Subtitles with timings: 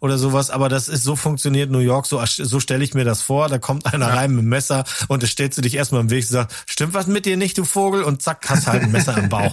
[0.00, 3.22] oder sowas, aber das ist so funktioniert New York, so, so stelle ich mir das
[3.22, 3.48] vor.
[3.48, 4.14] Da kommt einer ja.
[4.14, 6.94] rein mit dem Messer und es stellst du dich erstmal im Weg und sagst, stimmt
[6.94, 8.02] was mit dir nicht, du Vogel?
[8.02, 9.52] Und zack, hast halt ein Messer am Bauch.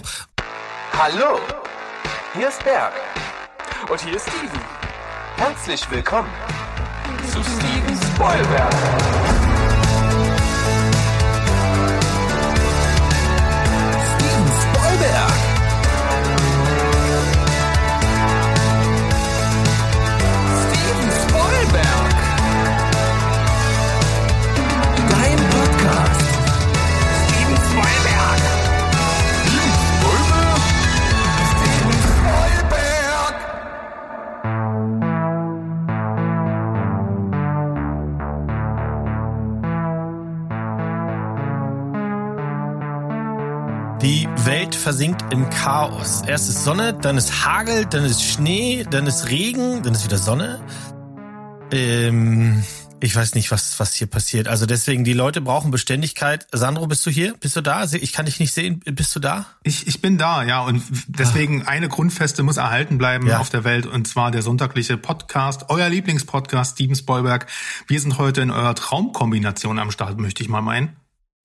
[0.92, 1.38] Hallo,
[2.34, 2.92] hier ist Berg.
[3.90, 4.60] Und hier ist Steven.
[5.36, 6.28] Herzlich willkommen
[7.30, 9.27] zu Steven Spoilberg.
[44.48, 46.22] Welt versinkt im Chaos.
[46.26, 50.16] Erst ist Sonne, dann ist Hagel, dann ist Schnee, dann ist Regen, dann ist wieder
[50.16, 50.64] Sonne.
[51.70, 52.64] Ähm,
[52.98, 54.48] ich weiß nicht, was, was hier passiert.
[54.48, 56.46] Also deswegen, die Leute brauchen Beständigkeit.
[56.50, 57.34] Sandro, bist du hier?
[57.38, 57.84] Bist du da?
[57.92, 58.80] Ich kann dich nicht sehen.
[58.86, 59.44] Bist du da?
[59.64, 60.62] Ich, ich bin da, ja.
[60.62, 61.68] Und deswegen ah.
[61.68, 63.40] eine Grundfeste muss erhalten bleiben ja.
[63.40, 63.84] auf der Welt.
[63.84, 67.48] Und zwar der sonntagliche Podcast, euer Lieblingspodcast, Steven Spoilberg.
[67.86, 70.96] Wir sind heute in eurer Traumkombination am Start, möchte ich mal meinen.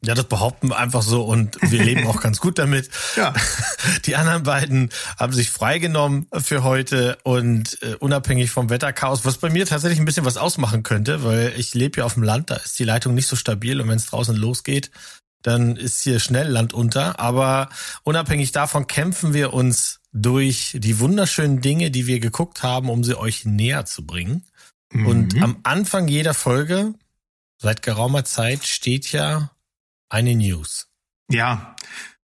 [0.06, 2.90] Ja, das behaupten wir einfach so und wir leben auch ganz gut damit.
[3.16, 3.34] Ja.
[4.06, 9.50] Die anderen beiden haben sich freigenommen für heute und äh, unabhängig vom Wetterchaos, was bei
[9.50, 12.56] mir tatsächlich ein bisschen was ausmachen könnte, weil ich lebe ja auf dem Land, da
[12.56, 14.92] ist die Leitung nicht so stabil und wenn es draußen losgeht,
[15.42, 17.20] dann ist hier schnell Land unter.
[17.20, 17.70] Aber
[18.04, 23.18] unabhängig davon kämpfen wir uns durch die wunderschönen Dinge, die wir geguckt haben, um sie
[23.18, 24.44] euch näher zu bringen.
[24.92, 25.08] Mhm.
[25.08, 26.94] Und am Anfang jeder Folge,
[27.58, 29.53] seit geraumer Zeit, steht ja
[30.14, 30.88] eine News.
[31.32, 31.76] Ja,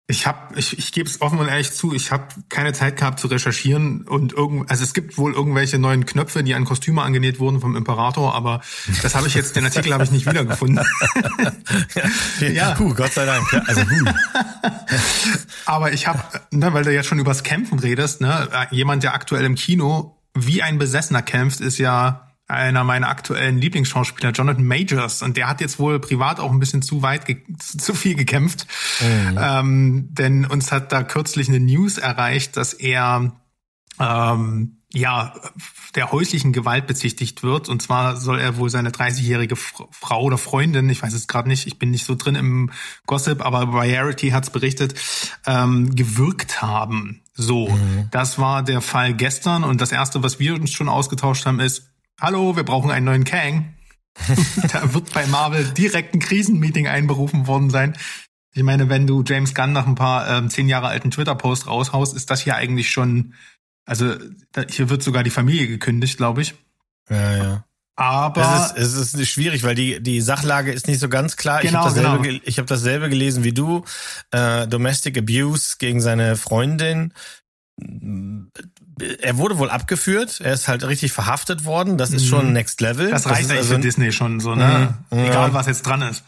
[0.08, 3.20] ich habe, ich, ich gebe es offen und ehrlich zu, ich habe keine Zeit gehabt
[3.20, 7.40] zu recherchieren und irgend, also es gibt wohl irgendwelche neuen Knöpfe, die an Kostüme angenäht
[7.40, 8.62] wurden vom Imperator, aber
[9.04, 10.84] das habe ich jetzt, den Artikel habe ich nicht wiedergefunden.
[12.40, 12.72] ja, ja.
[12.72, 13.46] Puh, Gott sei Dank.
[13.54, 14.06] Ja, also, puh.
[15.66, 19.46] aber ich habe, ne, weil du jetzt schon übers Kämpfen redest, ne, jemand, der aktuell
[19.46, 25.22] im Kino wie ein Besessener kämpft, ist ja einer meiner aktuellen Lieblingsschauspieler, Jonathan Majors.
[25.22, 27.26] Und der hat jetzt wohl privat auch ein bisschen zu weit,
[27.60, 28.68] zu viel gekämpft.
[29.02, 29.40] Mhm.
[29.40, 33.32] Ähm, denn uns hat da kürzlich eine News erreicht, dass er
[34.00, 35.36] ähm, ja
[35.96, 37.70] der häuslichen Gewalt bezichtigt wird.
[37.70, 41.68] Und zwar soll er wohl seine 30-jährige Frau oder Freundin, ich weiß es gerade nicht,
[41.68, 42.72] ich bin nicht so drin im
[43.06, 44.96] Gossip, aber Variety hat's berichtet,
[45.46, 47.22] ähm, gewirkt haben.
[47.34, 48.08] So, mhm.
[48.12, 49.64] das war der Fall gestern.
[49.64, 51.90] Und das erste, was wir uns schon ausgetauscht haben, ist,
[52.20, 53.74] hallo, wir brauchen einen neuen Kang.
[54.72, 57.96] da wird bei Marvel direkt ein Krisenmeeting einberufen worden sein.
[58.54, 62.16] Ich meine, wenn du James Gunn nach ein paar ähm, zehn Jahre alten Twitter-Post raushaust,
[62.16, 63.36] ist das hier eigentlich schon,
[63.86, 64.16] also
[64.52, 66.56] da, hier wird sogar die Familie gekündigt, glaube ich.
[67.10, 67.66] Ja, ja.
[67.96, 71.62] Aber es ist, es ist schwierig, weil die die Sachlage ist nicht so ganz klar.
[71.62, 72.42] Genau, ich habe dasselbe, genau.
[72.46, 73.84] ich hab dasselbe gelesen wie du.
[74.32, 77.14] Äh, Domestic Abuse gegen seine Freundin
[79.22, 82.54] er wurde wohl abgeführt, er ist halt richtig verhaftet worden, das ist schon mhm.
[82.54, 83.10] Next Level.
[83.10, 84.96] Das reicht eigentlich also, für Disney schon so, ne?
[85.10, 85.20] Mhm.
[85.20, 86.24] Egal, was jetzt dran ist.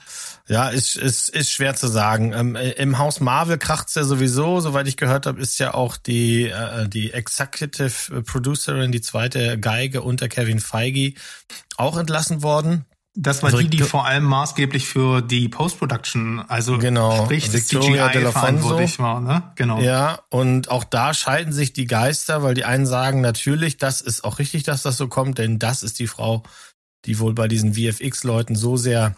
[0.47, 2.33] Ja, ist, ist, ist schwer zu sagen.
[2.33, 6.49] Ähm, Im Haus Marvel kracht's ja sowieso, soweit ich gehört habe, ist ja auch die,
[6.49, 11.13] äh, die Executive Producerin, die zweite Geige unter Kevin Feige
[11.77, 12.85] auch entlassen worden.
[13.13, 18.09] Das war also, die, die vor allem maßgeblich für die Post-Production, also genau, sprich Victoria
[18.09, 19.51] CGI verantwortlich war, ne?
[19.55, 19.81] Genau.
[19.81, 24.23] Ja, und auch da scheiden sich die Geister, weil die einen sagen, natürlich, das ist
[24.23, 26.44] auch richtig, dass das so kommt, denn das ist die Frau,
[27.03, 29.16] die wohl bei diesen VFX-Leuten so sehr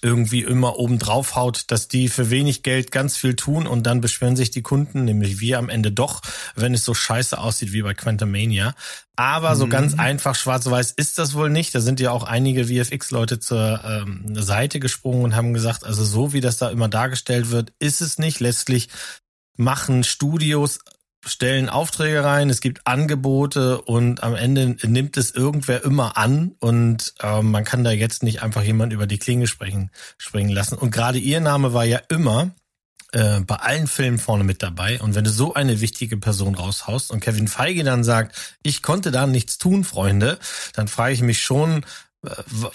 [0.00, 4.00] irgendwie immer oben drauf haut, dass die für wenig Geld ganz viel tun und dann
[4.00, 6.22] beschweren sich die Kunden, nämlich wir am Ende doch,
[6.54, 8.74] wenn es so scheiße aussieht wie bei Quantumania.
[9.16, 9.70] Aber so mhm.
[9.70, 11.74] ganz einfach schwarz-weiß ist das wohl nicht.
[11.74, 16.32] Da sind ja auch einige VFX-Leute zur ähm, Seite gesprungen und haben gesagt, also so
[16.32, 18.38] wie das da immer dargestellt wird, ist es nicht.
[18.38, 18.88] Letztlich
[19.56, 20.78] machen Studios
[21.26, 27.14] stellen Aufträge rein, es gibt Angebote und am Ende nimmt es irgendwer immer an und
[27.20, 30.76] äh, man kann da jetzt nicht einfach jemand über die Klinge sprechen, springen lassen.
[30.76, 32.52] Und gerade ihr Name war ja immer
[33.12, 35.00] äh, bei allen Filmen vorne mit dabei.
[35.00, 39.10] Und wenn du so eine wichtige Person raushaust und Kevin Feige dann sagt, ich konnte
[39.10, 40.38] da nichts tun, Freunde,
[40.74, 41.84] dann frage ich mich schon,
[42.24, 42.30] äh,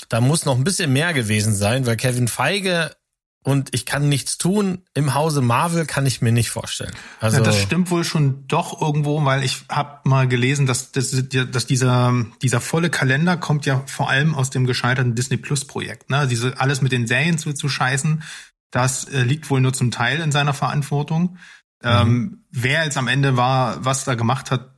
[0.09, 2.91] da muss noch ein bisschen mehr gewesen sein, weil Kevin Feige
[3.43, 4.83] und ich kann nichts tun.
[4.93, 6.93] Im Hause Marvel kann ich mir nicht vorstellen.
[7.19, 11.11] Also ja, das stimmt wohl schon doch irgendwo, weil ich habe mal gelesen, dass, dass,
[11.11, 16.09] dass dieser, dieser volle Kalender kommt ja vor allem aus dem gescheiterten Disney Plus Projekt.
[16.09, 16.25] Ne?
[16.27, 18.23] Diese alles mit den Serien zu, zu scheißen,
[18.71, 21.37] das äh, liegt wohl nur zum Teil in seiner Verantwortung.
[21.83, 22.15] Ähm, mhm.
[22.15, 24.73] Ähm, wer jetzt am Ende war, was da gemacht hat,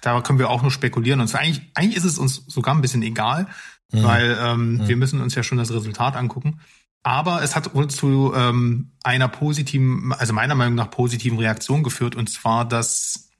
[0.00, 1.20] da können wir auch nur spekulieren.
[1.20, 3.48] Und eigentlich, eigentlich ist es uns sogar ein bisschen egal,
[3.92, 4.02] mhm.
[4.04, 4.88] weil ähm, mhm.
[4.88, 6.60] wir müssen uns ja schon das Resultat angucken.
[7.02, 12.14] Aber es hat uns zu ähm, einer positiven, also meiner Meinung nach positiven Reaktion geführt,
[12.14, 13.30] und zwar, dass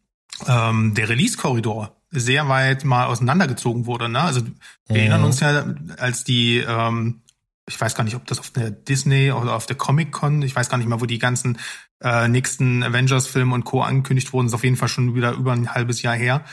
[0.47, 4.09] ähm, der Release-Korridor sehr weit mal auseinandergezogen wurde.
[4.09, 4.21] Ne?
[4.21, 4.53] Also wir
[4.89, 4.97] mhm.
[4.97, 7.23] erinnern uns ja, als die, ähm,
[7.69, 10.69] ich weiß gar nicht, ob das auf der Disney oder auf der Comic-Con, ich weiß
[10.69, 11.59] gar nicht mal, wo die ganzen
[12.03, 13.83] äh, nächsten Avengers-Filme und Co.
[13.83, 16.45] angekündigt wurden, ist auf jeden Fall schon wieder über ein halbes Jahr her.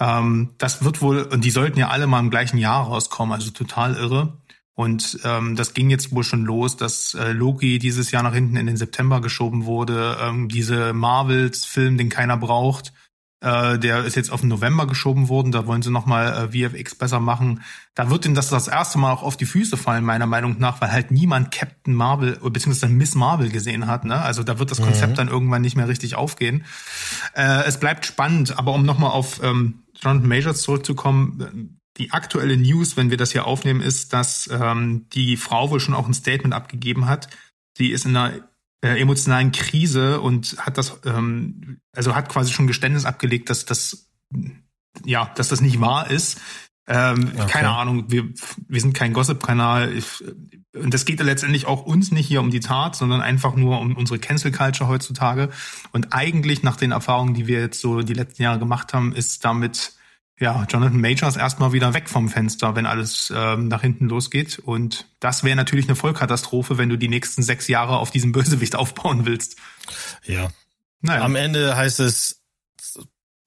[0.00, 3.50] Ähm, das wird wohl, und die sollten ja alle mal im gleichen Jahr rauskommen, also
[3.52, 4.36] total irre.
[4.76, 8.56] Und ähm, das ging jetzt wohl schon los, dass äh, Loki dieses Jahr nach hinten
[8.56, 10.18] in den September geschoben wurde.
[10.20, 12.92] Ähm, diese Marvels-Film, den keiner braucht,
[13.40, 15.50] äh, der ist jetzt auf den November geschoben worden.
[15.50, 17.62] Da wollen sie nochmal äh, VFX besser machen.
[17.94, 20.82] Da wird ihnen das das erste Mal auch auf die Füße fallen, meiner Meinung nach,
[20.82, 22.88] weil halt niemand Captain Marvel bzw.
[22.88, 24.04] Miss Marvel gesehen hat.
[24.04, 24.20] Ne?
[24.20, 25.16] Also da wird das Konzept mhm.
[25.16, 26.64] dann irgendwann nicht mehr richtig aufgehen.
[27.34, 32.96] Äh, es bleibt spannend, aber um nochmal auf ähm, Jonathan Majors zurückzukommen, die aktuelle News,
[32.96, 36.54] wenn wir das hier aufnehmen, ist, dass ähm, die Frau wohl schon auch ein Statement
[36.54, 37.28] abgegeben hat.
[37.76, 38.34] Sie ist in einer
[38.82, 44.10] äh, emotionalen Krise und hat das, ähm, also hat quasi schon Geständnis abgelegt, dass das,
[45.04, 46.40] ja, dass das nicht wahr ist.
[46.88, 47.46] Ähm, okay.
[47.48, 48.28] Keine Ahnung, wir,
[48.68, 49.92] wir sind kein Gossip-Kanal.
[50.74, 53.80] Und das geht ja letztendlich auch uns nicht hier um die Tat, sondern einfach nur
[53.80, 55.50] um unsere Cancel Culture heutzutage.
[55.92, 59.44] Und eigentlich nach den Erfahrungen, die wir jetzt so die letzten Jahre gemacht haben, ist
[59.44, 59.94] damit
[60.38, 64.58] ja, Jonathan Majors erstmal wieder weg vom Fenster, wenn alles ähm, nach hinten losgeht.
[64.58, 68.76] Und das wäre natürlich eine Vollkatastrophe, wenn du die nächsten sechs Jahre auf diesem Bösewicht
[68.76, 69.56] aufbauen willst.
[70.24, 70.50] Ja.
[71.00, 71.22] Naja.
[71.22, 72.42] Am Ende heißt es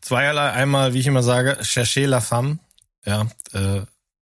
[0.02, 0.52] zweierlei.
[0.52, 2.60] Einmal, wie ich immer sage, chercher la femme.
[3.06, 3.82] Ja, äh,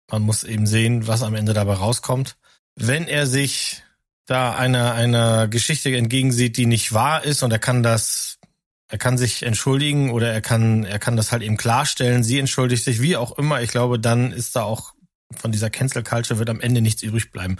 [0.10, 2.36] man muss eben sehen, was am Ende dabei rauskommt.
[2.76, 3.84] Wenn er sich
[4.26, 8.40] da einer, einer Geschichte entgegensieht, die nicht wahr ist und er kann das
[8.88, 12.24] er kann sich entschuldigen oder er kann, er kann das halt eben klarstellen.
[12.24, 13.62] Sie entschuldigt sich, wie auch immer.
[13.62, 14.94] Ich glaube, dann ist da auch
[15.34, 17.58] von dieser Cancel Culture wird am Ende nichts übrig bleiben.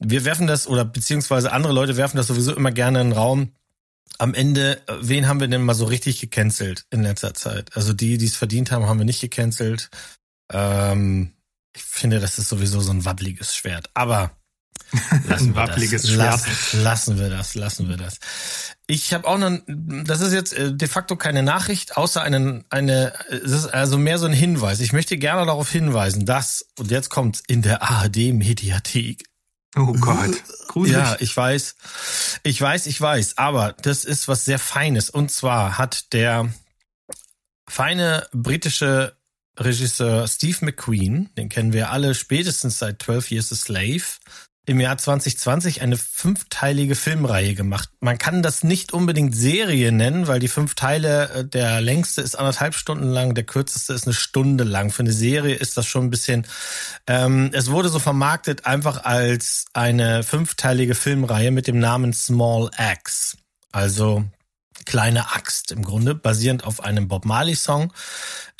[0.00, 3.52] Wir werfen das oder beziehungsweise andere Leute werfen das sowieso immer gerne in den Raum.
[4.18, 7.74] Am Ende, wen haben wir denn mal so richtig gecancelt in letzter Zeit?
[7.76, 9.90] Also die, die es verdient haben, haben wir nicht gecancelt.
[10.52, 11.32] Ähm,
[11.74, 13.90] ich finde, das ist sowieso so ein wabbliges Schwert.
[13.94, 14.36] Aber
[15.28, 16.08] Lassen wir das.
[16.08, 16.18] Schwert.
[16.18, 18.18] Lassen, lassen wir das, lassen wir das.
[18.86, 23.12] Ich habe auch noch, das ist jetzt äh, de facto keine Nachricht, außer einen, eine,
[23.28, 24.80] es ist also mehr so ein Hinweis.
[24.80, 29.24] Ich möchte gerne darauf hinweisen, dass, und jetzt kommt in der ARD-Mediathek.
[29.76, 30.42] Oh Gott.
[30.68, 30.96] Gruselig.
[30.96, 31.74] Ja, ich weiß.
[32.44, 33.38] Ich weiß, ich weiß.
[33.38, 35.10] Aber das ist was sehr Feines.
[35.10, 36.52] Und zwar hat der
[37.66, 39.16] feine britische
[39.58, 44.02] Regisseur Steve McQueen, den kennen wir alle spätestens seit 12 Years a Slave,
[44.66, 47.90] im Jahr 2020 eine fünfteilige Filmreihe gemacht.
[48.00, 52.34] Man kann das nicht unbedingt Serie nennen, weil die fünf Teile, äh, der längste ist
[52.34, 54.90] anderthalb Stunden lang, der kürzeste ist eine Stunde lang.
[54.90, 56.46] Für eine Serie ist das schon ein bisschen,
[57.06, 63.36] ähm, es wurde so vermarktet einfach als eine fünfteilige Filmreihe mit dem Namen Small Axe.
[63.72, 64.24] Also
[64.84, 67.92] kleine Axt im Grunde, basierend auf einem Bob Marley Song,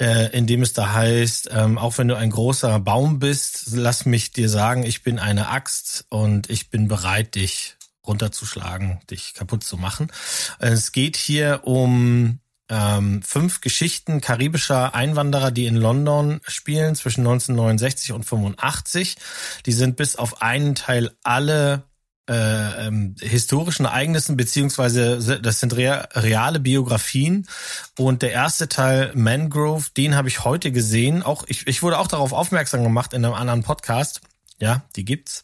[0.00, 4.06] äh, in dem es da heißt, ähm, auch wenn du ein großer Baum bist, lass
[4.06, 7.76] mich dir sagen, ich bin eine Axt und ich bin bereit, dich
[8.06, 10.12] runterzuschlagen, dich kaputt zu machen.
[10.58, 18.12] Es geht hier um ähm, fünf Geschichten karibischer Einwanderer, die in London spielen zwischen 1969
[18.12, 19.16] und 85.
[19.66, 21.84] Die sind bis auf einen Teil alle
[22.28, 27.46] äh, ähm, historischen Ereignissen beziehungsweise das sind rea reale Biografien
[27.98, 31.22] und der erste Teil Mangrove, den habe ich heute gesehen.
[31.22, 34.22] Auch ich, ich wurde auch darauf aufmerksam gemacht in einem anderen Podcast.
[34.58, 35.42] Ja, die gibt's.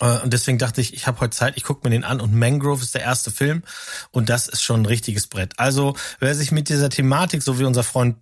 [0.00, 2.34] Äh, und deswegen dachte ich, ich habe heute Zeit, ich gucke mir den an und
[2.34, 3.62] Mangrove ist der erste Film
[4.10, 5.58] und das ist schon ein richtiges Brett.
[5.58, 8.16] Also wer sich mit dieser Thematik, so wie unser Freund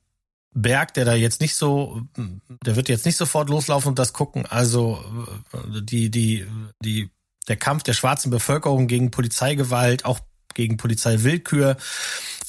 [0.55, 2.03] Berg, der da jetzt nicht so,
[2.65, 4.47] der wird jetzt nicht sofort loslaufen und das gucken.
[4.47, 5.05] Also
[5.53, 6.47] äh, die die
[6.83, 7.11] die
[7.49, 10.21] der Kampf der schwarzen Bevölkerung gegen Polizeigewalt, auch
[10.55, 11.77] gegen Polizeiwillkür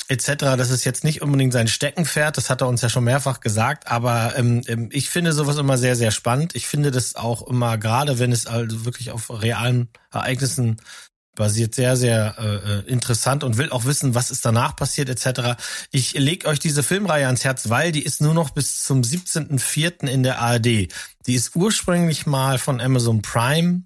[0.09, 0.25] etc.
[0.57, 3.87] Das ist jetzt nicht unbedingt sein Steckenpferd, das hat er uns ja schon mehrfach gesagt,
[3.87, 6.55] aber ähm, ähm, ich finde sowas immer sehr, sehr spannend.
[6.55, 10.77] Ich finde das auch immer, gerade wenn es also wirklich auf realen Ereignissen
[11.35, 15.61] basiert, sehr, sehr äh, äh interessant und will auch wissen, was ist danach passiert etc.
[15.91, 20.07] Ich lege euch diese Filmreihe ans Herz, weil die ist nur noch bis zum 17.04.
[20.07, 20.65] in der ARD.
[20.65, 23.83] Die ist ursprünglich mal von Amazon Prime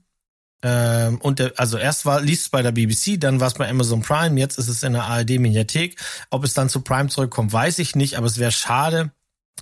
[0.64, 3.70] ähm, und der, also erst war liest es bei der BBC, dann war es bei
[3.70, 5.98] Amazon Prime, jetzt ist es in der ARD Mediathek.
[6.30, 9.12] Ob es dann zu Prime zurückkommt, weiß ich nicht, aber es wäre schade,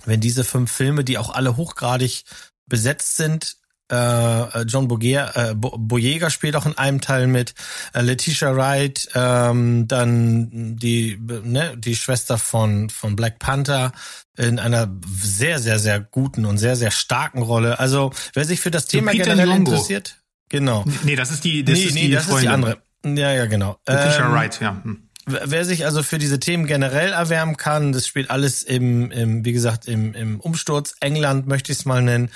[0.04, 2.24] wenn diese fünf Filme, die auch alle hochgradig
[2.66, 3.56] besetzt sind,
[3.90, 7.54] äh, John Boyega, äh, Boyega spielt auch in einem Teil mit,
[7.92, 13.92] äh, Letitia Wright, ähm, dann die ne, die Schwester von von Black Panther
[14.38, 14.88] in einer
[15.20, 17.80] sehr sehr sehr guten und sehr sehr starken Rolle.
[17.80, 20.21] Also wer sich für das Thema generell interessiert,
[20.52, 20.84] genau.
[21.02, 22.36] Nee, das ist die das nee, ist nee, die das Freundin.
[22.38, 22.82] ist die andere.
[23.04, 23.78] Ja, ja, genau.
[23.88, 24.80] Letitia ähm, Wright, ja.
[24.84, 25.08] Hm.
[25.24, 29.52] Wer sich also für diese Themen generell erwärmen kann, das spielt alles im, im wie
[29.52, 32.30] gesagt, im, im Umsturz England, möchte ich es mal nennen.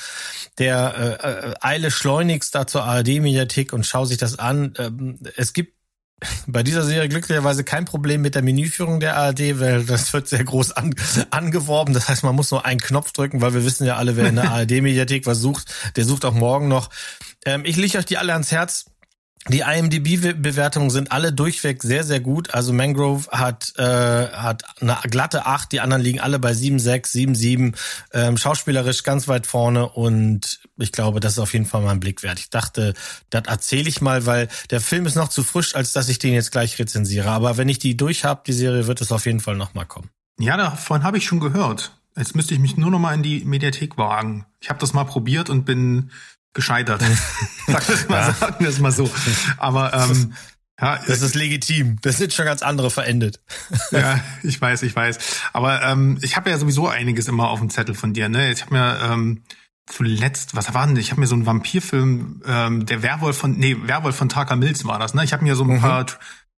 [0.59, 4.75] Der äh, äh, eile schleunigst da zur ARD-Mediathek und schau sich das an.
[4.79, 5.75] Ähm, es gibt
[6.47, 10.45] bei dieser Serie glücklicherweise kein Problem mit der Menüführung der ARD, weil das wird sehr
[10.45, 10.95] groß an,
[11.31, 11.93] angeworben.
[11.93, 14.37] Das heißt, man muss nur einen Knopf drücken, weil wir wissen ja alle, wer in
[14.37, 16.91] der ARD-Mediathek was sucht, der sucht auch morgen noch.
[17.47, 18.85] Ähm, ich lege euch die alle ans Herz
[19.49, 22.53] die IMDb-Bewertungen sind alle durchweg sehr, sehr gut.
[22.53, 27.77] Also Mangrove hat, äh, hat eine glatte 8, die anderen liegen alle bei 7,6, 7,7.
[28.13, 32.01] Ähm, schauspielerisch ganz weit vorne und ich glaube, das ist auf jeden Fall mal ein
[32.01, 32.41] Blick wert.
[32.41, 32.95] Ich dachte,
[33.31, 36.35] das erzähle ich mal, weil der Film ist noch zu frisch, als dass ich den
[36.35, 37.31] jetzt gleich rezensiere.
[37.31, 40.11] Aber wenn ich die durch habe, die Serie, wird es auf jeden Fall nochmal kommen.
[40.41, 41.93] Ja, davon habe ich schon gehört.
[42.17, 44.47] Jetzt müsste ich mich nur noch mal in die Mediathek wagen.
[44.61, 46.11] Ich habe das mal probiert und bin
[46.57, 47.01] gescheitert.
[47.69, 48.33] Sag das mal, ja.
[48.33, 49.09] sagen wir es mal so.
[49.59, 50.35] Aber ähm,
[50.81, 51.99] ja, das ist legitim.
[52.03, 53.41] Das sind schon ganz andere verendet.
[53.93, 55.19] ja, ich weiß, ich weiß.
[55.53, 58.29] Aber ähm, ich habe ja sowieso einiges immer auf dem Zettel von dir.
[58.29, 59.43] Ne, ich habe mir ähm,
[59.87, 60.97] zuletzt, was war denn?
[60.97, 64.85] Ich habe mir so einen Vampirfilm, ähm, der Werwolf von, nee, Werwolf von Taka Mills
[64.85, 65.15] war das.
[65.15, 65.81] Ne, ich habe mir so ein mhm.
[65.81, 66.07] paar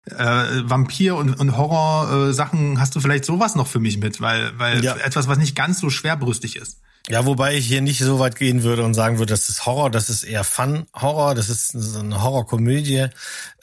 [0.06, 2.78] äh, Vampir und, und Horror äh.
[2.78, 4.96] Hast du vielleicht sowas noch für mich mit, weil weil ja.
[4.96, 6.80] etwas, was nicht ganz so schwerbrüstig ist.
[7.10, 9.90] Ja, wobei ich hier nicht so weit gehen würde und sagen würde, das ist Horror,
[9.90, 13.06] das ist eher Fun-Horror, das ist eine Horrorkomödie.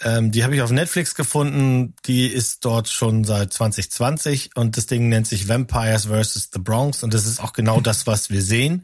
[0.02, 4.88] Ähm, die habe ich auf Netflix gefunden, die ist dort schon seit 2020 und das
[4.88, 6.50] Ding nennt sich Vampires vs.
[6.54, 8.84] The Bronx und das ist auch genau das, was wir sehen.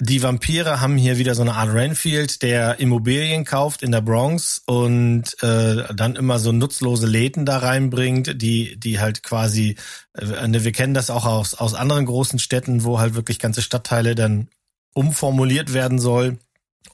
[0.00, 4.62] Die Vampire haben hier wieder so eine Art Renfield, der Immobilien kauft in der Bronx
[4.64, 9.74] und äh, dann immer so nutzlose Läden da reinbringt, die die halt quasi,
[10.14, 13.60] äh, ne, wir kennen das auch aus aus anderen großen Städten, wo halt wirklich ganze
[13.60, 14.48] Stadtteile dann
[14.94, 16.38] umformuliert werden soll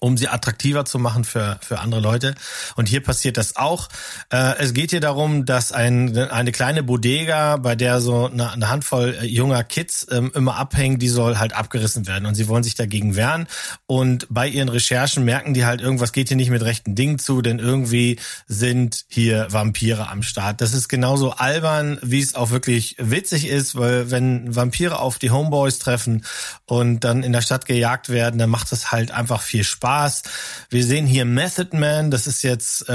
[0.01, 2.35] um sie attraktiver zu machen für, für andere Leute.
[2.77, 3.89] Und hier passiert das auch.
[4.31, 8.69] Äh, es geht hier darum, dass ein, eine kleine Bodega, bei der so eine, eine
[8.69, 12.27] Handvoll äh, junger Kids ähm, immer abhängen, die soll halt abgerissen werden.
[12.27, 13.47] Und sie wollen sich dagegen wehren.
[13.87, 17.43] Und bei ihren Recherchen merken die halt, irgendwas geht hier nicht mit rechten Dingen zu,
[17.43, 20.61] denn irgendwie sind hier Vampire am Start.
[20.61, 25.31] Das ist genauso albern, wie es auch wirklich witzig ist, weil wenn Vampire auf die
[25.31, 26.25] Homeboys treffen
[26.67, 29.94] und dann in der Stadt gejagt werden, dann macht es halt einfach viel Spaß.
[29.95, 30.23] Spaß.
[30.71, 32.93] Wir sehen hier Method Man, das ist jetzt äh,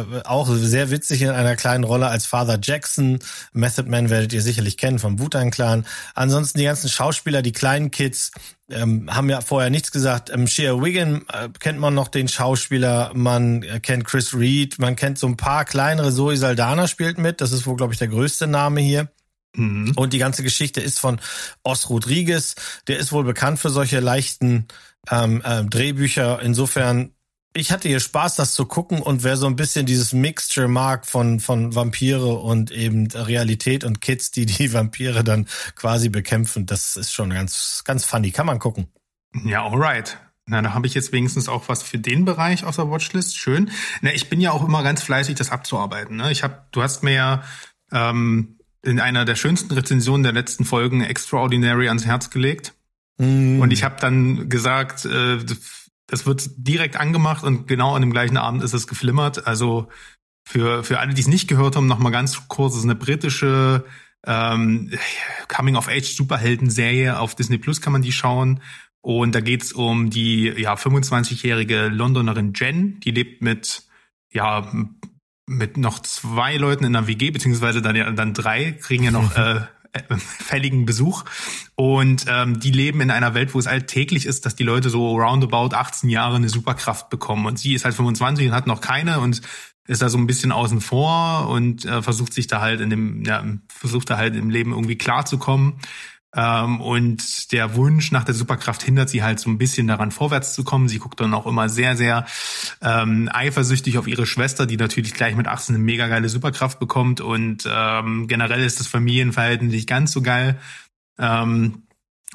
[0.00, 3.18] äh, auch sehr witzig in einer kleinen Rolle als Father Jackson.
[3.52, 5.84] Method Man werdet ihr sicherlich kennen vom Wu-Tang Clan.
[6.14, 8.30] Ansonsten die ganzen Schauspieler, die kleinen Kids,
[8.70, 10.30] ähm, haben ja vorher nichts gesagt.
[10.30, 14.96] Ähm, Shea Wiggin äh, kennt man noch den Schauspieler, man äh, kennt Chris Reed, man
[14.96, 16.12] kennt so ein paar kleinere.
[16.12, 19.08] Zoe Saldana spielt mit, das ist wohl, glaube ich, der größte Name hier.
[19.54, 19.92] Mhm.
[19.96, 21.20] Und die ganze Geschichte ist von
[21.62, 22.54] Os Rodriguez.
[22.86, 24.68] Der ist wohl bekannt für solche leichten
[25.10, 26.40] ähm, äh, Drehbücher.
[26.42, 27.12] Insofern,
[27.54, 31.06] ich hatte hier Spaß, das zu gucken und wer so ein bisschen dieses Mixture mag
[31.06, 36.96] von, von Vampire und eben Realität und Kids, die die Vampire dann quasi bekämpfen, das
[36.96, 38.30] ist schon ganz, ganz funny.
[38.30, 38.88] Kann man gucken.
[39.44, 40.18] Ja, alright.
[40.50, 43.36] Na, da habe ich jetzt wenigstens auch was für den Bereich aus der Watchlist.
[43.36, 43.70] Schön.
[44.00, 46.16] Na, ich bin ja auch immer ganz fleißig, das abzuarbeiten.
[46.16, 46.32] Ne?
[46.32, 47.42] Ich habe, du hast mir ja
[47.92, 52.72] ähm, in einer der schönsten Rezensionen der letzten Folgen Extraordinary ans Herz gelegt.
[53.18, 53.60] Mm.
[53.60, 55.38] Und ich habe dann gesagt, äh,
[56.06, 59.46] das wird direkt angemacht und genau an dem gleichen Abend ist es geflimmert.
[59.46, 59.88] Also
[60.48, 62.94] für, für alle, die es nicht gehört haben, noch mal ganz kurz, es ist eine
[62.94, 63.84] britische
[64.26, 64.90] ähm,
[65.48, 67.18] Coming-of-Age-Superhelden-Serie.
[67.18, 68.60] Auf Disney Plus kann man die schauen.
[69.02, 73.84] Und da geht's um die ja 25-jährige Londonerin Jen, die lebt mit
[74.32, 74.70] ja
[75.46, 79.36] mit noch zwei Leuten in einer WG, beziehungsweise dann ja dann drei, kriegen ja noch
[79.36, 79.62] äh,
[80.18, 81.24] fälligen Besuch.
[81.74, 85.16] Und ähm, die leben in einer Welt, wo es alltäglich ist, dass die Leute so
[85.16, 87.46] roundabout 18 Jahre eine Superkraft bekommen.
[87.46, 89.42] Und sie ist halt 25 und hat noch keine und
[89.86, 93.24] ist da so ein bisschen außen vor und äh, versucht sich da halt in dem,
[93.24, 95.80] ja, versucht da halt im Leben irgendwie klarzukommen.
[96.34, 100.54] Ähm, und der Wunsch nach der Superkraft hindert sie halt so ein bisschen daran, vorwärts
[100.54, 100.88] zu kommen.
[100.88, 102.26] Sie guckt dann auch immer sehr, sehr
[102.82, 107.20] ähm, eifersüchtig auf ihre Schwester, die natürlich gleich mit 18 eine mega geile Superkraft bekommt.
[107.20, 110.58] Und ähm, generell ist das Familienverhältnis nicht ganz so geil.
[111.18, 111.82] Ähm,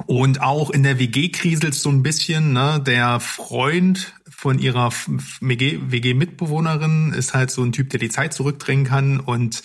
[0.07, 2.51] und auch in der WG kriselt so ein bisschen.
[2.51, 2.81] Ne?
[2.83, 4.91] Der Freund von ihrer
[5.39, 9.61] WG-Mitbewohnerin ist halt so ein Typ, der die Zeit zurückdrängen kann und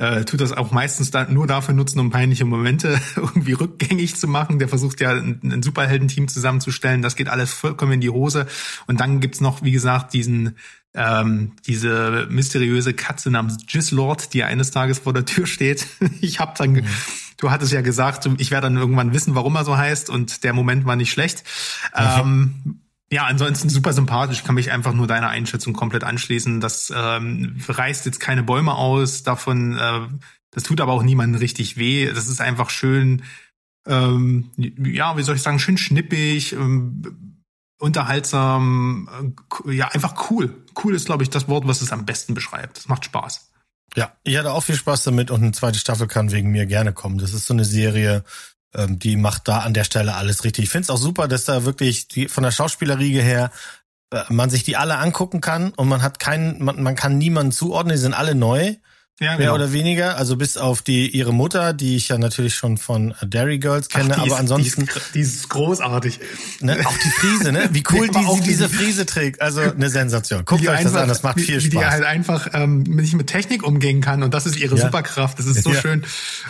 [0.00, 4.28] äh, tut das auch meistens da, nur dafür nutzen, um peinliche Momente irgendwie rückgängig zu
[4.28, 4.58] machen.
[4.58, 7.02] Der versucht ja ein, ein Superheldenteam zusammenzustellen.
[7.02, 8.46] Das geht alles vollkommen in die Hose.
[8.86, 10.56] Und dann gibt's noch, wie gesagt, diesen
[10.92, 15.86] ähm, diese mysteriöse Katze namens Gislord, die eines Tages vor der Tür steht.
[16.20, 16.86] ich habe dann, mhm.
[17.36, 20.54] du hattest ja gesagt, ich werde dann irgendwann wissen, warum er so heißt und der
[20.54, 21.44] Moment war nicht schlecht.
[21.94, 22.20] Mhm.
[22.20, 22.80] Ähm,
[23.12, 24.44] ja, ansonsten super sympathisch.
[24.44, 26.60] kann mich einfach nur deiner Einschätzung komplett anschließen.
[26.60, 29.24] Das ähm, reißt jetzt keine Bäume aus.
[29.24, 30.00] Davon, äh,
[30.52, 32.06] das tut aber auch niemandem richtig weh.
[32.12, 33.22] Das ist einfach schön,
[33.86, 37.42] ähm, ja, wie soll ich sagen, schön schnippig, ähm,
[37.80, 39.34] unterhaltsam,
[39.66, 40.64] äh, ja, einfach cool.
[40.82, 42.78] Cool ist, glaube ich, das Wort, was es am besten beschreibt.
[42.78, 43.50] Es macht Spaß.
[43.96, 46.92] Ja, ich hatte auch viel Spaß damit und eine zweite Staffel kann wegen mir gerne
[46.92, 47.18] kommen.
[47.18, 48.22] Das ist so eine Serie,
[48.74, 50.64] ähm, die macht da an der Stelle alles richtig.
[50.64, 53.50] Ich finde es auch super, dass da wirklich die, von der Schauspielerriege her
[54.12, 57.52] äh, man sich die alle angucken kann und man hat keinen, man, man kann niemanden
[57.52, 58.74] zuordnen, die sind alle neu.
[59.22, 59.54] Ja, mehr genau.
[59.56, 63.58] oder weniger, also bis auf die ihre Mutter, die ich ja natürlich schon von Dairy
[63.58, 66.20] Girls kenne, Ach, aber ist, ansonsten die ist, die ist großartig.
[66.60, 67.68] Ne, auch die Friese, ne?
[67.70, 70.46] Wie cool die, die diese Friese trägt, also eine Sensation.
[70.46, 71.64] Guckt euch einfach, das an, das macht viel Spaß.
[71.64, 74.86] Wie die halt einfach ähm, nicht mit Technik umgehen kann und das ist ihre ja.
[74.86, 75.38] Superkraft.
[75.38, 75.80] Das ist so ja.
[75.82, 76.02] schön.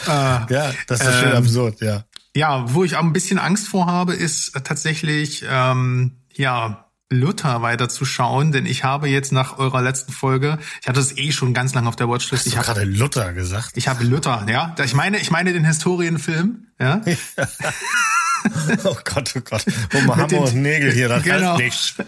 [0.06, 2.04] Äh, ja, das ist ähm, schön absurd, ja.
[2.34, 8.52] Ja, wo ich auch ein bisschen Angst vor habe, ist tatsächlich ähm, ja Luther weiterzuschauen,
[8.52, 11.88] denn ich habe jetzt nach eurer letzten Folge, ich hatte es eh schon ganz lange
[11.88, 12.44] auf der Watchlist.
[12.44, 13.72] Hast ich habe gerade Luther gesagt.
[13.74, 14.76] Ich habe Luther, ja.
[14.84, 17.00] Ich meine, ich meine den Historienfilm, ja.
[18.84, 19.66] oh Gott, oh Gott.
[19.90, 21.52] Wir Hammer und Nägel hier, das genau.
[21.52, 21.94] heißt nichts.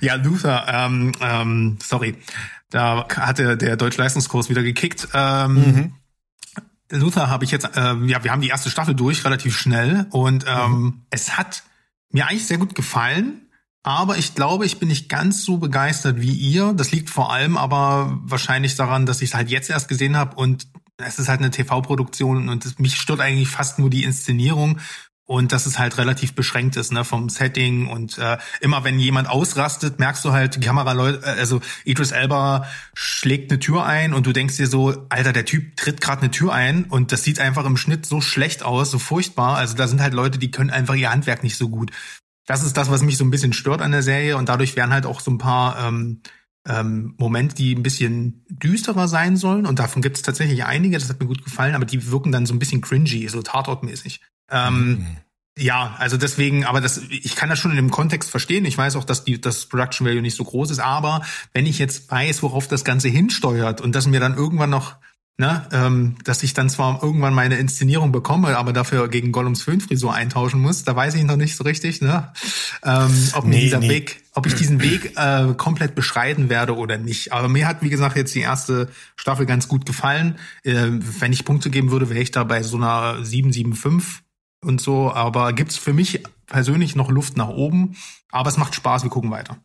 [0.00, 2.16] Ja, Luther, ähm, ähm, sorry.
[2.70, 5.08] Da hatte der Deutschleistungskurs wieder gekickt.
[5.14, 5.92] Ähm, mhm.
[6.90, 10.06] Luther habe ich jetzt, äh, ja, wir haben die erste Staffel durch, relativ schnell.
[10.10, 11.02] Und ähm, mhm.
[11.10, 11.62] es hat
[12.10, 13.42] mir eigentlich sehr gut gefallen.
[13.82, 16.72] Aber ich glaube, ich bin nicht ganz so begeistert wie ihr.
[16.74, 20.36] Das liegt vor allem aber wahrscheinlich daran, dass ich es halt jetzt erst gesehen habe
[20.36, 20.66] und
[20.98, 24.80] es ist halt eine TV-Produktion und mich stört eigentlich fast nur die Inszenierung
[25.28, 29.28] und dass es halt relativ beschränkt ist, ne, vom Setting und äh, immer wenn jemand
[29.28, 34.26] ausrastet, merkst du halt, die Kameraleute, äh, also Idris Elba schlägt eine Tür ein und
[34.26, 37.40] du denkst dir so, Alter, der Typ tritt gerade eine Tür ein und das sieht
[37.40, 39.58] einfach im Schnitt so schlecht aus, so furchtbar.
[39.58, 41.90] Also da sind halt Leute, die können einfach ihr Handwerk nicht so gut.
[42.46, 44.94] Das ist das, was mich so ein bisschen stört an der Serie und dadurch werden
[44.94, 46.22] halt auch so ein paar ähm,
[46.66, 51.10] ähm, Momente, die ein bisschen düsterer sein sollen und davon gibt es tatsächlich einige, das
[51.10, 54.22] hat mir gut gefallen, aber die wirken dann so ein bisschen cringy, so Tatortmäßig.
[54.50, 55.06] Ähm, mhm.
[55.58, 58.64] Ja, also deswegen, aber das, ich kann das schon in dem Kontext verstehen.
[58.64, 61.78] Ich weiß auch, dass die, das Production Value nicht so groß ist, aber wenn ich
[61.78, 64.96] jetzt weiß, worauf das Ganze hinsteuert und dass mir dann irgendwann noch,
[65.36, 70.14] ne, ähm, dass ich dann zwar irgendwann meine Inszenierung bekomme, aber dafür gegen Gollums Föhnfrisur
[70.14, 72.32] eintauschen muss, da weiß ich noch nicht so richtig, ne,
[72.84, 73.88] ähm, ob nee, mir dieser nee.
[73.88, 77.32] Weg, ob ich diesen Weg äh, komplett beschreiten werde oder nicht.
[77.32, 80.38] Aber mir hat, wie gesagt, jetzt die erste Staffel ganz gut gefallen.
[80.62, 80.86] Äh,
[81.18, 84.27] wenn ich Punkte geben würde, wäre ich da bei so einer 775
[84.62, 87.96] und so, aber gibt's für mich persönlich noch Luft nach oben.
[88.30, 89.58] Aber es macht Spaß, wir gucken weiter.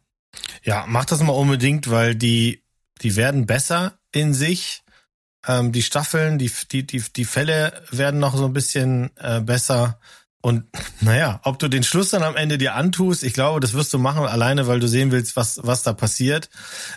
[0.64, 2.64] Ja, mach das mal unbedingt, weil die,
[3.02, 4.84] die werden besser in sich.
[5.46, 10.00] Ähm, die Staffeln, die, die, die, die Fälle werden noch so ein bisschen äh, besser.
[10.42, 10.66] Und
[11.02, 14.00] naja, ob du den Schluss dann am Ende dir antust, ich glaube, das wirst du
[14.00, 16.50] machen, alleine, weil du sehen willst, was, was da passiert.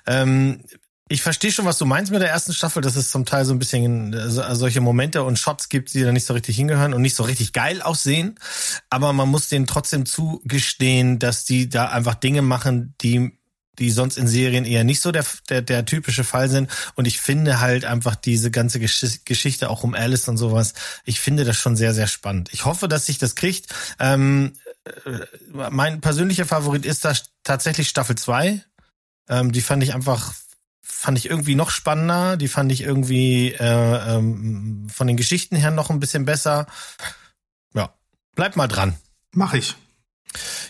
[0.07, 0.63] Ähm,
[1.09, 3.55] ich verstehe schon, was du meinst mit der ersten Staffel, dass es zum Teil so
[3.55, 7.03] ein bisschen äh, solche Momente und Shots gibt, die da nicht so richtig hingehören und
[7.03, 8.39] nicht so richtig geil aussehen.
[8.91, 13.39] Aber man muss denen trotzdem zugestehen, dass die da einfach Dinge machen, die
[13.79, 16.71] die sonst in Serien eher nicht so der, der, der typische Fall sind.
[16.95, 20.73] Und ich finde halt einfach diese ganze Gesch Geschichte auch um Alice und sowas,
[21.05, 22.49] ich finde das schon sehr, sehr spannend.
[22.53, 23.67] Ich hoffe, dass sich das kriegt.
[23.99, 24.55] Ähm,
[25.05, 27.13] äh, mein persönlicher Favorit ist da
[27.45, 28.63] tatsächlich Staffel 2.
[29.29, 30.33] Ähm, die fand ich einfach
[30.87, 32.37] fand ich irgendwie noch spannender.
[32.37, 36.67] Die fand ich irgendwie äh, ähm, von den Geschichten her noch ein bisschen besser.
[37.75, 37.95] Ja,
[38.35, 38.95] bleib mal dran.
[39.33, 39.77] Mach ich.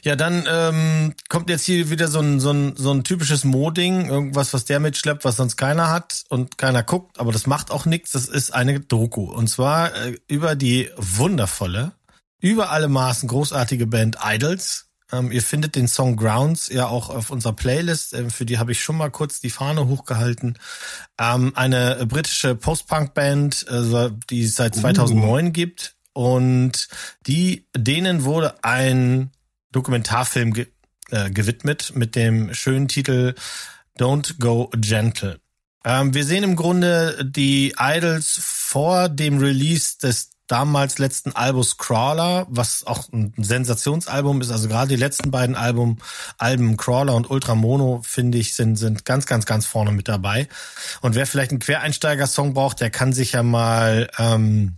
[0.03, 4.09] Ja, dann ähm, kommt jetzt hier wieder so ein, so ein, so ein typisches Moding,
[4.09, 7.87] irgendwas, was der mitschleppt, was sonst keiner hat und keiner guckt, aber das macht auch
[7.87, 8.13] nichts.
[8.13, 9.25] Das ist eine Doku.
[9.25, 11.93] Und zwar äh, über die wundervolle,
[12.41, 14.86] über alle Maßen großartige Band Idols.
[15.13, 18.13] Ähm, ihr findet den Song Grounds ja auch auf unserer Playlist.
[18.15, 20.59] Ähm, für die habe ich schon mal kurz die Fahne hochgehalten.
[21.19, 25.53] Ähm, eine britische Post-Punk-Band, äh, die es seit 2009 uh.
[25.53, 25.95] gibt.
[26.13, 26.89] Und
[27.27, 29.31] die, denen wurde ein
[29.73, 30.67] Dokumentarfilm ge
[31.11, 33.35] äh, gewidmet mit dem schönen Titel
[33.99, 35.39] Don't Go Gentle.
[35.85, 42.47] Ähm, wir sehen im Grunde die Idols vor dem Release des damals letzten Albums Crawler,
[42.49, 44.51] was auch ein Sensationsalbum ist.
[44.51, 45.99] Also gerade die letzten beiden Album,
[46.39, 50.49] Alben Crawler und Ultramono, finde ich, sind, sind ganz, ganz, ganz vorne mit dabei.
[51.01, 54.77] Und wer vielleicht einen Quereinsteiger-Song braucht, der kann sich ja mal ähm,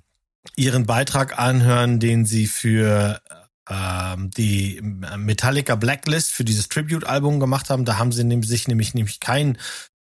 [0.56, 3.20] ihren Beitrag anhören, den sie für
[3.68, 7.84] ähm, die Metallica Blacklist für dieses Tribute-Album gemacht haben.
[7.84, 9.58] Da haben sie sich nämlich, nämlich keinen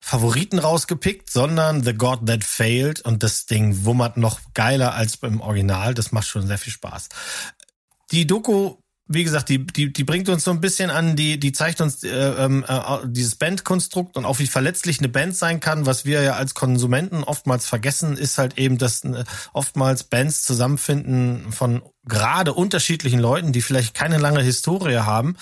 [0.00, 5.40] Favoriten rausgepickt, sondern The God That Failed und das Ding wummert noch geiler als beim
[5.40, 5.94] Original.
[5.94, 7.08] Das macht schon sehr viel Spaß.
[8.12, 8.76] Die Doku
[9.08, 12.04] wie gesagt, die, die, die bringt uns so ein bisschen an, die, die zeigt uns
[12.04, 15.86] äh, ähm, äh, dieses Bandkonstrukt und auch wie verletzlich eine Band sein kann.
[15.86, 21.52] Was wir ja als Konsumenten oftmals vergessen, ist halt eben, dass äh, oftmals Bands zusammenfinden
[21.52, 25.36] von gerade unterschiedlichen Leuten, die vielleicht keine lange Historie haben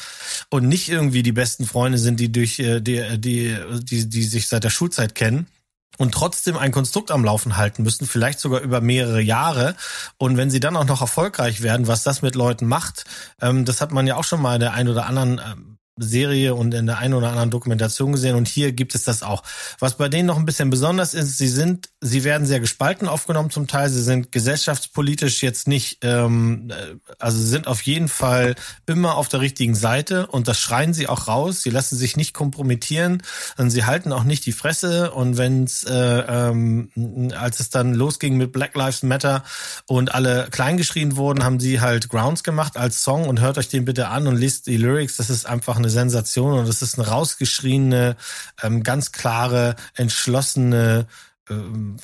[0.48, 4.46] und nicht irgendwie die besten Freunde sind, die durch äh, die, die, die, die sich
[4.46, 5.48] seit der Schulzeit kennen
[5.96, 9.74] und trotzdem ein Konstrukt am Laufen halten müssen, vielleicht sogar über mehrere Jahre.
[10.18, 13.04] Und wenn sie dann auch noch erfolgreich werden, was das mit Leuten macht,
[13.40, 16.74] ähm, das hat man ja auch schon mal der ein oder anderen ähm, Serie und
[16.74, 19.42] in der einen oder anderen Dokumentation gesehen und hier gibt es das auch.
[19.78, 23.50] Was bei denen noch ein bisschen besonders ist, sie sind, sie werden sehr gespalten aufgenommen
[23.50, 23.88] zum Teil.
[23.88, 26.70] Sie sind gesellschaftspolitisch jetzt nicht, ähm,
[27.18, 28.56] also sie sind auf jeden Fall
[28.86, 31.62] immer auf der richtigen Seite und das schreien sie auch raus.
[31.62, 33.22] Sie lassen sich nicht kompromittieren
[33.56, 35.12] und sie halten auch nicht die Fresse.
[35.12, 36.90] Und wenn es, äh, ähm,
[37.38, 39.44] als es dann losging mit Black Lives Matter
[39.86, 43.86] und alle kleingeschrien wurden, haben sie halt Grounds gemacht als Song und hört euch den
[43.86, 45.16] bitte an und liest die Lyrics.
[45.16, 48.16] Das ist einfach eine eine Sensation und es ist eine rausgeschriene,
[48.62, 51.06] ähm, ganz klare, entschlossene
[51.48, 51.96] ähm,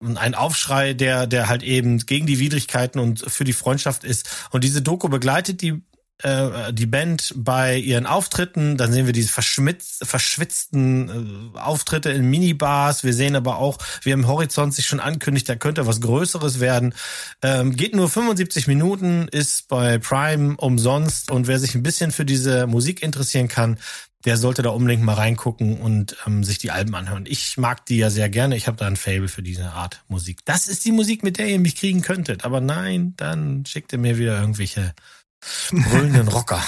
[0.00, 4.28] ein Aufschrei, der, der halt eben gegen die Widrigkeiten und für die Freundschaft ist.
[4.50, 5.82] Und diese Doku begleitet die
[6.22, 13.04] äh, die Band bei ihren Auftritten, dann sehen wir diese verschwitzten äh, Auftritte in Minibars.
[13.04, 16.94] Wir sehen aber auch, wie im Horizont sich schon ankündigt, da könnte was Größeres werden.
[17.42, 22.24] Ähm, geht nur 75 Minuten, ist bei Prime umsonst und wer sich ein bisschen für
[22.24, 23.78] diese Musik interessieren kann,
[24.24, 27.24] der sollte da unbedingt mal reingucken und ähm, sich die Alben anhören.
[27.26, 28.56] Ich mag die ja sehr gerne.
[28.56, 30.44] Ich habe da ein Fable für diese Art Musik.
[30.44, 32.44] Das ist die Musik, mit der ihr mich kriegen könntet.
[32.44, 34.92] Aber nein, dann schickt ihr mir wieder irgendwelche
[35.70, 36.62] Brüllenden Rocker.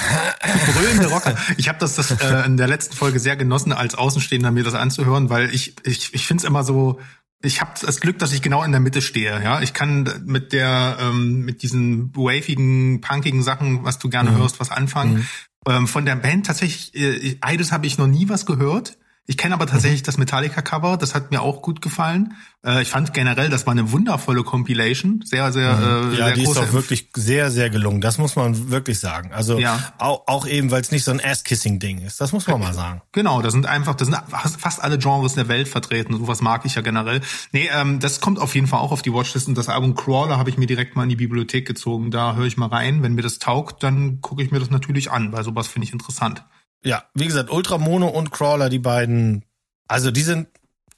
[0.72, 1.36] Brüllende Rocker.
[1.56, 4.74] Ich habe das, das äh, in der letzten Folge sehr genossen, als Außenstehender mir das
[4.74, 7.00] anzuhören, weil ich, ich, ich finde es immer so,
[7.42, 9.42] ich habe das Glück, dass ich genau in der Mitte stehe.
[9.42, 14.38] Ja, ich kann mit der, ähm, mit diesen wavigen, punkigen Sachen, was du gerne mhm.
[14.38, 15.14] hörst, was anfangen.
[15.14, 15.26] Mhm.
[15.66, 18.98] Ähm, von der Band tatsächlich, äh, Eides habe ich noch nie was gehört.
[19.30, 22.34] Ich kenne aber tatsächlich das Metallica-Cover, das hat mir auch gut gefallen.
[22.66, 25.22] Äh, ich fand generell, das war eine wundervolle Compilation.
[25.24, 26.14] Sehr, sehr, mhm.
[26.14, 28.00] äh, ja, sehr die ist auch wirklich sehr, sehr gelungen.
[28.00, 29.32] Das muss man wirklich sagen.
[29.32, 29.78] Also ja.
[29.98, 32.20] auch, auch eben, weil es nicht so ein Ass-Kissing-Ding ist.
[32.20, 33.02] Das muss man mal sagen.
[33.12, 34.18] Genau, das sind einfach, das sind
[34.58, 36.14] fast alle Genres der Welt vertreten.
[36.14, 37.20] Sowas mag ich ja generell.
[37.52, 39.46] Nee, ähm, das kommt auf jeden Fall auch auf die Watchlist.
[39.46, 42.10] Und das Album Crawler habe ich mir direkt mal in die Bibliothek gezogen.
[42.10, 43.04] Da höre ich mal rein.
[43.04, 45.92] Wenn mir das taugt, dann gucke ich mir das natürlich an, weil sowas finde ich
[45.92, 46.42] interessant.
[46.82, 49.44] Ja, wie gesagt, Ultramono und Crawler, die beiden,
[49.88, 50.48] also die sind,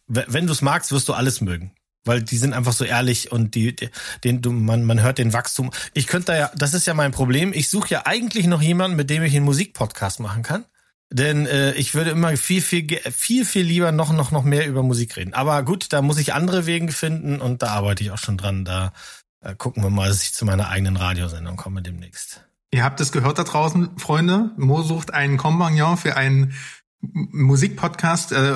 [0.06, 1.72] wenn du es magst, wirst du alles mögen.
[2.04, 3.76] Weil die sind einfach so ehrlich und die,
[4.24, 5.70] den, du, man, man hört den Wachstum.
[5.94, 7.52] Ich könnte da ja, das ist ja mein Problem.
[7.52, 10.64] Ich suche ja eigentlich noch jemanden, mit dem ich einen Musikpodcast machen kann.
[11.10, 14.82] Denn äh, ich würde immer viel, viel, viel, viel lieber noch, noch, noch mehr über
[14.82, 15.34] Musik reden.
[15.34, 18.64] Aber gut, da muss ich andere Wege finden und da arbeite ich auch schon dran.
[18.64, 18.92] Da
[19.40, 22.44] äh, gucken wir mal, dass ich zu meiner eigenen Radiosendung komme demnächst.
[22.74, 24.50] Ihr habt es gehört da draußen, Freunde.
[24.56, 26.54] Mo sucht einen Compagnon für einen
[27.02, 28.32] Musikpodcast.
[28.32, 28.54] Äh,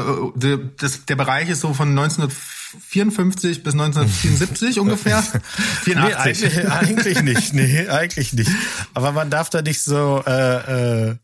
[0.79, 5.23] das, der Bereich ist so von 1954 bis 1974 ungefähr.
[5.23, 5.95] 84.
[5.95, 7.55] Nee, eigentlich, eigentlich nicht.
[7.55, 8.51] Nee, eigentlich nicht.
[8.95, 11.17] Aber man darf da nicht so äh, äh,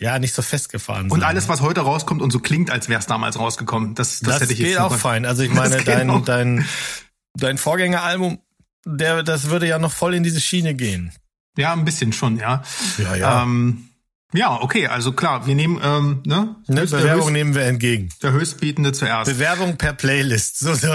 [0.00, 1.12] ja, nicht so festgefahren sein.
[1.12, 3.94] Und alles, was heute rauskommt und so klingt, als wäre es damals rausgekommen.
[3.94, 5.26] Das, das, das hätte ich geht jetzt auch fein.
[5.26, 6.66] Also ich meine, dein, dein,
[7.34, 8.40] dein Vorgängeralbum,
[8.84, 11.12] der, das würde ja noch voll in diese Schiene gehen.
[11.56, 12.62] Ja, ein bisschen schon, ja.
[12.98, 13.42] Ja, ja.
[13.42, 13.88] Ähm,
[14.34, 16.56] ja, okay, also klar, wir nehmen, ähm, ne?
[16.66, 18.08] ne Bewerbung Höchst, nehmen wir entgegen.
[18.22, 19.30] Der Höchstbietende zuerst.
[19.30, 20.58] Bewerbung per Playlist.
[20.58, 20.88] So, so.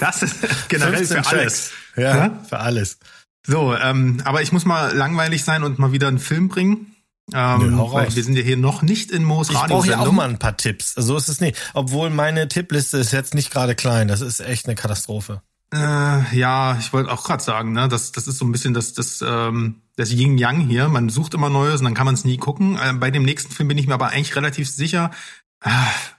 [0.00, 0.36] Das ist
[0.68, 1.70] generell für alles.
[1.96, 2.98] Ja, ja, für alles.
[3.46, 6.96] So, ähm, aber ich muss mal langweilig sein und mal wieder einen Film bringen.
[7.32, 10.10] Ähm, Nö, weil wir sind ja hier noch nicht in Moos Ich brauche ja auch
[10.10, 10.94] mal ein paar Tipps.
[10.94, 11.56] So ist es nicht.
[11.74, 14.08] Obwohl meine Tippliste ist jetzt nicht gerade klein.
[14.08, 15.40] Das ist echt eine Katastrophe.
[15.72, 18.92] Äh, ja, ich wollte auch gerade sagen, ne, das, das ist so ein bisschen das,
[18.92, 20.88] das, ähm, das Yin Yang hier.
[20.88, 22.76] Man sucht immer Neues und dann kann man es nie gucken.
[22.76, 25.10] Äh, bei dem nächsten Film bin ich mir aber eigentlich relativ sicher.
[25.64, 25.70] Äh,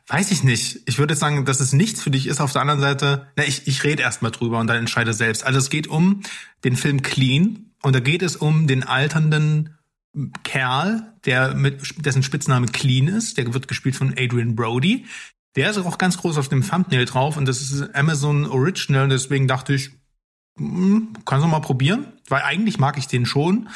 [0.07, 0.81] weiß ich nicht.
[0.87, 2.41] Ich würde sagen, dass es nichts für dich ist.
[2.41, 5.45] Auf der anderen Seite, na, ich, ich rede erstmal drüber und dann entscheide selbst.
[5.45, 6.21] Also es geht um
[6.63, 9.77] den Film Clean und da geht es um den alternden
[10.43, 13.37] Kerl, der mit dessen Spitzname Clean ist.
[13.37, 15.05] Der wird gespielt von Adrian Brody.
[15.55, 19.07] Der ist auch ganz groß auf dem Thumbnail drauf und das ist Amazon Original.
[19.07, 19.91] Deswegen dachte ich,
[20.57, 23.69] hm, kannst du mal probieren, weil eigentlich mag ich den schon.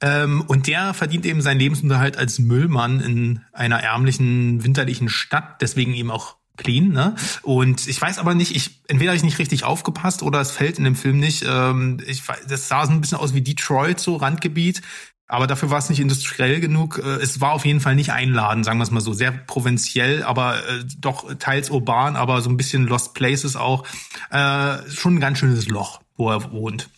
[0.00, 5.94] Ähm, und der verdient eben seinen Lebensunterhalt als Müllmann in einer ärmlichen, winterlichen Stadt, deswegen
[5.94, 7.14] eben auch clean, ne?
[7.42, 10.78] Und ich weiß aber nicht, ich entweder habe ich nicht richtig aufgepasst oder es fällt
[10.78, 11.44] in dem Film nicht.
[11.48, 14.82] Ähm, ich, das sah so ein bisschen aus wie Detroit, so Randgebiet.
[15.28, 16.98] Aber dafür war es nicht industriell genug.
[16.98, 19.12] Äh, es war auf jeden Fall nicht einladend, sagen wir es mal so.
[19.12, 23.84] Sehr provinziell, aber äh, doch teils urban, aber so ein bisschen Lost Places auch.
[24.30, 26.88] Äh, schon ein ganz schönes Loch, wo er wohnt.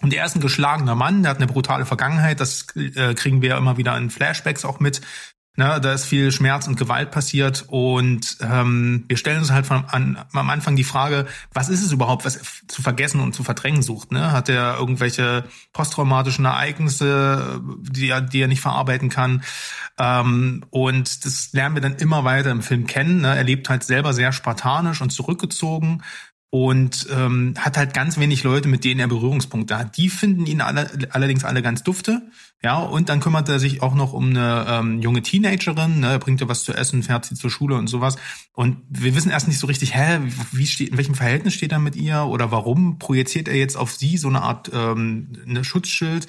[0.00, 3.50] Und er ist ein geschlagener Mann, der hat eine brutale Vergangenheit, das äh, kriegen wir
[3.50, 5.00] ja immer wieder in Flashbacks auch mit.
[5.56, 9.84] Ne, da ist viel Schmerz und Gewalt passiert und ähm, wir stellen uns halt von
[9.84, 13.80] an, am Anfang die Frage, was ist es überhaupt, was zu vergessen und zu verdrängen
[13.80, 14.10] sucht?
[14.10, 14.32] Ne?
[14.32, 19.44] Hat er irgendwelche posttraumatischen Ereignisse, die er, die er nicht verarbeiten kann?
[19.96, 23.20] Ähm, und das lernen wir dann immer weiter im Film kennen.
[23.20, 23.36] Ne?
[23.36, 26.02] Er lebt halt selber sehr spartanisch und zurückgezogen
[26.54, 29.96] und ähm, hat halt ganz wenig Leute, mit denen er Berührungspunkte hat.
[29.96, 32.22] Die finden ihn alle, allerdings alle ganz dufte.
[32.62, 36.40] Ja, und dann kümmert er sich auch noch um eine ähm, junge Teenagerin, ne, bringt
[36.40, 38.14] ihr was zu essen, fährt sie zur Schule und sowas.
[38.52, 40.20] Und wir wissen erst nicht so richtig, hä,
[40.52, 43.92] wie steht, in welchem Verhältnis steht er mit ihr oder warum projiziert er jetzt auf
[43.92, 46.28] sie so eine Art ähm, eine Schutzschild?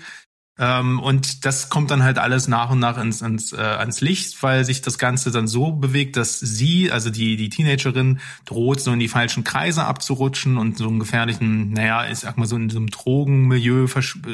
[0.57, 4.41] Ähm, und das kommt dann halt alles nach und nach ins, ins, äh, ans Licht,
[4.41, 8.93] weil sich das Ganze dann so bewegt, dass sie, also die, die Teenagerin, droht, so
[8.93, 12.69] in die falschen Kreise abzurutschen und so einen gefährlichen, naja, ich sag mal so in
[12.69, 13.87] so einem Drogenmilieu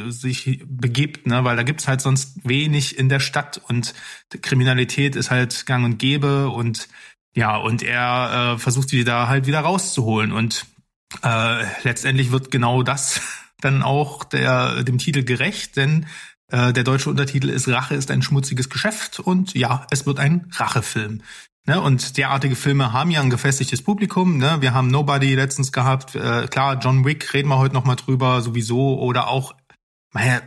[0.09, 3.95] sich begibt, ne, weil da gibt's halt sonst wenig in der Stadt und
[4.41, 6.87] Kriminalität ist halt gang und gäbe und
[7.33, 10.65] ja, und er äh, versucht sie da halt wieder rauszuholen und
[11.23, 13.21] äh, letztendlich wird genau das
[13.61, 16.05] dann auch der, dem Titel gerecht, denn
[16.51, 20.47] äh, der deutsche Untertitel ist Rache ist ein schmutziges Geschäft und ja, es wird ein
[20.51, 21.21] Rachefilm.
[21.67, 24.37] Ne, und derartige Filme haben ja ein gefestigtes Publikum.
[24.37, 24.57] Ne?
[24.61, 26.15] Wir haben Nobody letztens gehabt.
[26.15, 28.99] Äh, klar, John Wick reden wir heute noch mal drüber sowieso.
[28.99, 29.53] Oder auch,
[30.11, 30.41] naja,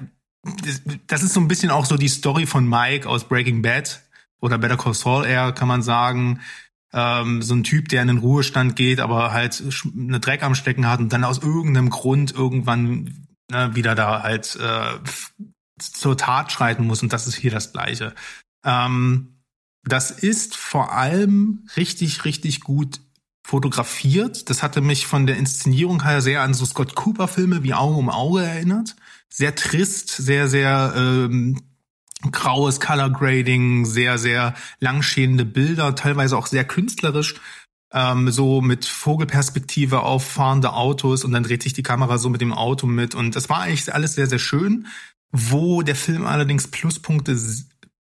[1.07, 4.03] das ist so ein bisschen auch so die Story von Mike aus Breaking Bad
[4.41, 6.41] oder Better Call Saul eher, kann man sagen
[6.95, 9.63] ähm, so ein Typ, der in den Ruhestand geht, aber halt
[9.95, 14.57] eine Dreck am Stecken hat und dann aus irgendeinem Grund irgendwann ne, wieder da halt
[14.57, 14.99] äh,
[15.79, 17.03] zur Tat schreiten muss.
[17.03, 18.15] Und das ist hier das Gleiche.
[18.65, 19.41] Ähm,
[19.83, 23.01] das ist vor allem richtig, richtig gut
[23.45, 24.49] fotografiert.
[24.49, 27.97] Das hatte mich von der Inszenierung her sehr an so Scott Cooper Filme wie Auge
[27.97, 28.95] um Auge erinnert.
[29.29, 31.61] Sehr trist, sehr, sehr ähm,
[32.33, 37.35] graues Color Grading, sehr, sehr langschälende Bilder, teilweise auch sehr künstlerisch,
[37.93, 42.41] ähm, so mit Vogelperspektive auf fahrende Autos und dann dreht sich die Kamera so mit
[42.41, 44.87] dem Auto mit und das war eigentlich alles sehr, sehr schön.
[45.37, 47.37] Wo der Film allerdings Pluspunkte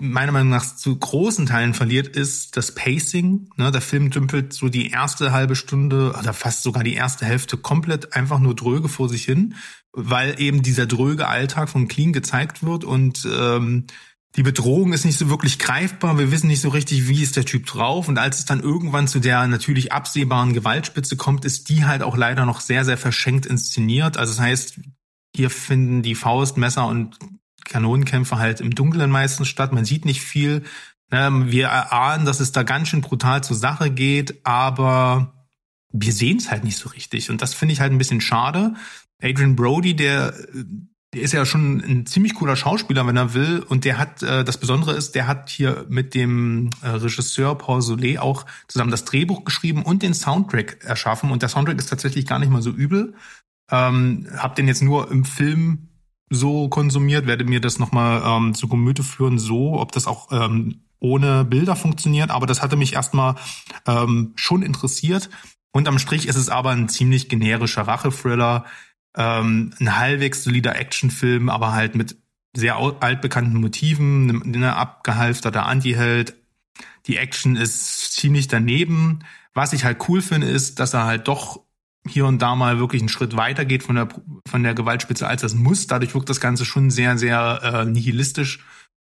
[0.00, 3.50] meiner Meinung nach zu großen Teilen verliert, ist das Pacing.
[3.56, 7.56] Ne, der Film dümpelt so die erste halbe Stunde oder fast sogar die erste Hälfte
[7.56, 9.54] komplett einfach nur dröge vor sich hin,
[9.92, 13.86] weil eben dieser dröge Alltag von Clean gezeigt wird und ähm,
[14.36, 16.18] die Bedrohung ist nicht so wirklich greifbar.
[16.18, 18.06] Wir wissen nicht so richtig, wie ist der Typ drauf.
[18.06, 22.16] Und als es dann irgendwann zu der natürlich absehbaren Gewaltspitze kommt, ist die halt auch
[22.16, 24.16] leider noch sehr, sehr verschenkt inszeniert.
[24.16, 24.80] Also das heißt,
[25.34, 27.18] hier finden die Faust, Messer und
[27.64, 29.72] Kanonenkämpfe halt im Dunkeln meistens statt.
[29.72, 30.62] Man sieht nicht viel.
[31.10, 35.48] Ähm, wir erahnen, dass es da ganz schön brutal zur Sache geht, aber
[35.92, 37.30] wir sehen es halt nicht so richtig.
[37.30, 38.74] Und das finde ich halt ein bisschen schade.
[39.20, 40.34] Adrian Brody, der
[41.12, 43.64] der ist ja schon ein ziemlich cooler Schauspieler, wenn er will.
[43.68, 47.80] Und der hat, äh, das Besondere ist, der hat hier mit dem äh, Regisseur Paul
[47.80, 51.32] Solé auch zusammen das Drehbuch geschrieben und den Soundtrack erschaffen.
[51.32, 53.14] Und der Soundtrack ist tatsächlich gar nicht mal so übel.
[53.72, 55.88] Ähm, hab den jetzt nur im Film
[56.28, 60.82] so konsumiert, werde mir das nochmal ähm, zu Gemüte führen, so, ob das auch ähm,
[61.00, 62.30] ohne Bilder funktioniert.
[62.30, 63.34] Aber das hatte mich erstmal
[63.84, 65.28] ähm, schon interessiert.
[65.72, 68.64] Und am Strich ist es aber ein ziemlich generischer Rache-Thriller
[69.16, 72.16] ähm, ein halbwegs solider Actionfilm, aber halt mit
[72.54, 76.34] sehr altbekannten Motiven, eine abgehalfterter Anti-Held.
[77.06, 79.20] Die Action ist ziemlich daneben.
[79.54, 81.60] Was ich halt cool finde, ist, dass er halt doch
[82.06, 84.08] hier und da mal wirklich einen Schritt weiter geht von der,
[84.48, 85.86] von der Gewaltspitze, als das muss.
[85.86, 88.64] Dadurch wirkt das Ganze schon sehr, sehr äh, nihilistisch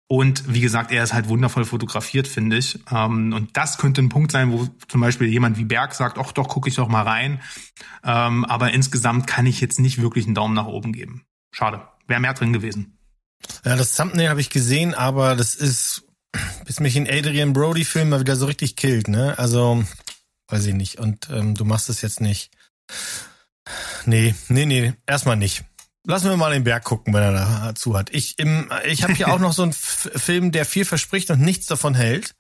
[0.09, 2.79] und wie gesagt, er ist halt wundervoll fotografiert, finde ich.
[2.90, 6.33] Ähm, und das könnte ein Punkt sein, wo zum Beispiel jemand wie Berg sagt, ach
[6.33, 7.40] doch, gucke ich doch mal rein.
[8.05, 11.25] Ähm, aber insgesamt kann ich jetzt nicht wirklich einen Daumen nach oben geben.
[11.51, 11.88] Schade.
[12.07, 12.99] Wäre mehr drin gewesen.
[13.64, 16.05] Ja, das Thumbnail habe ich gesehen, aber das ist,
[16.64, 19.37] bis mich ein Adrian Brody-Film mal wieder so richtig killt, ne?
[19.38, 19.83] Also,
[20.49, 21.01] weiß ich nicht.
[21.01, 22.53] Und ähm, du machst es jetzt nicht.
[24.05, 25.64] Nee, nee, nee, erstmal nicht.
[26.09, 28.11] Lassen wir mal den Berg gucken, wenn er dazu hat.
[28.14, 31.66] Ich, im, ich habe hier auch noch so einen Film, der viel verspricht und nichts
[31.66, 32.37] davon hält.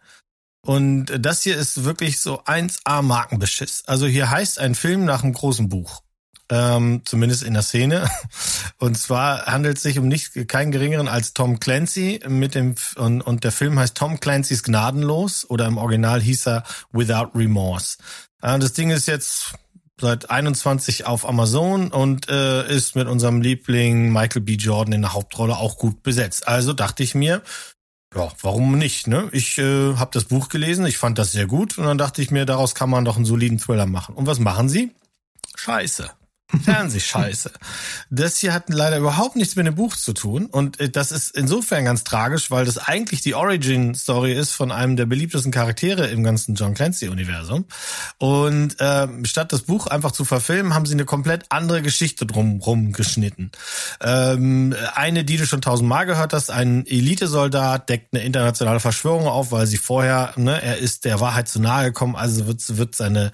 [0.60, 3.84] Und das hier ist wirklich so 1A Markenbeschiss.
[3.86, 6.02] Also hier heißt ein Film nach einem großen Buch.
[6.48, 8.08] ähm, zumindest in der Szene.
[8.78, 13.22] Und zwar handelt es sich um nicht keinen geringeren als Tom Clancy mit dem und,
[13.22, 17.96] und der Film heißt Tom Clancy's Gnadenlos oder im Original hieß er Without Remorse.
[18.42, 19.54] Äh, das Ding ist jetzt
[20.00, 24.54] seit 21 auf Amazon und äh, ist mit unserem Liebling Michael B.
[24.54, 26.46] Jordan in der Hauptrolle auch gut besetzt.
[26.48, 27.42] Also dachte ich mir,
[28.14, 29.06] ja, warum nicht?
[29.06, 29.28] Ne?
[29.32, 32.30] Ich äh, habe das Buch gelesen, ich fand das sehr gut und dann dachte ich
[32.30, 34.14] mir, daraus kann man doch einen soliden Thriller machen.
[34.14, 34.92] Und was machen sie?
[35.56, 36.10] Scheiße.
[36.48, 37.50] Fernsehscheiße.
[38.08, 40.46] Das hier hat leider überhaupt nichts mit dem Buch zu tun.
[40.46, 44.96] Und äh, das ist insofern ganz tragisch, weil das eigentlich die Origin-Story ist von einem
[44.96, 47.66] der beliebtesten Charaktere im ganzen John Clancy-Universum.
[48.18, 52.92] Und äh, statt das Buch einfach zu verfilmen, haben sie eine komplett andere Geschichte drumherum
[52.92, 53.50] geschnitten.
[54.00, 59.50] Ähm, eine, die du schon tausendmal gehört hast, ein Elitesoldat deckt eine internationale Verschwörung auf,
[59.50, 63.32] weil sie vorher, ne, er ist der Wahrheit zu nahe gekommen, also wird, wird seine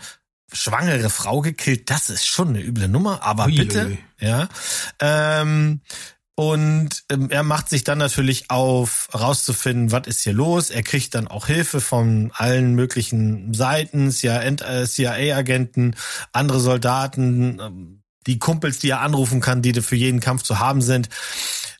[0.52, 4.48] schwangere Frau gekillt, das ist schon eine üble Nummer, aber ui, bitte, ja.
[5.00, 5.80] Ähm,
[6.34, 10.70] und ähm, er macht sich dann natürlich auf, rauszufinden, was ist hier los.
[10.70, 15.94] Er kriegt dann auch Hilfe von allen möglichen Seiten, CIA-Agenten,
[16.32, 20.80] andere Soldaten, ähm, die Kumpels, die er anrufen kann, die für jeden Kampf zu haben
[20.80, 21.08] sind.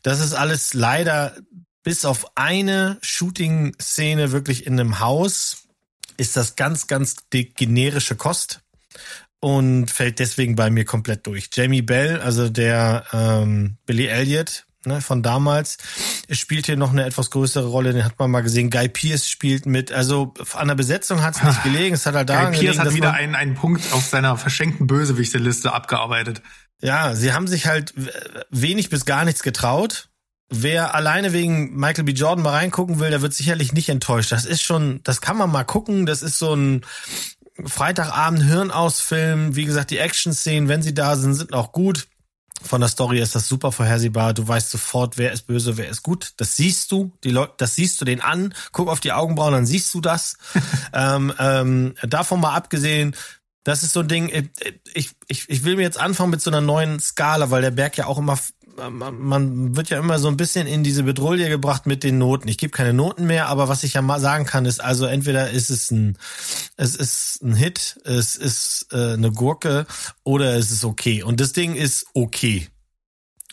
[0.03, 1.35] Das ist alles leider
[1.83, 5.63] bis auf eine Shooting-Szene wirklich in einem Haus,
[6.17, 8.62] ist das ganz, ganz generische Kost
[9.39, 11.49] und fällt deswegen bei mir komplett durch.
[11.53, 15.77] Jamie Bell, also der ähm, Billy Elliot ne, von damals,
[16.29, 17.93] spielt hier noch eine etwas größere Rolle.
[17.93, 18.69] Den hat man mal gesehen.
[18.69, 19.91] Guy Pierce spielt mit.
[19.91, 21.63] Also an der Besetzung hat es nicht ah.
[21.63, 21.95] gelegen.
[21.95, 25.73] Es hat halt daran Guy Pierce hat wieder einen, einen Punkt auf seiner verschenkten Bösewichteliste
[25.73, 26.41] abgearbeitet.
[26.81, 27.93] Ja, sie haben sich halt
[28.49, 30.09] wenig bis gar nichts getraut.
[30.49, 32.11] Wer alleine wegen Michael B.
[32.11, 34.31] Jordan mal reingucken will, der wird sicherlich nicht enttäuscht.
[34.31, 36.05] Das ist schon, das kann man mal gucken.
[36.05, 36.81] Das ist so ein,
[37.65, 39.55] Freitagabend Hirnausfilm.
[39.55, 42.07] Wie gesagt, die Action-Szenen, wenn sie da sind, sind auch gut.
[42.63, 44.33] Von der Story ist das super vorhersehbar.
[44.33, 46.33] Du weißt sofort, wer ist böse, wer ist gut.
[46.37, 47.11] Das siehst du.
[47.23, 48.53] Die Leute, das siehst du den an.
[48.71, 50.37] Guck auf die Augenbrauen, dann siehst du das.
[50.93, 53.15] ähm, ähm, davon mal abgesehen,
[53.63, 54.49] das ist so ein Ding.
[54.93, 57.97] Ich, ich, ich will mir jetzt anfangen mit so einer neuen Skala, weil der Berg
[57.97, 58.37] ja auch immer
[58.77, 62.47] man wird ja immer so ein bisschen in diese Bedrohung gebracht mit den Noten.
[62.47, 65.49] Ich gebe keine Noten mehr, aber was ich ja mal sagen kann, ist also entweder
[65.49, 66.17] ist es ein,
[66.77, 69.85] es ist ein Hit, es ist äh, eine Gurke
[70.23, 71.23] oder es ist okay.
[71.23, 72.67] Und das Ding ist okay.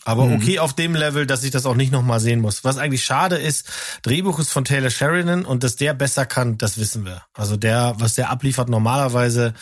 [0.03, 0.35] Aber mhm.
[0.35, 2.63] okay auf dem Level, dass ich das auch nicht nochmal sehen muss.
[2.63, 3.69] Was eigentlich schade ist,
[4.01, 7.23] Drehbuch ist von Taylor Sheridan und dass der besser kann, das wissen wir.
[7.33, 9.53] Also der, was der abliefert normalerweise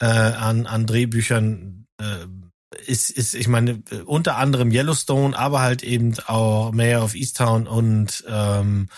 [0.00, 2.04] äh, an, an Drehbüchern, äh,
[2.86, 8.24] ist, ist, ich meine, unter anderem Yellowstone, aber halt eben auch Mayor of Easttown und
[8.28, 8.88] ähm,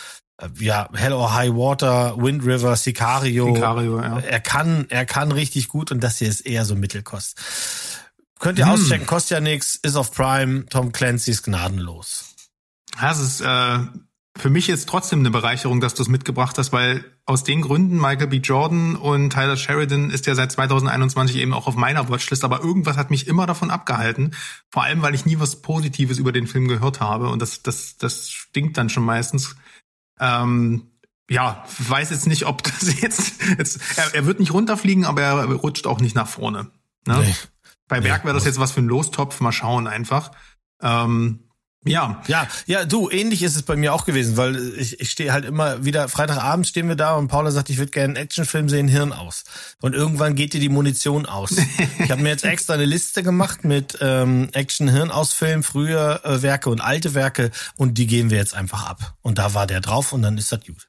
[0.58, 3.54] ja, Hell or High Water, Wind River, Sicario.
[3.54, 4.18] Sicario ja.
[4.20, 7.38] Er kann, er kann richtig gut und das hier ist eher so Mittelkost.
[8.38, 8.72] Könnt ihr hm.
[8.72, 12.34] auschecken, kostet ja nichts, ist auf Prime, Tom Clancy ist gnadenlos.
[12.98, 13.78] Das ist äh,
[14.40, 17.96] für mich jetzt trotzdem eine Bereicherung, dass du es mitgebracht hast, weil aus den Gründen
[17.96, 18.36] Michael B.
[18.38, 22.96] Jordan und Tyler Sheridan ist ja seit 2021 eben auch auf meiner Watchlist, aber irgendwas
[22.96, 24.34] hat mich immer davon abgehalten,
[24.70, 27.96] vor allem weil ich nie was Positives über den Film gehört habe und das das
[27.98, 29.56] das stinkt dann schon meistens.
[30.18, 30.90] Ähm,
[31.30, 35.44] ja, weiß jetzt nicht, ob das jetzt, jetzt er, er wird nicht runterfliegen, aber er
[35.44, 36.70] rutscht auch nicht nach vorne.
[37.06, 37.18] Ne?
[37.20, 37.34] Nee.
[37.88, 40.30] Bei Berg wäre das jetzt was für ein Lostopf, mal schauen einfach.
[40.80, 41.49] Ähm,
[41.84, 42.22] ja.
[42.26, 45.46] Ja, ja, du, ähnlich ist es bei mir auch gewesen, weil ich, ich stehe halt
[45.46, 48.86] immer wieder, Freitagabend stehen wir da und Paula sagt, ich würde gerne einen Actionfilm sehen,
[48.86, 49.44] Hirn aus.
[49.80, 51.52] Und irgendwann geht dir die Munition aus.
[51.98, 56.80] ich habe mir jetzt extra eine Liste gemacht mit ähm, Action-Hirn-Aus-Film, frühe äh, Werke und
[56.80, 59.14] alte Werke und die gehen wir jetzt einfach ab.
[59.22, 60.88] Und da war der drauf und dann ist das gut.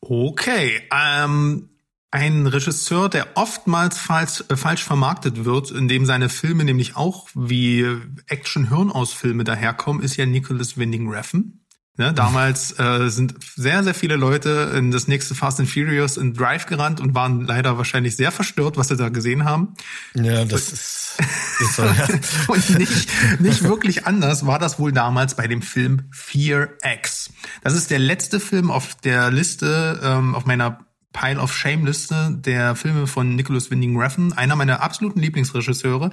[0.00, 1.75] Okay, ähm,
[2.10, 7.84] ein Regisseur, der oftmals falsch, äh, falsch vermarktet wird, indem seine Filme nämlich auch wie
[8.26, 11.60] Action-Hirnausfilme daherkommen, ist ja Nicholas Winding Refn.
[11.98, 16.34] Ne, damals äh, sind sehr, sehr viele Leute in das nächste Fast and Furious in
[16.34, 19.72] Drive gerannt und waren leider wahrscheinlich sehr verstört, was sie da gesehen haben.
[20.12, 21.16] Ja, das ist,
[21.58, 22.06] ist so, ja.
[22.48, 27.30] und nicht, nicht wirklich anders war das wohl damals bei dem Film Fear X.
[27.62, 30.85] Das ist der letzte Film auf der Liste, ähm, auf meiner
[31.16, 36.10] Pile of Shame-Liste der Filme von Nicholas Winding Refn, einer meiner absoluten Lieblingsregisseure,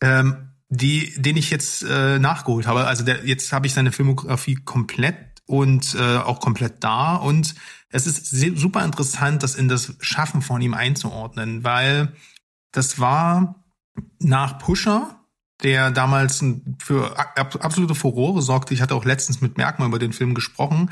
[0.00, 2.86] ähm, die, den ich jetzt äh, nachgeholt habe.
[2.86, 7.54] Also der, jetzt habe ich seine Filmografie komplett und äh, auch komplett da und
[7.90, 8.26] es ist
[8.58, 12.12] super interessant, das in das Schaffen von ihm einzuordnen, weil
[12.72, 13.64] das war
[14.20, 15.20] nach Pusher,
[15.62, 16.44] der damals
[16.78, 18.74] für absolute Furore sorgte.
[18.74, 20.90] Ich hatte auch letztens mit Merkmal über den Film gesprochen.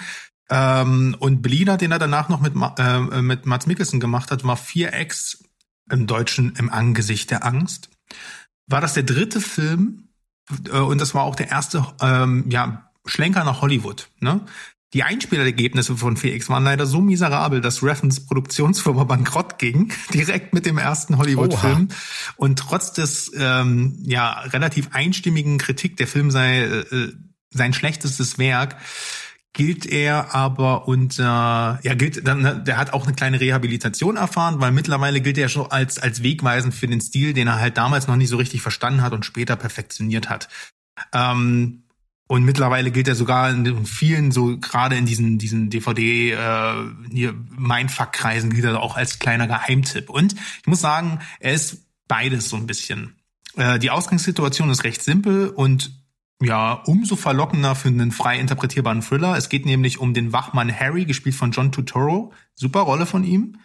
[0.51, 4.57] Ähm, und Bleeder, den er danach noch mit, äh, mit Mats Mikkelsen gemacht hat, war
[4.57, 5.45] 4X
[5.91, 7.91] im Deutschen im Angesicht der Angst.
[8.67, 10.09] war das der dritte Film
[10.73, 14.09] äh, und das war auch der erste ähm, ja, Schlenker nach Hollywood.
[14.21, 14.41] Ne?
[14.95, 20.67] Die Einspielergebnisse von VX waren leider so miserabel, dass Reffens Produktionsfirma bankrott ging, direkt mit
[20.67, 21.89] dem ersten Hollywood-Film.
[22.37, 27.13] Und trotz des ähm, ja relativ einstimmigen Kritik, der Film sei äh,
[27.51, 28.77] sein schlechtestes Werk,
[29.53, 34.73] gilt er aber unter, ja, gilt dann, der hat auch eine kleine Rehabilitation erfahren, weil
[34.73, 38.17] mittlerweile gilt er schon als, als wegweisend für den Stil, den er halt damals noch
[38.17, 40.49] nicht so richtig verstanden hat und später perfektioniert hat.
[41.13, 41.85] Ähm,
[42.29, 46.75] und mittlerweile gilt er sogar in vielen, so gerade in diesen, diesen DVD, äh,
[47.11, 50.09] hier Mindfuck-Kreisen gilt er auch als kleiner Geheimtipp.
[50.09, 53.17] Und ich muss sagen, er ist beides so ein bisschen.
[53.57, 56.02] Äh, die Ausgangssituation ist recht simpel und
[56.41, 59.37] ja, umso verlockender für einen frei interpretierbaren Thriller.
[59.37, 62.33] Es geht nämlich um den Wachmann Harry, gespielt von John Turturro.
[62.55, 63.59] Super Rolle von ihm.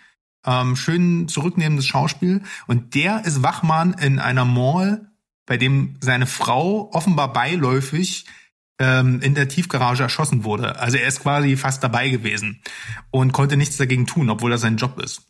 [0.45, 2.43] Ähm, schön zurücknehmendes Schauspiel.
[2.67, 5.11] Und der ist Wachmann in einer Mall,
[5.45, 8.25] bei dem seine Frau offenbar beiläufig
[8.79, 10.79] ähm, in der Tiefgarage erschossen wurde.
[10.79, 12.61] Also er ist quasi fast dabei gewesen
[13.09, 15.23] und konnte nichts dagegen tun, obwohl er sein Job ist.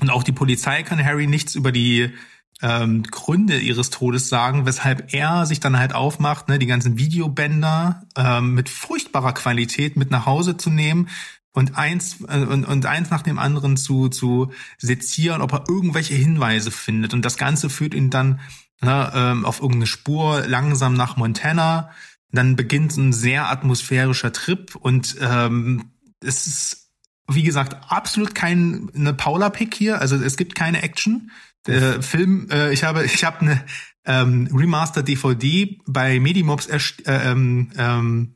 [0.00, 2.12] Und auch die Polizei kann Harry nichts über die
[2.60, 8.02] ähm, Gründe ihres Todes sagen, weshalb er sich dann halt aufmacht, ne, die ganzen Videobänder
[8.16, 11.08] ähm, mit furchtbarer Qualität mit nach Hause zu nehmen
[11.52, 16.14] und eins äh, und, und eins nach dem anderen zu zu sezieren, ob er irgendwelche
[16.14, 17.14] Hinweise findet.
[17.14, 18.40] Und das Ganze führt ihn dann
[18.80, 21.90] ne, ähm, auf irgendeine Spur langsam nach Montana.
[22.30, 25.92] Dann beginnt ein sehr atmosphärischer Trip und ähm,
[26.22, 26.84] es ist
[27.30, 31.30] wie gesagt absolut kein eine Paula Pick hier, also es gibt keine Action
[31.66, 33.64] der Film, äh, ich habe, ich habe eine
[34.04, 38.34] ähm, Remaster DVD bei Medimobs äh, ähm, ähm,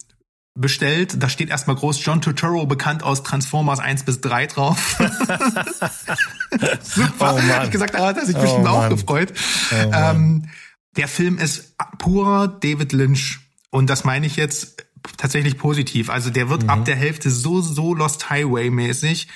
[0.55, 1.23] bestellt.
[1.23, 4.99] Da steht erstmal groß John Turturro, bekannt aus Transformers 1 bis 3 drauf.
[6.83, 7.37] Super.
[7.37, 7.65] Oh Mann.
[7.65, 9.33] Ich gesagt, da hat er sich oh bestimmt auch gefreut.
[9.71, 10.49] Oh ähm,
[10.97, 13.41] der Film ist purer David Lynch.
[13.71, 14.85] Und das meine ich jetzt
[15.17, 16.11] tatsächlich positiv.
[16.11, 16.71] Also der wird mhm.
[16.71, 19.29] ab der Hälfte so, so Lost Highway mäßig.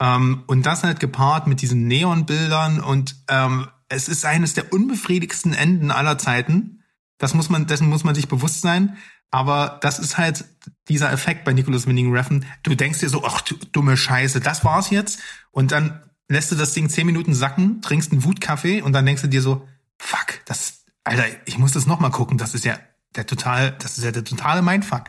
[0.00, 5.54] Ähm, und das halt gepaart mit diesen Neonbildern und ähm, es ist eines der unbefriedigsten
[5.54, 6.82] Enden aller Zeiten.
[7.18, 8.96] Das muss man, dessen muss man sich bewusst sein.
[9.30, 10.44] Aber das ist halt
[10.88, 12.44] dieser Effekt bei Nicholas Winning Reffen.
[12.62, 15.20] Du denkst dir so, ach du dumme Scheiße, das war's jetzt.
[15.50, 19.22] Und dann lässt du das Ding zehn Minuten sacken, trinkst einen Wutkaffee und dann denkst
[19.22, 19.66] du dir so,
[19.98, 22.38] fuck, das, Alter, ich muss das nochmal gucken.
[22.38, 22.78] Das ist ja
[23.16, 25.04] der total, das ist ja der totale Mindfuck.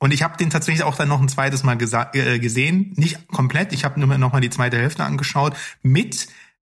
[0.00, 1.76] Und ich habe den tatsächlich auch dann noch ein zweites Mal
[2.14, 2.94] äh, gesehen.
[2.96, 5.54] Nicht komplett, ich habe nur noch mal die zweite Hälfte angeschaut.
[5.82, 6.26] Mit,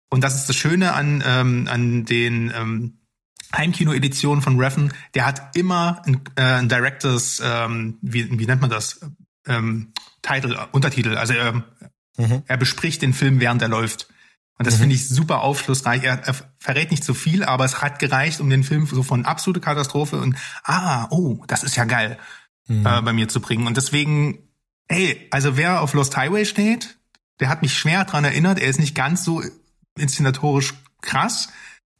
[0.09, 2.97] und das ist das Schöne an, ähm, an den ähm,
[3.55, 8.71] Heimkino-Editionen von Reffen, der hat immer ein, äh, ein Directors, ähm, wie, wie nennt man
[8.71, 9.01] das?
[9.45, 9.93] Ähm,
[10.23, 11.15] Titel, Untertitel.
[11.15, 11.63] Also ähm,
[12.17, 12.41] mhm.
[12.47, 14.07] er bespricht den Film, während er läuft.
[14.57, 14.81] Und das mhm.
[14.81, 16.03] finde ich super aufschlussreich.
[16.03, 19.03] Er, er, verrät nicht zu so viel, aber es hat gereicht, um den Film so
[19.03, 22.17] von absolute Katastrophe und ah, oh, das ist ja geil
[22.79, 22.85] mhm.
[22.85, 23.67] äh, bei mir zu bringen.
[23.67, 24.39] Und deswegen,
[24.89, 26.97] hey, also wer auf Lost Highway steht,
[27.39, 28.59] der hat mich schwer dran erinnert.
[28.59, 29.41] Er ist nicht ganz so
[29.97, 31.49] inszenatorisch krass,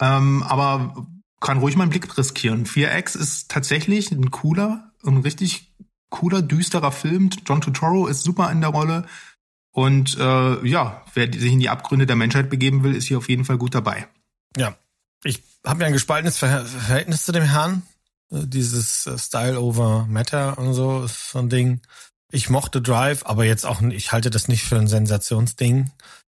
[0.01, 1.07] ähm, aber
[1.39, 2.65] kann ruhig mal einen Blick riskieren.
[2.65, 5.73] 4X ist tatsächlich ein cooler, ein richtig
[6.09, 7.31] cooler, düsterer Film.
[7.45, 9.05] John Turturro ist super in der Rolle.
[9.73, 13.29] Und äh, ja, wer sich in die Abgründe der Menschheit begeben will, ist hier auf
[13.29, 14.07] jeden Fall gut dabei.
[14.57, 14.75] Ja,
[15.23, 17.83] ich habe ja ein gespaltenes Verhältnis zu dem Herrn.
[18.31, 21.81] Äh, dieses äh, Style over Matter und so ist so ein Ding.
[22.31, 25.91] Ich mochte Drive, aber jetzt auch, ich halte das nicht für ein Sensationsding.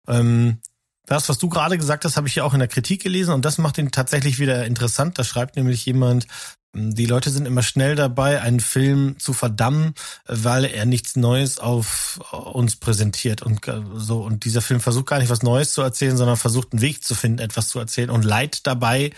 [0.07, 0.59] Ähm,
[1.07, 3.45] das, was du gerade gesagt hast, habe ich ja auch in der Kritik gelesen und
[3.45, 5.19] das macht ihn tatsächlich wieder interessant.
[5.19, 6.27] Da schreibt nämlich jemand,
[6.75, 9.95] hm, die Leute sind immer schnell dabei, einen Film zu verdammen,
[10.27, 13.61] weil er nichts Neues auf uns präsentiert und
[13.95, 14.23] so.
[14.23, 17.15] Und dieser Film versucht gar nicht was Neues zu erzählen, sondern versucht einen Weg zu
[17.15, 19.13] finden, etwas zu erzählen und leiht dabei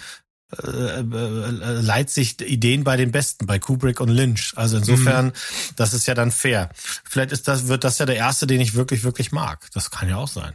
[0.51, 4.55] äh, äh, leiht sich Ideen bei den Besten, bei Kubrick und Lynch.
[4.57, 5.33] Also insofern, mhm.
[5.77, 6.71] das ist ja dann fair.
[6.75, 9.69] Vielleicht ist das, wird das ja der erste, den ich wirklich, wirklich mag.
[9.75, 10.55] Das kann ja auch sein.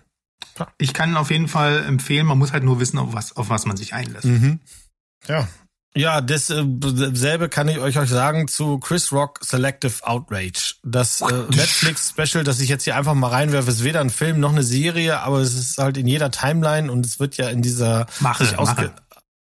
[0.57, 0.67] Ja.
[0.77, 3.65] Ich kann auf jeden Fall empfehlen, man muss halt nur wissen, auf was, auf was
[3.65, 4.25] man sich einlässt.
[4.25, 4.59] Mhm.
[5.27, 5.47] Ja.
[5.95, 10.75] Ja, dasselbe äh, kann ich euch euch sagen zu Chris Rock Selective Outrage.
[10.83, 14.51] Das äh, Netflix-Special, das ich jetzt hier einfach mal reinwerfe, ist weder ein Film noch
[14.51, 18.07] eine Serie, aber es ist halt in jeder Timeline und es wird ja in dieser
[18.21, 18.91] mache, sich mache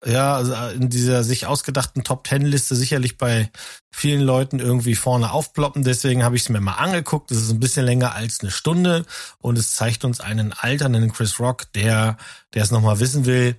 [0.06, 3.52] ja, also in dieser sich ausgedachten Top Ten Liste sicherlich bei
[3.92, 5.84] vielen Leuten irgendwie vorne aufploppen.
[5.84, 7.30] Deswegen habe ich es mir mal angeguckt.
[7.30, 9.06] Das ist ein bisschen länger als eine Stunde
[9.40, 12.18] und es zeigt uns einen alternden Chris Rock, der,
[12.54, 13.56] der es nochmal wissen will,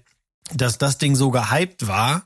[0.53, 2.25] dass das Ding so gehypt war,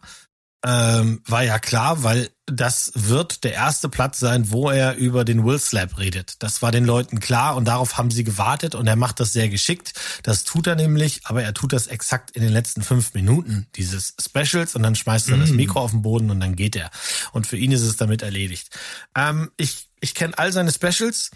[0.65, 5.45] ähm, war ja klar, weil das wird der erste Platz sein, wo er über den
[5.45, 6.43] Will Slap redet.
[6.43, 9.49] Das war den Leuten klar und darauf haben sie gewartet und er macht das sehr
[9.49, 9.93] geschickt.
[10.23, 14.15] Das tut er nämlich, aber er tut das exakt in den letzten fünf Minuten dieses
[14.21, 15.41] Specials und dann schmeißt er mm.
[15.41, 16.91] das Mikro auf den Boden und dann geht er.
[17.33, 18.71] Und für ihn ist es damit erledigt.
[19.17, 21.31] Ähm, ich ich kenne all seine Specials.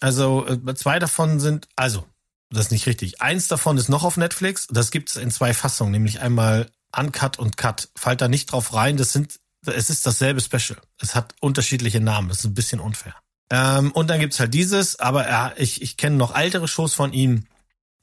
[0.00, 2.06] Also äh, zwei davon sind, also
[2.50, 3.20] das ist nicht richtig.
[3.20, 4.66] Eins davon ist noch auf Netflix.
[4.70, 7.88] Das gibt es in zwei Fassungen, nämlich einmal Uncut und Cut.
[7.96, 8.96] Fallt da nicht drauf rein.
[8.96, 10.78] Das sind, es ist dasselbe Special.
[11.00, 12.28] Es hat unterschiedliche Namen.
[12.28, 13.14] Das ist ein bisschen unfair.
[13.50, 17.12] Ähm, und dann gibt's halt dieses, aber er, ich, ich kenne noch ältere Shows von
[17.12, 17.44] ihm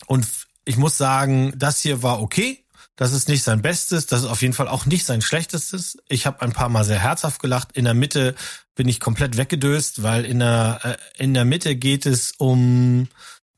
[0.07, 0.25] und
[0.65, 2.63] ich muss sagen, das hier war okay.
[2.95, 5.97] Das ist nicht sein Bestes, das ist auf jeden Fall auch nicht sein Schlechtestes.
[6.07, 7.71] Ich habe ein paar Mal sehr herzhaft gelacht.
[7.73, 8.35] In der Mitte
[8.75, 13.07] bin ich komplett weggedöst, weil in der äh, in der Mitte geht es um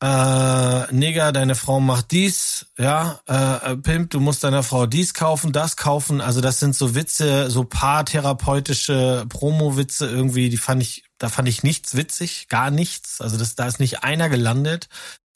[0.02, 5.52] äh, Nigger, deine Frau macht dies, ja, äh, Pimp, du musst deiner Frau dies kaufen,
[5.52, 6.20] das kaufen.
[6.20, 11.62] Also das sind so Witze, so paartherapeutische Promo-Witze irgendwie, die fand ich, da fand ich
[11.62, 13.22] nichts witzig, gar nichts.
[13.22, 14.88] Also das, da ist nicht einer gelandet.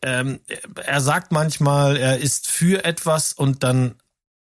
[0.03, 0.41] Ähm,
[0.85, 3.95] er sagt manchmal, er ist für etwas und dann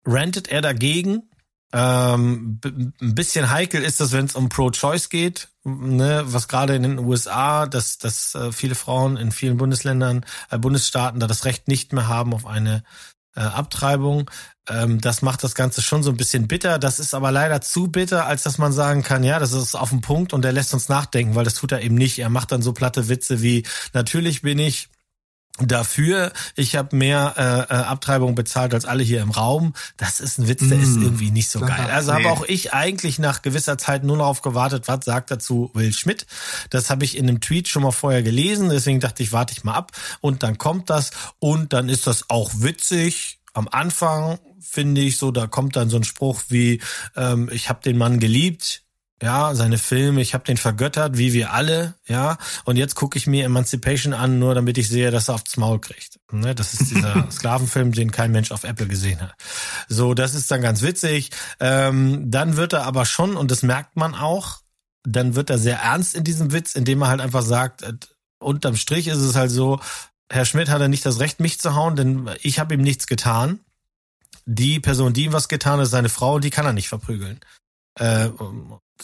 [0.05, 1.29] rantet er dagegen.
[1.73, 6.83] Ähm, ein bisschen heikel ist das, wenn es um Pro-Choice geht, ne, was gerade in
[6.83, 11.67] den USA, dass, dass äh, viele Frauen in vielen Bundesländern, äh, Bundesstaaten da das Recht
[11.67, 12.83] nicht mehr haben auf eine
[13.35, 14.29] äh, Abtreibung.
[14.67, 16.77] Ähm, das macht das Ganze schon so ein bisschen bitter.
[16.77, 19.89] Das ist aber leider zu bitter, als dass man sagen kann, ja, das ist auf
[19.89, 22.19] dem Punkt und der lässt uns nachdenken, weil das tut er eben nicht.
[22.19, 23.63] Er macht dann so platte Witze wie,
[23.93, 24.89] natürlich bin ich
[25.59, 29.73] dafür, ich habe mehr äh, äh, Abtreibung bezahlt als alle hier im Raum.
[29.97, 31.89] Das ist ein Witz, der mm, ist irgendwie nicht so geil.
[31.91, 32.23] Also nee.
[32.23, 36.25] habe auch ich eigentlich nach gewisser Zeit nur darauf gewartet, was sagt dazu Will Schmidt.
[36.69, 39.63] Das habe ich in einem Tweet schon mal vorher gelesen, deswegen dachte ich, warte ich
[39.63, 39.91] mal ab
[40.21, 43.39] und dann kommt das und dann ist das auch witzig.
[43.53, 46.81] Am Anfang finde ich so, da kommt dann so ein Spruch wie,
[47.15, 48.80] ähm, ich habe den Mann geliebt,
[49.21, 53.27] ja, seine Filme, ich habe den vergöttert, wie wir alle, ja, und jetzt gucke ich
[53.27, 56.19] mir Emancipation an, nur damit ich sehe, dass er aufs Maul kriegt.
[56.31, 59.35] Ne, das ist dieser Sklavenfilm, den kein Mensch auf Apple gesehen hat.
[59.87, 61.29] So, das ist dann ganz witzig.
[61.59, 64.61] Ähm, dann wird er aber schon, und das merkt man auch,
[65.03, 67.93] dann wird er sehr ernst in diesem Witz, indem er halt einfach sagt, äh,
[68.39, 69.79] unterm Strich ist es halt so,
[70.31, 73.05] Herr Schmidt hat er nicht das Recht, mich zu hauen, denn ich habe ihm nichts
[73.05, 73.59] getan.
[74.45, 77.39] Die Person, die ihm was getan hat, ist seine Frau, die kann er nicht verprügeln.
[77.99, 78.29] Äh,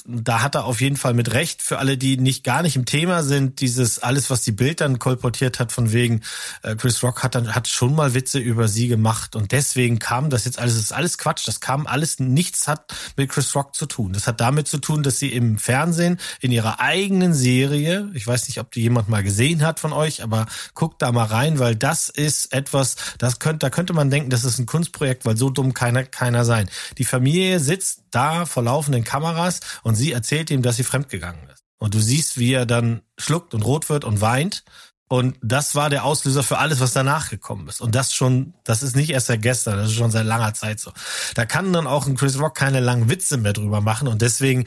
[0.06, 2.86] da hat er auf jeden Fall mit Recht für alle, die nicht gar nicht im
[2.86, 6.22] Thema sind, dieses alles, was die Bild dann kolportiert hat, von wegen
[6.64, 10.30] äh, Chris Rock hat dann hat schon mal Witze über sie gemacht und deswegen kam
[10.30, 13.76] das jetzt alles, das ist alles Quatsch, das kam alles, nichts hat mit Chris Rock
[13.76, 14.14] zu tun.
[14.14, 18.48] Das hat damit zu tun, dass sie im Fernsehen in ihrer eigenen Serie, ich weiß
[18.48, 21.76] nicht, ob die jemand mal gesehen hat von euch, aber guckt da mal rein, weil
[21.76, 25.50] das ist etwas, das könnte, da könnte man denken, das ist ein Kunstprojekt, weil so
[25.50, 26.70] dumm keiner, keiner sein.
[26.98, 31.64] Die Familie sitzt da vor laufenden Kameras und sie erzählt ihm, dass sie fremdgegangen ist.
[31.78, 34.66] Und du siehst, wie er dann schluckt und rot wird und weint.
[35.08, 37.80] Und das war der Auslöser für alles, was danach gekommen ist.
[37.80, 40.82] Und das schon, das ist nicht erst seit gestern, das ist schon seit langer Zeit
[40.82, 40.92] so.
[41.36, 44.66] Da kann dann auch ein Chris Rock keine langen Witze mehr drüber machen und deswegen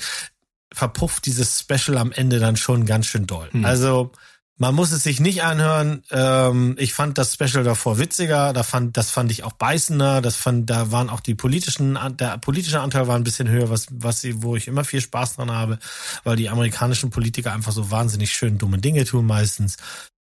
[0.72, 3.50] verpufft dieses Special am Ende dann schon ganz schön doll.
[3.50, 3.66] Hm.
[3.66, 4.12] Also
[4.61, 6.02] man muss es sich nicht anhören.
[6.11, 8.52] Ähm, ich fand das Special davor witziger.
[8.52, 10.20] Da fand, das fand ich auch beißender.
[10.20, 13.86] Das fand, da waren auch die politischen, der politische Anteil war ein bisschen höher, was,
[13.90, 15.78] was sie, wo ich immer viel Spaß dran habe,
[16.24, 19.78] weil die amerikanischen Politiker einfach so wahnsinnig schön dumme Dinge tun meistens.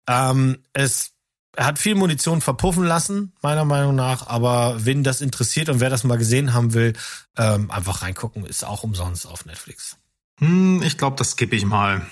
[0.07, 1.12] Ähm, es
[1.57, 4.26] hat viel Munition verpuffen lassen, meiner Meinung nach.
[4.26, 6.93] Aber wen das interessiert und wer das mal gesehen haben will,
[7.39, 9.97] ähm, einfach reingucken, ist auch umsonst auf Netflix.
[10.41, 12.07] Hm, ich glaube, das skippe ich mal.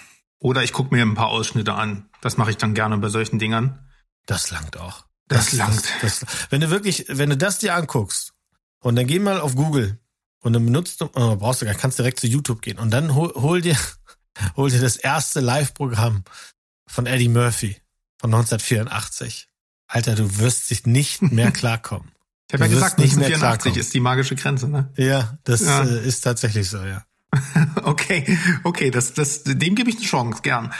[0.45, 2.11] Oder ich gucke mir ein paar Ausschnitte an.
[2.20, 3.78] Das mache ich dann gerne bei solchen Dingern.
[4.26, 5.07] Das langt auch.
[5.26, 5.84] Das, das langt.
[6.03, 8.34] Das, das, wenn du wirklich, wenn du das dir anguckst
[8.80, 9.99] und dann geh mal auf Google
[10.40, 13.14] und dann benutzt du, oh, brauchst du gar, kannst direkt zu YouTube gehen und dann
[13.14, 13.78] hol, hol dir,
[14.57, 16.24] hol dir das erste Live-Programm
[16.86, 17.80] von Eddie Murphy
[18.18, 19.49] von 1984.
[19.86, 22.11] Alter, du wirst dich nicht mehr klarkommen.
[22.49, 24.92] Ich habe ja gesagt, 1984 ist die magische Grenze, ne?
[24.97, 25.84] Ja, das ja.
[25.84, 27.03] Äh, ist tatsächlich so, ja.
[27.82, 30.72] okay, okay, das, das, dem gebe ich eine Chance, gern.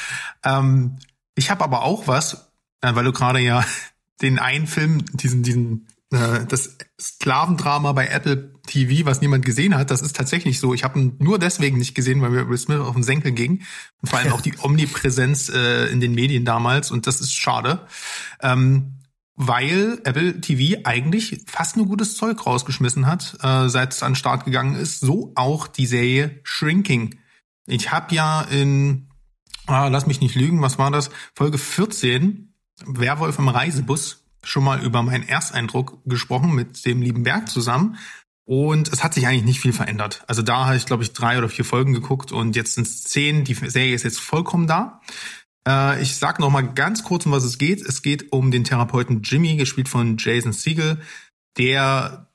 [0.45, 0.97] Ähm,
[1.35, 3.65] ich habe aber auch was, äh, weil du gerade ja
[4.23, 9.91] den einen Film, diesen, diesen, äh, das Sklavendrama bei Apple TV, was niemand gesehen hat,
[9.91, 10.73] das ist tatsächlich so.
[10.75, 13.63] Ich habe ihn nur deswegen nicht gesehen, weil mir Will Smith auf den Senkel ging
[14.01, 17.87] und vor allem auch die Omnipräsenz äh, in den Medien damals und das ist schade.
[18.41, 19.01] Ähm,
[19.37, 24.17] weil Apple TV eigentlich fast nur gutes Zeug rausgeschmissen hat, äh, seit es an den
[24.17, 25.01] Start gegangen ist.
[25.01, 27.17] So auch die Serie Shrinking.
[27.67, 29.09] Ich habe ja in,
[29.67, 31.11] ah, lass mich nicht lügen, was war das?
[31.35, 32.55] Folge 14,
[32.87, 37.97] Werwolf im Reisebus, schon mal über meinen Ersteindruck gesprochen mit dem lieben Berg zusammen.
[38.47, 40.23] Und es hat sich eigentlich nicht viel verändert.
[40.27, 43.03] Also da habe ich, glaube ich, drei oder vier Folgen geguckt und jetzt sind es
[43.03, 43.45] zehn.
[43.45, 45.01] Die Serie ist jetzt vollkommen da.
[45.67, 47.81] Äh, ich sag noch mal ganz kurz, um was es geht.
[47.81, 51.01] Es geht um den Therapeuten Jimmy, gespielt von Jason Siegel,
[51.59, 52.29] der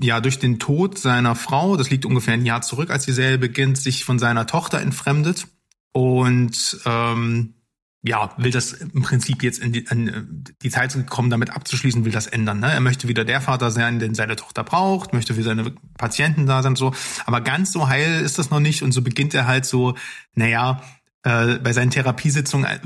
[0.00, 3.38] ja durch den Tod seiner Frau, das liegt ungefähr ein Jahr zurück, als die Serie
[3.38, 5.46] beginnt, sich von seiner Tochter entfremdet
[5.92, 7.54] und ähm,
[8.02, 12.12] ja, will das im Prinzip jetzt in die, in die Zeit gekommen, damit abzuschließen, will
[12.12, 12.60] das ändern.
[12.60, 12.72] Ne?
[12.72, 16.62] Er möchte wieder der Vater sein, den seine Tochter braucht, möchte für seine Patienten da
[16.62, 16.94] sein, so.
[17.26, 19.96] Aber ganz so heil ist das noch nicht und so beginnt er halt so,
[20.34, 20.80] naja,
[21.22, 22.78] äh, bei seinen Therapiesitzungen äh,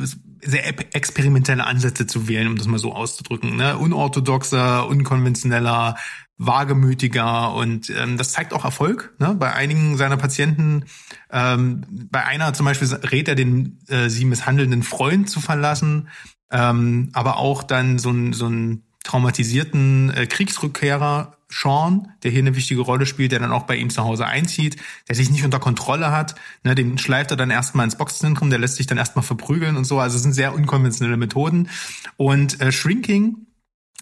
[0.42, 3.56] sehr experimentelle Ansätze zu wählen, um das mal so auszudrücken.
[3.56, 3.78] Ne?
[3.78, 5.96] Unorthodoxer, unkonventioneller,
[6.36, 9.14] wagemütiger und ähm, das zeigt auch Erfolg.
[9.18, 9.34] Ne?
[9.34, 10.84] Bei einigen seiner Patienten,
[11.30, 16.08] ähm, bei einer zum Beispiel rät er den äh, sie misshandelnden Freund zu verlassen,
[16.50, 22.56] ähm, aber auch dann so ein so ein traumatisierten äh, Kriegsrückkehrer Sean, der hier eine
[22.56, 24.76] wichtige Rolle spielt, der dann auch bei ihm zu Hause einzieht,
[25.08, 26.34] der sich nicht unter Kontrolle hat,
[26.64, 29.84] ne, den schleift er dann erstmal ins Boxzentrum, der lässt sich dann erstmal verprügeln und
[29.84, 31.68] so, also es sind sehr unkonventionelle Methoden
[32.16, 33.46] und äh, Shrinking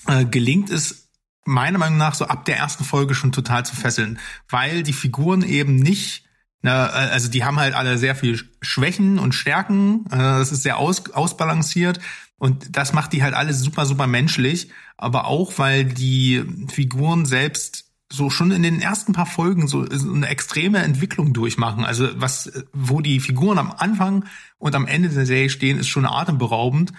[0.07, 1.11] äh, gelingt es
[1.45, 5.43] meiner Meinung nach so ab der ersten Folge schon total zu fesseln, weil die Figuren
[5.43, 6.25] eben nicht
[6.63, 10.07] na, äh, also die haben halt alle sehr viel Schwächen und Stärken.
[10.07, 11.99] Äh, das ist sehr aus, ausbalanciert.
[12.43, 14.69] Und das macht die halt alles super, super menschlich.
[14.97, 20.27] Aber auch, weil die Figuren selbst so schon in den ersten paar Folgen so eine
[20.27, 21.85] extreme Entwicklung durchmachen.
[21.85, 24.25] Also was, wo die Figuren am Anfang
[24.59, 26.93] und am Ende der Serie stehen, ist schon atemberaubend.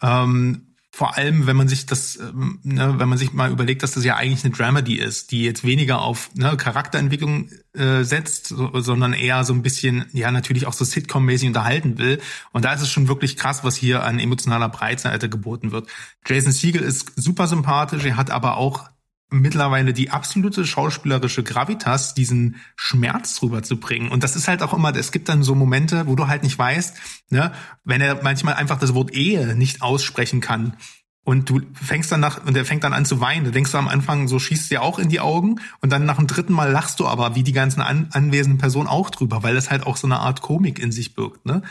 [0.00, 3.90] Ähm, vor allem, wenn man sich das, ähm, ne, wenn man sich mal überlegt, dass
[3.90, 8.70] das ja eigentlich eine Dramedy ist, die jetzt weniger auf ne, Charakterentwicklung äh, setzt, so,
[8.78, 12.20] sondern eher so ein bisschen, ja, natürlich auch so Sitcom-mäßig unterhalten will.
[12.52, 15.88] Und da ist es schon wirklich krass, was hier an emotionaler Breitseite geboten wird.
[16.24, 18.88] Jason Siegel ist super sympathisch, er hat aber auch
[19.30, 24.10] mittlerweile die absolute schauspielerische Gravitas, diesen Schmerz rüberzubringen.
[24.10, 26.58] Und das ist halt auch immer, es gibt dann so Momente, wo du halt nicht
[26.58, 26.96] weißt,
[27.30, 27.52] ne,
[27.84, 30.76] wenn er manchmal einfach das Wort Ehe nicht aussprechen kann.
[31.24, 33.46] Und du fängst dann nach, und er fängt dann an zu weinen.
[33.46, 35.58] Du denkst du am Anfang, so schießt dir auch in die Augen.
[35.80, 38.88] Und dann nach dem dritten Mal lachst du aber, wie die ganzen an, anwesenden Personen
[38.88, 41.62] auch drüber, weil das halt auch so eine Art Komik in sich birgt, ne?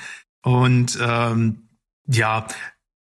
[0.41, 1.69] Und ähm,
[2.07, 2.47] ja,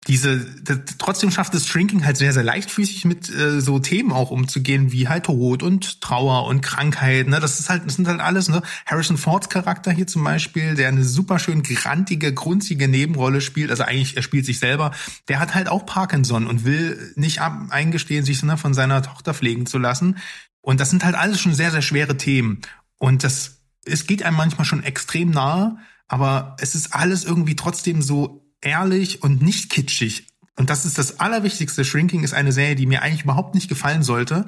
[0.07, 4.31] diese, das, trotzdem schafft es Shrinking halt sehr, sehr leichtfüßig mit äh, so Themen auch
[4.31, 7.27] umzugehen, wie halt Tod und Trauer und Krankheit.
[7.27, 7.39] Ne?
[7.39, 8.61] Das ist halt, das sind halt alles, ne?
[8.85, 13.83] Harrison Fords Charakter hier zum Beispiel, der eine super schön grantige, grunzige Nebenrolle spielt, also
[13.83, 14.91] eigentlich, er spielt sich selber,
[15.27, 19.33] der hat halt auch Parkinson und will nicht ab, eingestehen, sich ne, von seiner Tochter
[19.33, 20.17] pflegen zu lassen.
[20.61, 22.61] Und das sind halt alles schon sehr, sehr schwere Themen.
[22.97, 25.77] Und das, es geht einem manchmal schon extrem nahe,
[26.07, 30.27] aber es ist alles irgendwie trotzdem so ehrlich und nicht kitschig.
[30.55, 31.85] Und das ist das Allerwichtigste.
[31.85, 34.47] Shrinking ist eine Serie, die mir eigentlich überhaupt nicht gefallen sollte.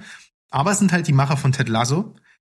[0.49, 2.13] Aber es sind halt die Macher von Ted Lasso.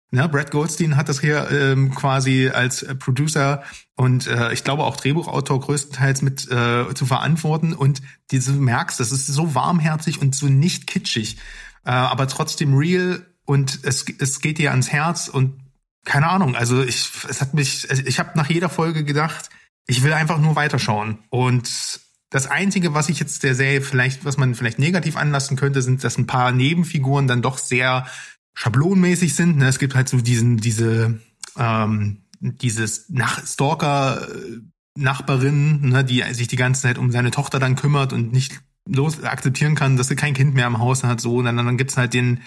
[0.09, 3.63] Ne, Brad Goldstein hat das hier ähm, quasi als äh, Producer
[3.97, 7.73] und äh, ich glaube auch Drehbuchautor größtenteils mit äh, zu verantworten.
[7.73, 8.01] Und
[8.31, 11.35] du merkst, das ist so warmherzig und so nicht kitschig,
[11.83, 15.59] äh, aber trotzdem real und es, es geht dir ans Herz und
[16.05, 16.55] keine Ahnung.
[16.55, 19.49] Also ich, es hat mich, ich habe nach jeder Folge gedacht,
[19.87, 21.19] ich will einfach nur weiterschauen.
[21.29, 25.81] Und das Einzige, was ich jetzt der Serie vielleicht, was man vielleicht negativ anlassen könnte,
[25.81, 28.05] sind, dass ein paar Nebenfiguren dann doch sehr
[28.53, 29.57] schablonmäßig sind.
[29.57, 29.67] Ne?
[29.67, 31.19] Es gibt halt so diesen, diese,
[31.57, 34.59] ähm, dieses Nach Stalker, äh,
[34.97, 39.23] Nachbarin, ne, die sich die ganze Zeit um seine Tochter dann kümmert und nicht los
[39.23, 41.21] akzeptieren kann, dass sie kein Kind mehr im Haus hat.
[41.21, 42.41] So, und dann, dann gibt's halt den,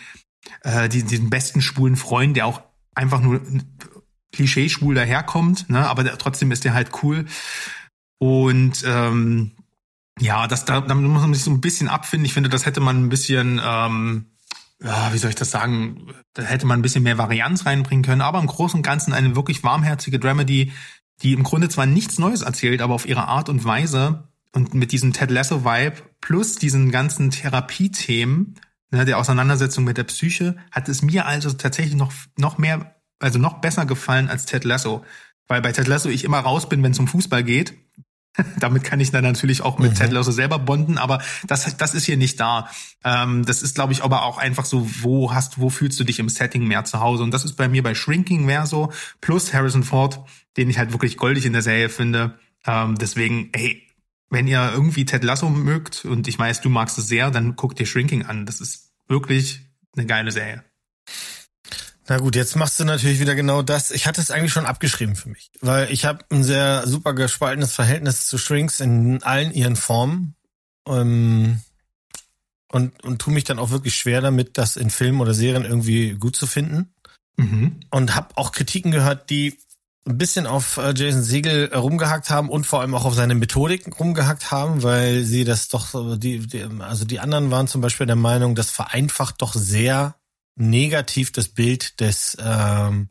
[0.63, 2.63] äh, die, diesen besten schwulen Freund, der auch
[2.95, 3.41] einfach nur
[4.33, 5.89] klischee-schwul daherkommt, ne?
[5.89, 7.27] aber der, trotzdem ist der halt cool.
[8.19, 9.53] Und ähm,
[10.21, 12.27] ja, das da, da muss man sich so ein bisschen abfinden.
[12.27, 14.27] Ich finde, das hätte man ein bisschen, ähm,
[14.83, 18.21] ja, wie soll ich das sagen, da hätte man ein bisschen mehr Varianz reinbringen können.
[18.21, 20.73] Aber im Großen und Ganzen eine wirklich warmherzige Dramedy,
[21.23, 24.93] die im Grunde zwar nichts Neues erzählt, aber auf ihre Art und Weise und mit
[24.93, 28.57] diesem Ted Lasso-Vibe plus diesen ganzen Therapiethemen,
[28.91, 33.39] ne, der Auseinandersetzung mit der Psyche, hat es mir also tatsächlich noch, noch mehr also
[33.39, 35.05] noch besser gefallen als Ted Lasso.
[35.47, 37.75] Weil bei Ted Lasso ich immer raus bin, wenn es um Fußball geht.
[38.59, 39.95] Damit kann ich dann natürlich auch mit mhm.
[39.97, 42.71] Ted Lasso selber bonden, aber das, das ist hier nicht da.
[43.05, 46.19] Ähm, das ist, glaube ich, aber auch einfach so, wo hast, wo fühlst du dich
[46.19, 47.23] im Setting mehr zu Hause?
[47.23, 50.21] Und das ist bei mir bei Shrinking mehr so, plus Harrison Ford,
[50.57, 52.39] den ich halt wirklich goldig in der Serie finde.
[52.67, 53.83] Ähm, deswegen, hey,
[54.29, 57.79] wenn ihr irgendwie Ted Lasso mögt, und ich weiß, du magst es sehr, dann guckt
[57.81, 58.47] dir Shrinking an.
[58.47, 59.63] Das ist wirklich
[59.97, 60.63] eine geile Serie.
[62.11, 63.93] Na gut, jetzt machst du natürlich wieder genau das.
[63.93, 67.73] Ich hatte es eigentlich schon abgeschrieben für mich, weil ich habe ein sehr super gespaltenes
[67.73, 70.35] Verhältnis zu Shrinks in allen ihren Formen.
[70.89, 71.61] Ähm,
[72.73, 76.15] und, und tu mich dann auch wirklich schwer damit, das in Filmen oder Serien irgendwie
[76.15, 76.93] gut zu finden.
[77.37, 77.79] Mhm.
[77.93, 79.57] Und habe auch Kritiken gehört, die
[80.05, 84.01] ein bisschen auf äh, Jason Siegel rumgehackt haben und vor allem auch auf seine Methodik
[84.01, 88.17] rumgehackt haben, weil sie das doch, die, die, also die anderen waren zum Beispiel der
[88.17, 90.17] Meinung, das vereinfacht doch sehr
[90.61, 93.09] negativ das Bild des, ähm,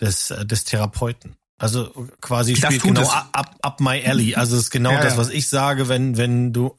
[0.00, 1.36] des, äh, des Therapeuten.
[1.60, 1.90] Also
[2.22, 4.34] quasi das spielt genau up, up my alley.
[4.34, 6.74] Also es ist genau ja, das, was ich sage, wenn wenn du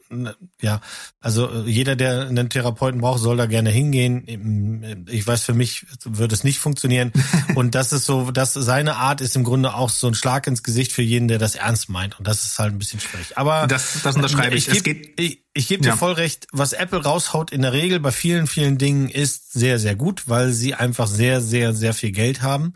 [0.60, 0.82] ja,
[1.20, 5.06] also jeder, der einen Therapeuten braucht, soll da gerne hingehen.
[5.08, 7.12] Ich weiß, für mich würde es nicht funktionieren.
[7.56, 10.64] Und das ist so, dass seine Art ist im Grunde auch so ein Schlag ins
[10.64, 12.18] Gesicht für jeden, der das ernst meint.
[12.18, 13.38] Und das ist halt ein bisschen schwierig.
[13.38, 14.68] Aber das, das unterschreibe ich.
[14.68, 14.78] ich.
[14.78, 15.98] Es geht, ich, ich gebe dir ja.
[15.98, 19.96] voll recht, was Apple raushaut in der Regel bei vielen, vielen Dingen ist sehr, sehr
[19.96, 22.74] gut, weil sie einfach sehr, sehr, sehr viel Geld haben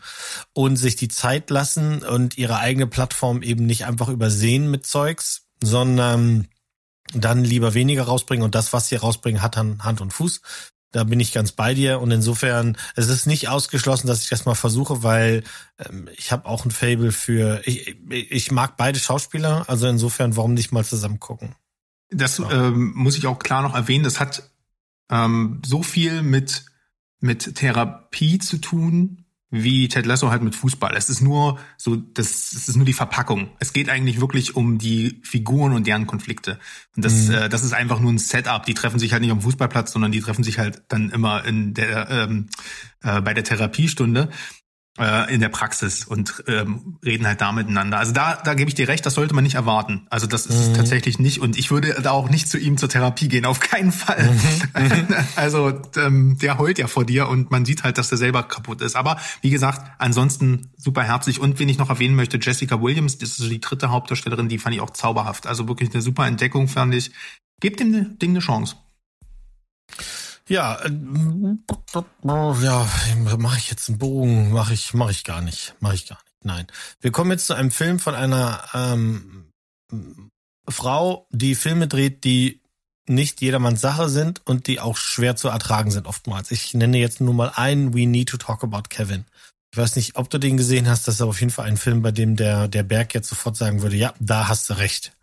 [0.52, 5.46] und sich die Zeit lassen und ihre eigene Plattform eben nicht einfach übersehen mit Zeugs,
[5.62, 6.48] sondern
[7.14, 10.42] dann lieber weniger rausbringen und das, was sie rausbringen, hat dann Hand und Fuß.
[10.92, 14.44] Da bin ich ganz bei dir und insofern es ist nicht ausgeschlossen, dass ich das
[14.44, 15.44] mal versuche, weil
[15.78, 20.54] ähm, ich habe auch ein Fable für ich, ich mag beide Schauspieler, also insofern warum
[20.54, 21.54] nicht mal zusammen gucken.
[22.10, 24.04] Das ähm, muss ich auch klar noch erwähnen.
[24.04, 24.50] Das hat
[25.10, 26.66] ähm, so viel mit
[27.20, 30.94] mit Therapie zu tun, wie Ted Lasso halt mit Fußball.
[30.96, 33.50] Es ist nur so, das, es ist nur die Verpackung.
[33.58, 36.58] Es geht eigentlich wirklich um die Figuren und deren Konflikte.
[36.96, 37.34] Und das, mhm.
[37.34, 38.64] äh, das ist einfach nur ein Setup.
[38.64, 41.74] Die treffen sich halt nicht am Fußballplatz, sondern die treffen sich halt dann immer in
[41.74, 42.48] der ähm,
[43.02, 44.30] äh, bei der Therapiestunde
[44.98, 47.98] äh, in der Praxis und ähm, reden halt da miteinander.
[47.98, 50.06] Also da, da gebe ich dir recht, das sollte man nicht erwarten.
[50.10, 50.74] Also das ist mhm.
[50.74, 53.92] tatsächlich nicht und ich würde da auch nicht zu ihm zur Therapie gehen, auf keinen
[53.92, 54.30] Fall.
[54.74, 55.14] Mhm.
[55.36, 58.80] also ähm, der heult ja vor dir und man sieht halt, dass der selber kaputt
[58.80, 58.96] ist.
[58.96, 63.38] Aber wie gesagt, ansonsten super herzlich und wen ich noch erwähnen möchte, Jessica Williams, das
[63.38, 65.46] ist die dritte Hauptdarstellerin, die fand ich auch zauberhaft.
[65.46, 67.12] Also wirklich eine super Entdeckung, fand ich.
[67.60, 68.76] Gebt dem Ding eine Chance.
[70.48, 70.90] Ja, äh,
[72.62, 72.88] ja,
[73.36, 74.52] mache ich jetzt einen Bogen?
[74.52, 76.26] Mache ich, mache ich gar nicht, mache ich gar nicht.
[76.44, 76.66] Nein,
[77.00, 79.50] wir kommen jetzt zu einem Film von einer ähm,
[80.68, 82.60] Frau, die Filme dreht, die
[83.08, 86.50] nicht jedermanns Sache sind und die auch schwer zu ertragen sind oftmals.
[86.50, 89.24] Ich nenne jetzt nur mal einen We Need to Talk About Kevin.
[89.72, 91.06] Ich weiß nicht, ob du den gesehen hast.
[91.06, 93.56] Das ist aber auf jeden Fall ein Film, bei dem der, der Berg jetzt sofort
[93.56, 95.16] sagen würde, ja, da hast du recht.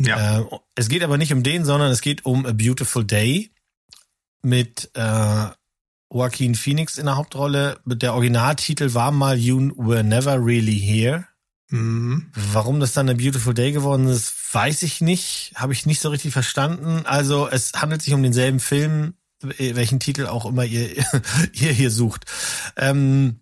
[0.00, 0.40] Ja.
[0.40, 3.50] Äh, es geht aber nicht um den, sondern es geht um A Beautiful Day
[4.42, 5.46] mit äh,
[6.12, 7.80] Joaquin Phoenix in der Hauptrolle.
[7.84, 11.26] Der Originaltitel war mal You Were Never Really Here.
[11.70, 12.30] Mhm.
[12.52, 15.52] Warum das dann A Beautiful Day geworden ist, weiß ich nicht.
[15.54, 17.06] Habe ich nicht so richtig verstanden.
[17.06, 20.96] Also es handelt sich um denselben Film, welchen Titel auch immer ihr,
[21.52, 22.24] ihr hier sucht.
[22.76, 23.40] Ähm,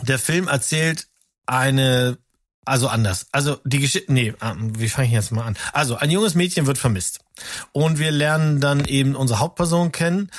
[0.00, 1.08] der Film erzählt
[1.46, 2.18] eine
[2.64, 3.26] also anders.
[3.32, 5.56] Also die Geschichte, nee, ähm, wie fange ich jetzt mal an?
[5.72, 7.20] Also ein junges Mädchen wird vermisst
[7.72, 10.30] und wir lernen dann eben unsere Hauptperson kennen,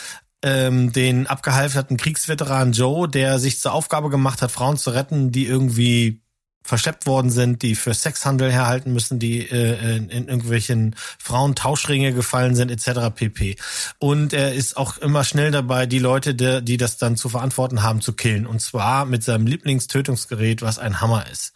[0.43, 5.45] ähm, den abgehalfterten Kriegsveteran Joe, der sich zur Aufgabe gemacht hat, Frauen zu retten, die
[5.45, 6.21] irgendwie
[6.63, 12.55] verschleppt worden sind, die für Sexhandel herhalten müssen, die äh, in, in irgendwelchen Frauentauschringe gefallen
[12.55, 13.13] sind, etc.
[13.13, 13.55] pp.
[13.97, 17.81] Und er ist auch immer schnell dabei, die Leute, die, die das dann zu verantworten
[17.81, 18.45] haben, zu killen.
[18.45, 21.53] Und zwar mit seinem Lieblingstötungsgerät, was ein Hammer ist.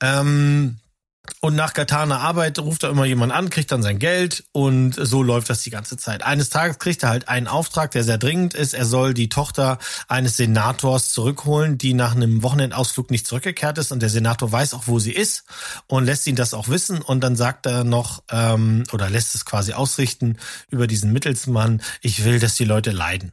[0.00, 0.78] Ähm,
[1.40, 5.22] und nach getaner Arbeit ruft er immer jemand an, kriegt dann sein Geld und so
[5.22, 6.22] läuft das die ganze Zeit.
[6.22, 8.74] Eines Tages kriegt er halt einen Auftrag, der sehr dringend ist.
[8.74, 14.00] Er soll die Tochter eines Senators zurückholen, die nach einem Wochenendausflug nicht zurückgekehrt ist und
[14.00, 15.44] der Senator weiß auch, wo sie ist
[15.86, 19.44] und lässt ihn das auch wissen und dann sagt er noch ähm, oder lässt es
[19.44, 20.38] quasi ausrichten
[20.70, 23.32] über diesen Mittelsmann, ich will, dass die Leute leiden.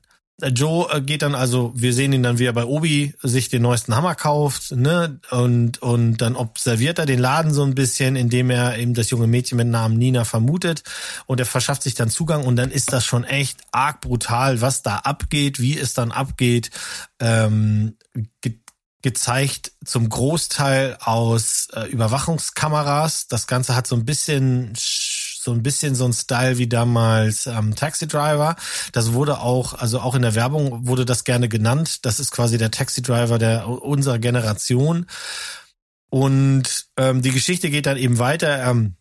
[0.49, 3.61] Joe äh, geht dann also, wir sehen ihn dann, wie er bei Obi sich den
[3.61, 8.49] neuesten Hammer kauft, ne, und, und dann observiert er den Laden so ein bisschen, indem
[8.49, 10.83] er eben das junge Mädchen mit Namen Nina vermutet.
[11.25, 14.81] Und er verschafft sich dann Zugang und dann ist das schon echt arg brutal, was
[14.81, 16.71] da abgeht, wie es dann abgeht,
[17.19, 17.97] ähm,
[18.41, 18.57] ge
[19.03, 23.27] gezeigt zum Großteil aus äh, Überwachungskameras.
[23.27, 24.73] Das Ganze hat so ein bisschen
[25.43, 28.55] so ein bisschen so ein Style wie damals ähm, Taxi Driver.
[28.91, 32.05] Das wurde auch, also auch in der Werbung wurde das gerne genannt.
[32.05, 35.05] Das ist quasi der Taxi Driver der unserer Generation.
[36.09, 38.69] Und ähm, die Geschichte geht dann eben weiter.
[38.69, 38.95] Ähm,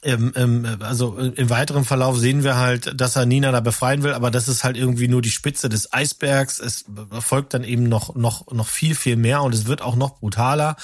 [0.00, 4.14] im, im, also im weiteren Verlauf sehen wir halt, dass er Nina da befreien will,
[4.14, 6.58] aber das ist halt irgendwie nur die Spitze des Eisbergs.
[6.58, 6.86] Es
[7.20, 10.76] folgt dann eben noch, noch, noch viel, viel mehr und es wird auch noch brutaler.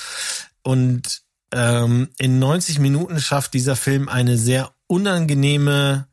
[0.63, 1.23] Und
[1.53, 6.09] ähm, in 90 Minuten schafft dieser Film eine sehr unangenehme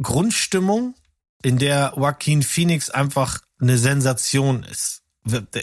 [0.00, 0.94] Grundstimmung,
[1.42, 5.02] in der Joaquin Phoenix einfach eine Sensation ist.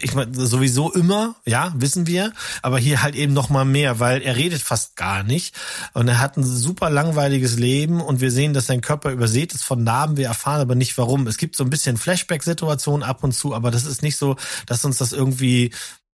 [0.02, 4.22] ich meine, sowieso immer, ja, wissen wir, aber hier halt eben noch mal mehr, weil
[4.22, 5.56] er redet fast gar nicht
[5.94, 9.64] und er hat ein super langweiliges Leben und wir sehen, dass sein Körper übersät ist
[9.64, 11.28] von Narben, wir erfahren aber nicht warum.
[11.28, 14.36] Es gibt so ein bisschen Flashback-Situationen ab und zu, aber das ist nicht so,
[14.68, 15.72] dass uns das irgendwie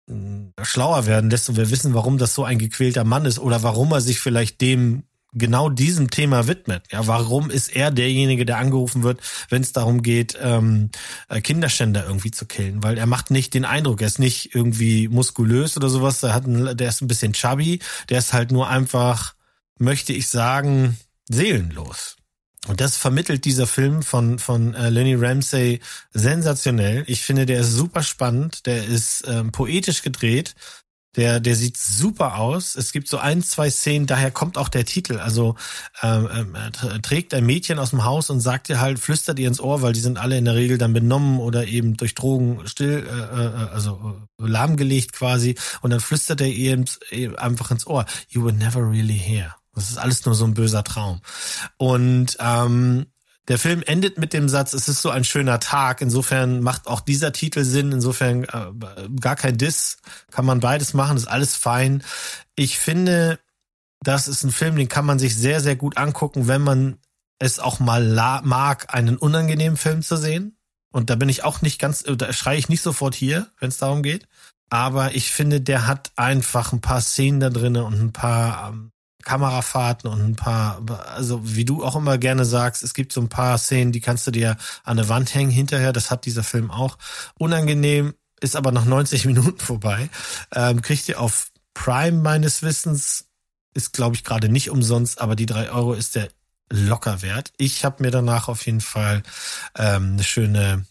[0.08, 3.64] hm, schlauer werden lässt und wir wissen, warum das so ein gequälter Mann ist oder
[3.64, 5.04] warum er sich vielleicht dem
[5.34, 6.84] genau diesem Thema widmet.
[6.92, 10.90] Ja, warum ist er derjenige, der angerufen wird, wenn es darum geht, ähm,
[11.30, 12.84] äh, Kinderschänder irgendwie zu killen?
[12.84, 16.20] Weil er macht nicht den Eindruck, er ist nicht irgendwie muskulös oder sowas.
[16.20, 17.80] Der hat, ein, der ist ein bisschen chubby.
[18.10, 19.36] Der ist halt nur einfach,
[19.78, 20.98] möchte ich sagen,
[21.30, 22.18] seelenlos.
[22.68, 25.80] Und das vermittelt dieser Film von von äh, Lenny Ramsey
[26.12, 27.04] sensationell.
[27.08, 28.68] Ich finde, der ist super spannend.
[28.68, 30.54] Der ist ähm, poetisch gedreht.
[31.18, 32.76] Der, der sieht super aus.
[32.76, 35.20] Es gibt so ein, zwei Szenen, daher kommt auch der Titel.
[35.20, 35.55] Also
[36.01, 39.59] ähm, äh, trägt ein Mädchen aus dem Haus und sagt ihr halt, flüstert ihr ins
[39.59, 43.05] Ohr, weil die sind alle in der Regel dann benommen oder eben durch Drogen still,
[43.05, 45.55] äh, äh also äh, lahmgelegt quasi.
[45.82, 46.86] Und dann flüstert er ihr
[47.38, 49.53] einfach ins Ohr, you were never really here.
[49.74, 51.22] Das ist alles nur so ein böser Traum.
[51.78, 53.05] Und ähm,
[53.52, 55.99] der Film endet mit dem Satz, es ist so ein schöner Tag.
[55.99, 57.91] Insofern macht auch dieser Titel Sinn.
[57.91, 58.72] Insofern äh,
[59.20, 59.97] gar kein Diss.
[60.32, 62.02] Kann man beides machen, ist alles fein.
[62.56, 63.39] Ich finde,
[63.99, 66.97] das ist ein Film, den kann man sich sehr, sehr gut angucken, wenn man
[67.39, 70.56] es auch mal mag, einen unangenehmen Film zu sehen.
[70.93, 73.78] Und da bin ich auch nicht ganz, da schreie ich nicht sofort hier, wenn es
[73.78, 74.30] darum geht.
[74.70, 78.93] Aber ich finde, der hat einfach ein paar Szenen da drinnen und ein paar ähm,
[79.22, 80.82] Kamerafahrten und ein paar,
[81.16, 84.28] also wie du auch immer gerne sagst, es gibt so ein paar Szenen, die kannst
[84.28, 85.94] du dir an der Wand hängen hinterher.
[85.94, 86.98] Das hat dieser Film auch.
[87.38, 90.10] Unangenehm ist aber nach 90 Minuten vorbei.
[90.54, 93.26] Ähm, kriegt ihr auf Prime meines Wissens,
[93.74, 96.30] ist glaube ich gerade nicht umsonst, aber die drei Euro ist der
[96.70, 97.54] locker wert.
[97.58, 99.24] Ich habe mir danach auf jeden Fall
[99.76, 100.86] ähm, eine schöne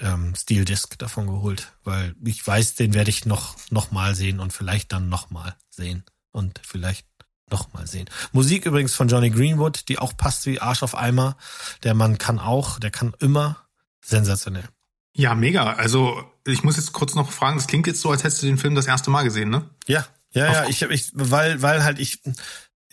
[0.00, 4.40] ähm, Steel Disc davon geholt, weil ich weiß, den werde ich noch noch mal sehen
[4.40, 7.06] und vielleicht dann noch mal sehen und vielleicht
[7.50, 8.08] noch mal sehen.
[8.32, 11.36] Musik übrigens von Johnny Greenwood, die auch passt wie Arsch auf Eimer.
[11.82, 13.56] Der Mann kann auch, der kann immer
[14.04, 14.68] sensationell.
[15.14, 15.74] Ja, mega.
[15.74, 18.58] Also ich muss jetzt kurz noch fragen, das klingt jetzt so, als hättest du den
[18.58, 19.68] Film das erste Mal gesehen, ne?
[19.86, 20.68] Ja, ja, ja.
[20.68, 22.20] Ich, ich, weil, weil halt ich,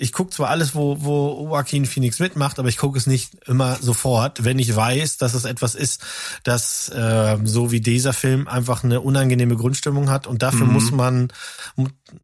[0.01, 3.77] ich gucke zwar alles, wo, wo Joaquin Phoenix mitmacht, aber ich gucke es nicht immer
[3.79, 6.01] sofort, wenn ich weiß, dass es etwas ist,
[6.43, 10.25] das äh, so wie dieser Film einfach eine unangenehme Grundstimmung hat.
[10.25, 10.73] Und dafür mhm.
[10.73, 11.27] muss man,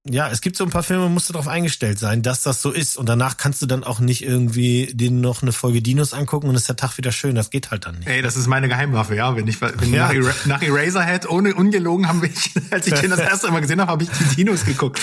[0.03, 2.71] ja, es gibt so ein paar Filme, musst du darauf eingestellt sein, dass das so
[2.71, 2.97] ist.
[2.97, 6.55] Und danach kannst du dann auch nicht irgendwie den noch eine Folge Dinos angucken und
[6.55, 7.35] ist der Tag wieder schön.
[7.35, 8.07] Das geht halt dann nicht.
[8.07, 9.35] Ey, das ist meine Geheimwaffe, ja.
[9.35, 10.11] Wenn ich wenn ja.
[10.11, 12.31] nach, nach Eraserhead ohne ungelogen haben wir,
[12.71, 14.99] als ich den das erste Mal gesehen habe, habe ich die Dinos geguckt,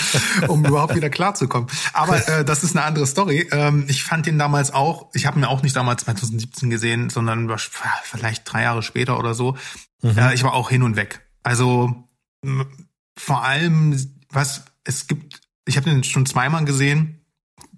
[0.49, 1.69] um überhaupt wieder klarzukommen.
[1.93, 3.47] Aber äh, das ist eine andere Story.
[3.51, 7.49] Ähm, ich fand den damals auch, ich habe ihn auch nicht damals 2017 gesehen, sondern
[8.03, 9.55] vielleicht drei Jahre später oder so.
[10.01, 10.17] Mhm.
[10.17, 11.21] Äh, ich war auch hin und weg.
[11.43, 12.07] Also
[13.17, 13.97] vor allem,
[14.29, 17.21] was es gibt, ich habe den schon zweimal gesehen.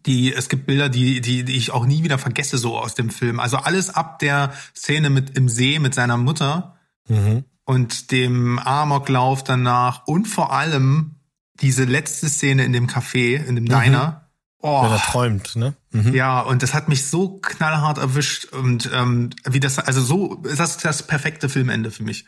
[0.05, 3.09] Die, es gibt Bilder, die, die, die ich auch nie wieder vergesse, so aus dem
[3.09, 3.39] Film.
[3.39, 6.77] Also alles ab der Szene mit im See mit seiner Mutter
[7.09, 7.43] mhm.
[7.65, 11.15] und dem Amoklauf danach und vor allem
[11.61, 13.69] diese letzte Szene in dem Café, in dem mhm.
[13.69, 14.26] Diner,
[14.59, 14.83] Oh.
[14.83, 15.75] Wenn er träumt, ne?
[15.91, 16.13] Mhm.
[16.13, 20.71] Ja, und das hat mich so knallhart erwischt und ähm, wie das, also so, das
[20.71, 22.25] ist das perfekte Filmende für mich.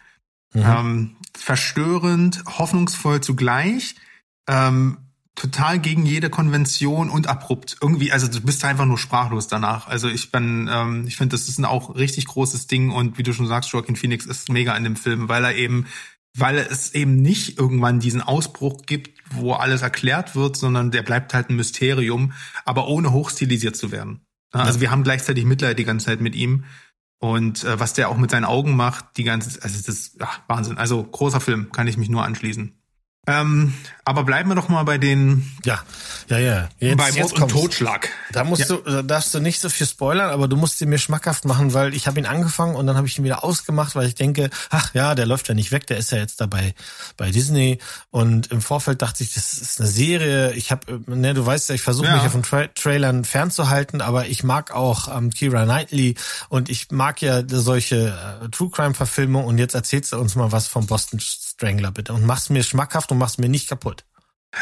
[0.53, 0.63] Mhm.
[0.63, 3.95] Ähm, verstörend, hoffnungsvoll zugleich,
[4.47, 4.97] ähm,
[5.36, 7.77] total gegen jede Konvention und abrupt.
[7.82, 9.88] Irgendwie, also du bist einfach nur sprachlos danach.
[9.88, 13.23] Also ich bin, ähm, ich finde, das ist ein auch richtig großes Ding und wie
[13.23, 15.86] du schon sagst, Joaquin Phoenix ist mega in dem Film, weil er eben
[16.38, 21.34] weil es eben nicht irgendwann diesen Ausbruch gibt, wo alles erklärt wird, sondern der bleibt
[21.34, 22.34] halt ein Mysterium,
[22.65, 24.21] aber ohne hochstilisiert zu werden.
[24.51, 24.82] Also ja.
[24.82, 26.65] wir haben gleichzeitig Mitleid die ganze Zeit mit ihm
[27.19, 30.30] und äh, was der auch mit seinen Augen macht, die ganze, also das ist ja,
[30.47, 30.77] Wahnsinn.
[30.77, 32.78] Also großer Film, kann ich mich nur anschließen.
[33.28, 33.74] Ähm,
[34.05, 35.51] aber bleiben wir doch mal bei den.
[35.63, 35.84] Ja,
[36.30, 36.70] ja, ja.
[36.80, 38.09] Jetzt, bei Mord und Totschlag.
[38.32, 38.76] Da musst ja.
[38.76, 41.76] du, da darfst du nicht so viel spoilern, aber du musst ihn mir schmackhaft machen,
[41.76, 44.49] weil ich habe ihn angefangen und dann habe ich ihn wieder ausgemacht, weil ich denke,
[44.72, 46.74] ach ja, der läuft ja nicht weg, der ist ja jetzt dabei
[47.17, 47.78] bei Disney.
[48.09, 50.53] Und im Vorfeld dachte ich, das ist eine Serie.
[50.53, 52.24] Ich habe, ne, du weißt ja, ich versuche ja.
[52.24, 56.15] mich von Tra Trailern fernzuhalten, aber ich mag auch ähm, Kira Knightley
[56.49, 59.47] und ich mag ja solche äh, True Crime Verfilmungen.
[59.47, 61.20] Und jetzt erzählst du uns mal was vom Boston
[61.60, 64.05] Strangler bitte und mach's mir schmackhaft und mach's mir nicht kaputt.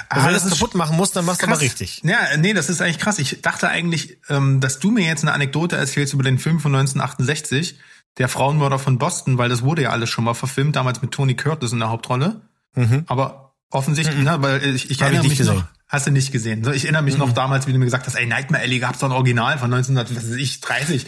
[0.10, 2.02] Ah, wenn du das kaputt machen musst, dann machst du aber richtig.
[2.04, 3.20] Ja, nee, das ist eigentlich krass.
[3.20, 6.74] Ich dachte eigentlich, ähm, dass du mir jetzt eine Anekdote erzählst über den Film von
[6.74, 7.78] 1968,
[8.18, 11.36] der Frauenmörder von Boston, weil das wurde ja alles schon mal verfilmt, damals mit Tony
[11.36, 12.42] Curtis in der Hauptrolle.
[12.74, 13.04] Mhm.
[13.06, 14.24] Aber offensichtlich, mhm.
[14.24, 15.58] ne, weil ich, ich erinnere ich mich gesehen.
[15.58, 16.70] noch, Hast du nicht gesehen.
[16.74, 17.22] Ich erinnere mich mhm.
[17.22, 19.74] noch damals, wie du mir gesagt hast, ey, Nightmare Alley gab's doch ein Original von
[19.74, 21.06] 1930.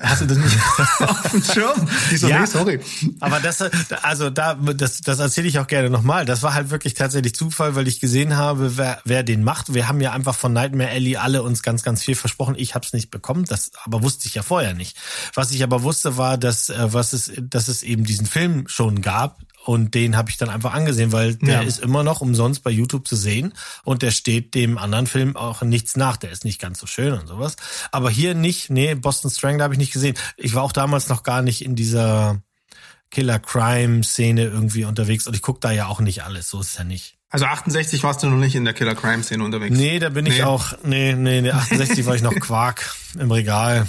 [0.00, 0.58] Hast du das nicht
[1.00, 1.88] auf dem Schirm?
[2.10, 2.80] Ich so, ja, nee, sorry.
[3.20, 3.62] Aber das,
[4.02, 6.24] also da, das, das erzähle ich auch gerne nochmal.
[6.24, 9.72] Das war halt wirklich tatsächlich Zufall, weil ich gesehen habe, wer, wer den macht.
[9.72, 12.56] Wir haben ja einfach von Nightmare Alley alle uns ganz, ganz viel versprochen.
[12.58, 14.96] Ich habe es nicht bekommen, das aber wusste ich ja vorher nicht.
[15.34, 19.00] Was ich aber wusste, war, dass, äh, was es, dass es eben diesen Film schon
[19.00, 19.38] gab,
[19.68, 21.60] und den habe ich dann einfach angesehen, weil der ja.
[21.60, 23.52] ist immer noch umsonst bei YouTube zu sehen
[23.84, 26.16] und der steht dem anderen Film auch nichts nach.
[26.16, 27.56] Der ist nicht ganz so schön und sowas.
[27.92, 30.16] Aber hier nicht, nee, Boston Strangler habe ich nicht gesehen.
[30.38, 32.40] Ich war auch damals noch gar nicht in dieser
[33.10, 36.84] Killer-Crime-Szene irgendwie unterwegs und ich gucke da ja auch nicht alles, so ist es ja
[36.84, 37.18] nicht.
[37.28, 39.76] Also 68 warst du noch nicht in der Killer-Crime-Szene unterwegs?
[39.76, 40.30] Nee, da bin nee.
[40.30, 43.86] ich auch, nee, nee, nee 68 war ich noch Quark im Regal.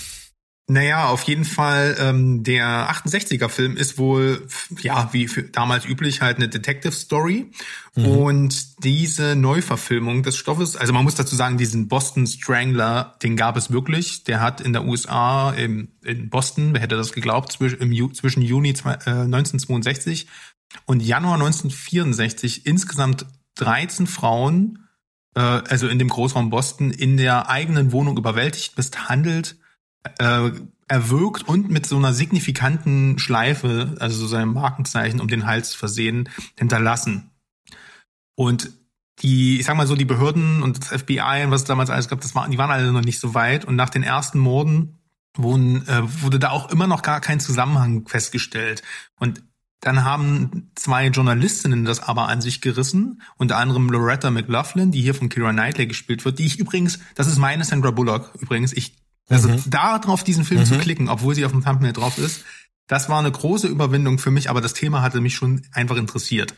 [0.71, 4.47] Naja, auf jeden Fall, ähm, der 68er-Film ist wohl,
[4.81, 7.49] ja, wie für damals üblich, halt eine Detective Story.
[7.95, 8.05] Mhm.
[8.05, 13.57] Und diese Neuverfilmung des Stoffes, also man muss dazu sagen, diesen Boston Strangler, den gab
[13.57, 14.25] es wirklich.
[14.25, 18.43] Der hat in der USA, im, in Boston, wer hätte das geglaubt, zwischen, im, zwischen
[18.43, 20.27] Juni zwei, äh, 1962
[20.85, 24.87] und Januar 1964 insgesamt 13 Frauen,
[25.33, 29.55] äh, also in dem Großraum Boston, in der eigenen Wohnung überwältigt, misshandelt,
[30.17, 30.51] äh,
[30.87, 36.29] erwürgt und mit so einer signifikanten Schleife, also so seinem Markenzeichen um den Hals versehen,
[36.57, 37.29] hinterlassen.
[38.35, 38.71] Und
[39.21, 42.07] die, ich sag mal so, die Behörden und das FBI und was es damals alles
[42.07, 43.65] gab, das waren, die waren alle noch nicht so weit.
[43.65, 44.99] Und nach den ersten Morden
[45.37, 48.81] wurden, äh, wurde da auch immer noch gar kein Zusammenhang festgestellt.
[49.19, 49.43] Und
[49.81, 55.15] dann haben zwei Journalistinnen das aber an sich gerissen, unter anderem Loretta McLaughlin, die hier
[55.15, 58.97] von Kira Knightley gespielt wird, die ich übrigens, das ist meine Sandra Bullock übrigens, ich
[59.29, 59.63] also mhm.
[59.67, 60.65] da drauf diesen Film mhm.
[60.65, 62.43] zu klicken, obwohl sie auf dem Thumbnail drauf ist,
[62.87, 66.55] das war eine große Überwindung für mich, aber das Thema hatte mich schon einfach interessiert.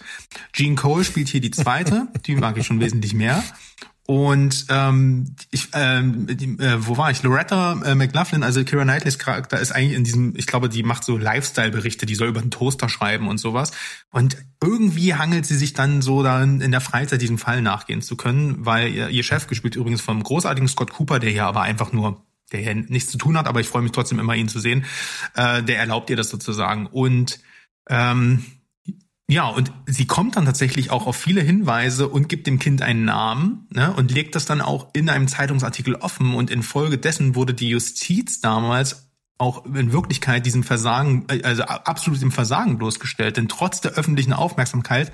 [0.54, 3.44] Gene Cole spielt hier die zweite, die mag ich schon wesentlich mehr.
[4.08, 7.22] Und ähm, ich, ähm, die, äh, wo war ich?
[7.24, 11.04] Loretta äh, McLaughlin, also Kira Knightleys Charakter, ist eigentlich in diesem, ich glaube, die macht
[11.04, 13.72] so Lifestyle-Berichte, die soll über den Toaster schreiben und sowas.
[14.10, 18.18] Und irgendwie hangelt sie sich dann so dann in der Freizeit diesem Fall nachgehen zu
[18.18, 21.92] können, weil ihr, ihr Chef gespielt übrigens vom großartigen Scott Cooper, der hier aber einfach
[21.92, 24.60] nur der hier nichts zu tun hat, aber ich freue mich trotzdem immer, ihn zu
[24.60, 24.86] sehen,
[25.36, 26.88] äh, der erlaubt ihr das sozusagen.
[26.88, 27.40] Und
[27.90, 28.46] ähm,
[29.32, 33.06] ja, und sie kommt dann tatsächlich auch auf viele Hinweise und gibt dem Kind einen
[33.06, 36.36] Namen ne, und legt das dann auch in einem Zeitungsartikel offen.
[36.36, 42.78] Und infolgedessen wurde die Justiz damals auch in Wirklichkeit diesem Versagen, also absolut im Versagen
[42.78, 43.38] bloßgestellt.
[43.38, 45.14] Denn trotz der öffentlichen Aufmerksamkeit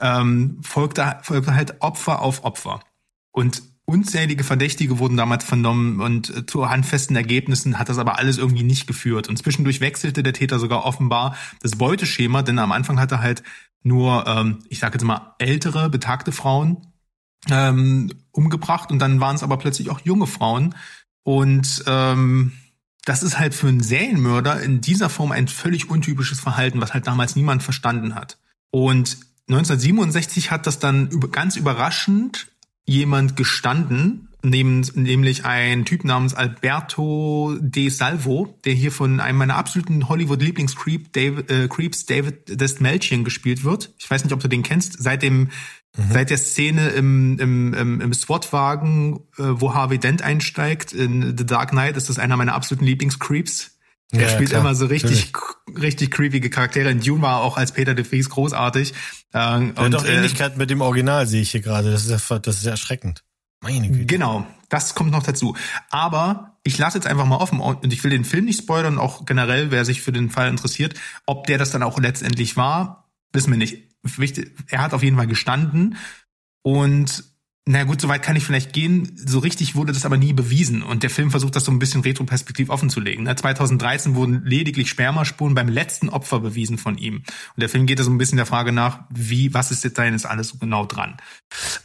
[0.00, 2.80] ähm, folgte, folgte halt Opfer auf Opfer.
[3.32, 8.36] Und Unzählige Verdächtige wurden damals vernommen und äh, zu handfesten Ergebnissen hat das aber alles
[8.36, 9.28] irgendwie nicht geführt.
[9.28, 13.44] Und zwischendurch wechselte der Täter sogar offenbar das Beuteschema, denn am Anfang hat er halt
[13.84, 16.88] nur, ähm, ich sage jetzt mal, ältere, betagte Frauen
[17.48, 20.74] ähm, umgebracht und dann waren es aber plötzlich auch junge Frauen.
[21.22, 22.52] Und ähm,
[23.04, 27.06] das ist halt für einen Serienmörder in dieser Form ein völlig untypisches Verhalten, was halt
[27.06, 28.38] damals niemand verstanden hat.
[28.70, 29.18] Und
[29.48, 32.48] 1967 hat das dann ganz überraschend
[32.86, 40.08] jemand gestanden, nämlich ein Typ namens Alberto De Salvo, der hier von einem meiner absoluten
[40.08, 43.92] Hollywood-Lieblings-Creep, David, äh, Creeps, David Destmelchian gespielt wird.
[43.98, 45.02] Ich weiß nicht, ob du den kennst.
[45.02, 45.38] Seit dem,
[45.96, 46.12] mhm.
[46.12, 51.44] seit der Szene im, im, im, im SWAT-Wagen, äh, wo Harvey Dent einsteigt in The
[51.44, 53.75] Dark Knight, ist das einer meiner absoluten Lieblings-Creeps.
[54.12, 55.82] Er ja, spielt klar, immer so richtig, natürlich.
[55.82, 56.90] richtig creepige Charaktere.
[56.90, 58.94] In Dune war auch als Peter de Vries großartig.
[59.34, 61.90] Ähm, und auch äh, Ähnlichkeit mit dem Original sehe ich hier gerade.
[61.90, 63.24] Das ist ja, das ist ja erschreckend.
[63.60, 64.06] Meine Güte.
[64.06, 65.56] Genau, das kommt noch dazu.
[65.90, 69.24] Aber ich lasse jetzt einfach mal offen und ich will den Film nicht spoilern, auch
[69.24, 70.94] generell, wer sich für den Fall interessiert,
[71.26, 73.84] ob der das dann auch letztendlich war, wissen wir nicht.
[74.02, 75.96] Wichtig, er hat auf jeden Fall gestanden
[76.62, 77.24] und
[77.68, 79.12] na gut, soweit kann ich vielleicht gehen.
[79.16, 80.84] So richtig wurde das aber nie bewiesen.
[80.84, 83.26] Und der Film versucht das so ein bisschen retroperspektiv offen zu legen.
[83.26, 87.16] 2013 wurden lediglich Spermaspuren beim letzten Opfer bewiesen von ihm.
[87.16, 87.26] Und
[87.60, 90.04] der Film geht da so ein bisschen der Frage nach, wie, was ist jetzt da
[90.04, 91.16] jetzt alles so genau dran?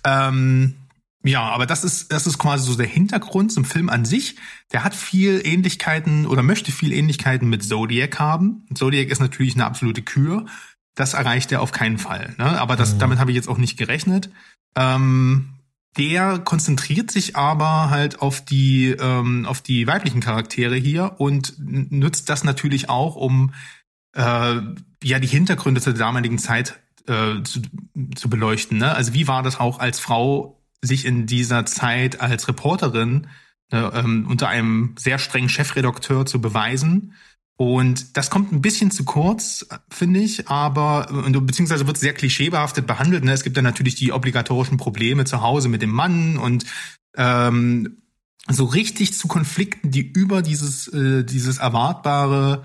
[0.04, 0.76] Ähm,
[1.24, 4.36] ja, aber das ist, das ist quasi so der Hintergrund zum Film an sich.
[4.74, 8.68] Der hat viel Ähnlichkeiten oder möchte viel Ähnlichkeiten mit Zodiac haben.
[8.76, 10.46] Zodiac ist natürlich eine absolute Kür.
[10.94, 12.36] Das erreicht er auf keinen Fall.
[12.38, 12.62] Ne?
[12.62, 13.00] Aber das, mhm.
[13.00, 14.30] damit habe ich jetzt auch nicht gerechnet.
[14.76, 15.56] Ähm,
[15.98, 22.30] der konzentriert sich aber halt auf die ähm, auf die weiblichen Charaktere hier und nutzt
[22.30, 23.54] das natürlich auch, um
[24.14, 24.62] äh,
[25.04, 27.62] ja die Hintergründe zur damaligen Zeit äh, zu,
[28.16, 28.78] zu beleuchten.
[28.78, 28.94] Ne?
[28.96, 33.28] Also wie war das auch als Frau, sich in dieser Zeit als Reporterin
[33.72, 37.14] äh, ähm, unter einem sehr strengen Chefredakteur zu beweisen?
[37.62, 41.06] Und das kommt ein bisschen zu kurz, finde ich, aber
[41.42, 43.24] beziehungsweise wird sehr klischeebehaftet behandelt.
[43.24, 43.34] Ne?
[43.34, 46.66] Es gibt dann natürlich die obligatorischen Probleme zu Hause mit dem Mann und
[47.16, 48.02] ähm,
[48.50, 52.64] so richtig zu Konflikten, die über dieses äh, dieses erwartbare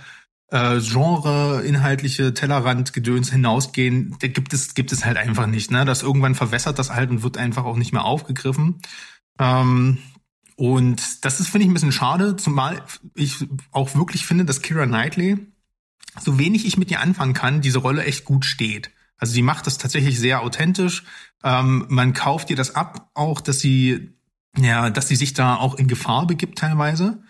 [0.50, 5.70] äh, Genre inhaltliche Tellerrand-Gedöns hinausgehen, da gibt es gibt es halt einfach nicht.
[5.70, 8.80] Ne, das irgendwann verwässert das halt und wird einfach auch nicht mehr aufgegriffen.
[9.38, 9.98] Ähm,
[10.56, 12.82] und das ist, finde ich, ein bisschen schade, zumal
[13.14, 15.38] ich auch wirklich finde, dass Kira Knightley,
[16.18, 18.90] so wenig ich mit ihr anfangen kann, diese Rolle echt gut steht.
[19.18, 21.04] Also sie macht das tatsächlich sehr authentisch.
[21.44, 24.14] Ähm, man kauft ihr das ab, auch, dass sie,
[24.56, 27.22] ja, dass sie sich da auch in Gefahr begibt teilweise.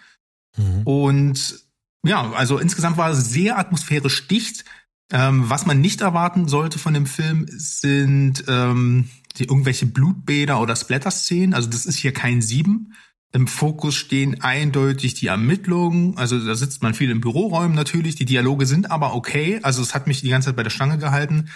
[0.56, 0.82] Mhm.
[0.84, 1.64] Und
[2.04, 4.64] ja, also insgesamt war es sehr atmosphärisch dicht.
[5.12, 10.74] Ähm, was man nicht erwarten sollte von dem Film sind ähm, die irgendwelche Blutbäder oder
[10.74, 11.54] Splatter-Szenen.
[11.54, 12.94] Also das ist hier kein Sieben.
[13.32, 16.16] Im Fokus stehen eindeutig die Ermittlungen.
[16.16, 18.14] Also da sitzt man viel in Büroräumen natürlich.
[18.14, 19.60] Die Dialoge sind aber okay.
[19.62, 21.50] Also es hat mich die ganze Zeit bei der Stange gehalten.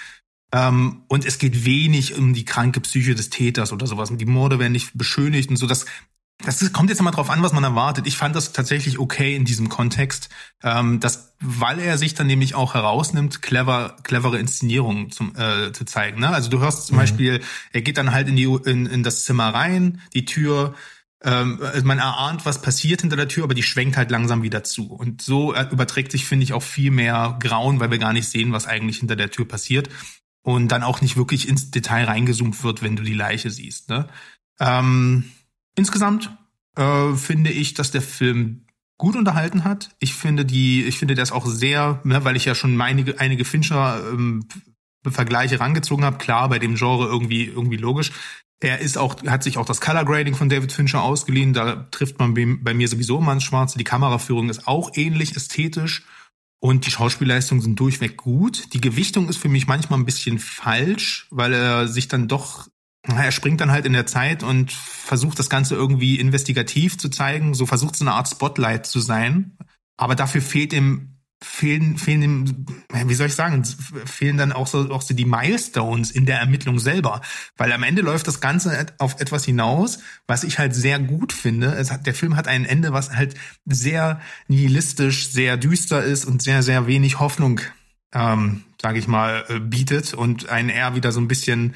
[0.52, 4.10] Ähm, und es geht wenig um die kranke Psyche des Täters oder sowas.
[4.12, 5.66] Die Morde werden nicht beschönigt und so.
[5.66, 5.86] Das,
[6.44, 8.06] das kommt jetzt mal drauf an, was man erwartet.
[8.06, 10.28] Ich fand das tatsächlich okay in diesem Kontext,
[10.64, 15.84] ähm, dass, weil er sich dann nämlich auch herausnimmt, clever, clevere Inszenierungen zum, äh, zu
[15.84, 16.20] zeigen.
[16.20, 16.30] Ne?
[16.30, 17.00] Also du hörst zum mhm.
[17.00, 17.40] Beispiel,
[17.72, 20.74] er geht dann halt in die in, in das Zimmer rein, die Tür
[21.22, 24.64] ähm, also man erahnt, was passiert hinter der Tür, aber die schwenkt halt langsam wieder
[24.64, 24.92] zu.
[24.92, 28.28] Und so äh, überträgt sich, finde ich, auch viel mehr Grauen, weil wir gar nicht
[28.28, 29.88] sehen, was eigentlich hinter der Tür passiert.
[30.42, 33.90] Und dann auch nicht wirklich ins Detail reingezoomt wird, wenn du die Leiche siehst.
[33.90, 34.08] Ne?
[34.58, 35.30] Ähm,
[35.76, 36.30] insgesamt
[36.76, 38.66] äh, finde ich, dass der Film
[38.96, 39.90] gut unterhalten hat.
[39.98, 43.46] Ich finde die, ich finde das auch sehr, ne, weil ich ja schon einige, einige
[43.46, 44.46] Fincher ähm,
[45.08, 46.18] Vergleiche rangezogen habe.
[46.18, 48.12] Klar, bei dem Genre irgendwie irgendwie logisch.
[48.62, 51.54] Er ist auch, hat sich auch das Color Grading von David Fincher ausgeliehen.
[51.54, 53.78] Da trifft man bei mir sowieso immer ins Schwarze.
[53.78, 56.04] Die Kameraführung ist auch ähnlich ästhetisch.
[56.62, 58.74] Und die Schauspielleistungen sind durchweg gut.
[58.74, 62.68] Die Gewichtung ist für mich manchmal ein bisschen falsch, weil er sich dann doch,
[63.02, 67.54] er springt dann halt in der Zeit und versucht das Ganze irgendwie investigativ zu zeigen.
[67.54, 69.56] So versucht es eine Art Spotlight zu sein.
[69.96, 72.66] Aber dafür fehlt ihm fehlen, fehlen
[73.06, 76.78] wie soll ich sagen, fehlen dann auch so, auch so die Milestones in der Ermittlung
[76.78, 77.22] selber.
[77.56, 81.68] Weil am Ende läuft das Ganze auf etwas hinaus, was ich halt sehr gut finde.
[81.68, 83.34] Es hat, der Film hat ein Ende, was halt
[83.64, 87.60] sehr nihilistisch, sehr düster ist und sehr, sehr wenig Hoffnung,
[88.12, 91.74] ähm, sage ich mal, äh, bietet und einen eher wieder so ein bisschen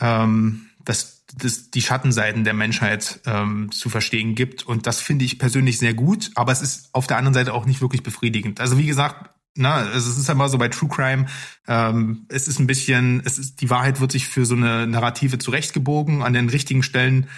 [0.00, 4.64] ähm, das das, die Schattenseiten der Menschheit ähm, zu verstehen gibt.
[4.64, 7.66] Und das finde ich persönlich sehr gut, aber es ist auf der anderen Seite auch
[7.66, 8.60] nicht wirklich befriedigend.
[8.60, 11.26] Also wie gesagt, na, es ist immer so bei True Crime,
[11.68, 15.38] ähm, es ist ein bisschen, es ist, die Wahrheit wird sich für so eine Narrative
[15.38, 17.28] zurechtgebogen an den richtigen Stellen,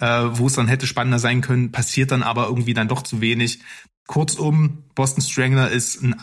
[0.00, 3.20] äh, wo es dann hätte spannender sein können, passiert dann aber irgendwie dann doch zu
[3.20, 3.60] wenig.
[4.06, 6.16] Kurzum, Boston Strangler ist ein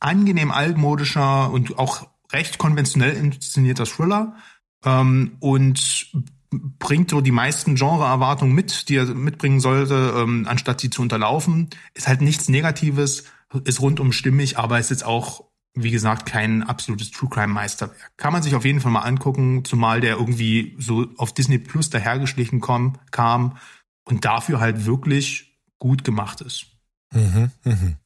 [0.00, 4.36] angenehm altmodischer und auch recht konventionell inszenierter Thriller
[4.84, 6.12] ähm, und
[6.50, 11.68] bringt so die meisten Genre-Erwartungen mit, die er mitbringen sollte, ähm, anstatt sie zu unterlaufen.
[11.94, 13.24] Ist halt nichts Negatives,
[13.64, 15.44] ist rundum stimmig, aber ist jetzt auch,
[15.74, 18.12] wie gesagt, kein absolutes True Crime Meisterwerk.
[18.16, 21.90] Kann man sich auf jeden Fall mal angucken, zumal der irgendwie so auf Disney Plus
[21.90, 23.58] dahergeschlichen kom, kam
[24.04, 26.66] und dafür halt wirklich gut gemacht ist.
[27.12, 27.96] Mhm, mhm.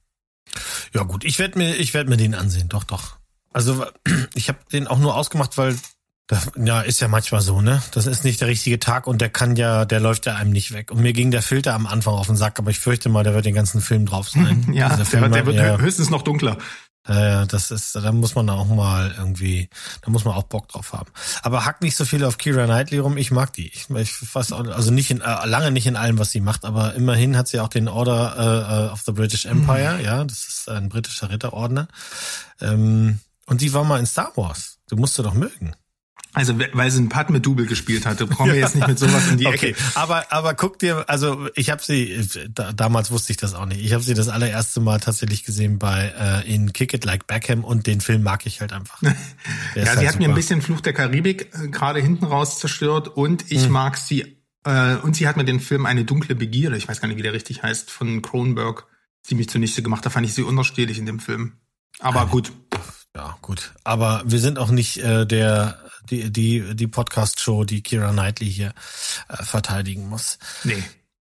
[0.93, 3.19] Ja gut, ich werde mir, ich werde mir den ansehen, doch, doch.
[3.53, 3.87] Also
[4.35, 5.77] ich habe den auch nur ausgemacht, weil
[6.33, 7.83] das, ja, ist ja manchmal so, ne?
[7.93, 10.73] Das ist nicht der richtige Tag und der kann ja, der läuft ja einem nicht
[10.73, 10.91] weg.
[10.91, 13.35] Und mir ging der Filter am Anfang auf den Sack, aber ich fürchte mal, der
[13.35, 14.67] wird den ganzen Film drauf sein.
[14.73, 16.57] ja, der, Film, der, wird ja, höchstens noch dunkler.
[17.07, 19.69] Ja, das ist, da muss man auch mal irgendwie,
[20.01, 21.11] da muss man auch Bock drauf haben.
[21.43, 23.19] Aber hack nicht so viel auf Kira Knightley rum.
[23.19, 23.69] Ich mag die.
[23.69, 26.95] Ich, ich fast, also nicht in, äh, lange nicht in allem, was sie macht, aber
[26.95, 29.99] immerhin hat sie auch den Order äh, of the British Empire.
[29.99, 30.05] Mhm.
[30.05, 31.89] Ja, das ist ein britischer Ritterordner.
[32.63, 34.79] Ähm, und die war mal in Star Wars.
[34.89, 35.75] Du musst sie doch mögen.
[36.35, 39.47] Also weil sie ein Padme-Double gespielt hatte, brauchen wir jetzt nicht mit sowas in die
[39.49, 39.71] okay.
[39.71, 39.77] Ecke.
[39.95, 43.85] Aber aber guck dir, also ich habe sie da, damals wusste ich das auch nicht.
[43.85, 47.65] Ich habe sie das allererste Mal tatsächlich gesehen bei äh, in Kick It Like Beckham
[47.65, 49.03] und den Film mag ich halt einfach.
[49.03, 49.13] ja,
[49.75, 50.19] sie halt hat super.
[50.19, 53.73] mir ein bisschen Fluch der Karibik äh, gerade hinten raus zerstört und ich hm.
[53.73, 57.09] mag sie äh, und sie hat mir den Film eine dunkle Begierde, ich weiß gar
[57.09, 58.87] nicht, wie der richtig heißt, von Cronenberg
[59.23, 60.05] ziemlich zunichte gemacht.
[60.07, 61.55] Da fand ich sie unerstehlich in dem Film.
[61.99, 62.53] Aber gut.
[63.17, 63.73] Ja, gut.
[63.85, 65.79] Aber wir sind auch nicht äh, der
[66.11, 68.75] die, die, die Podcast-Show, die Kira Knightley hier
[69.29, 70.39] äh, verteidigen muss.
[70.65, 70.83] Nee.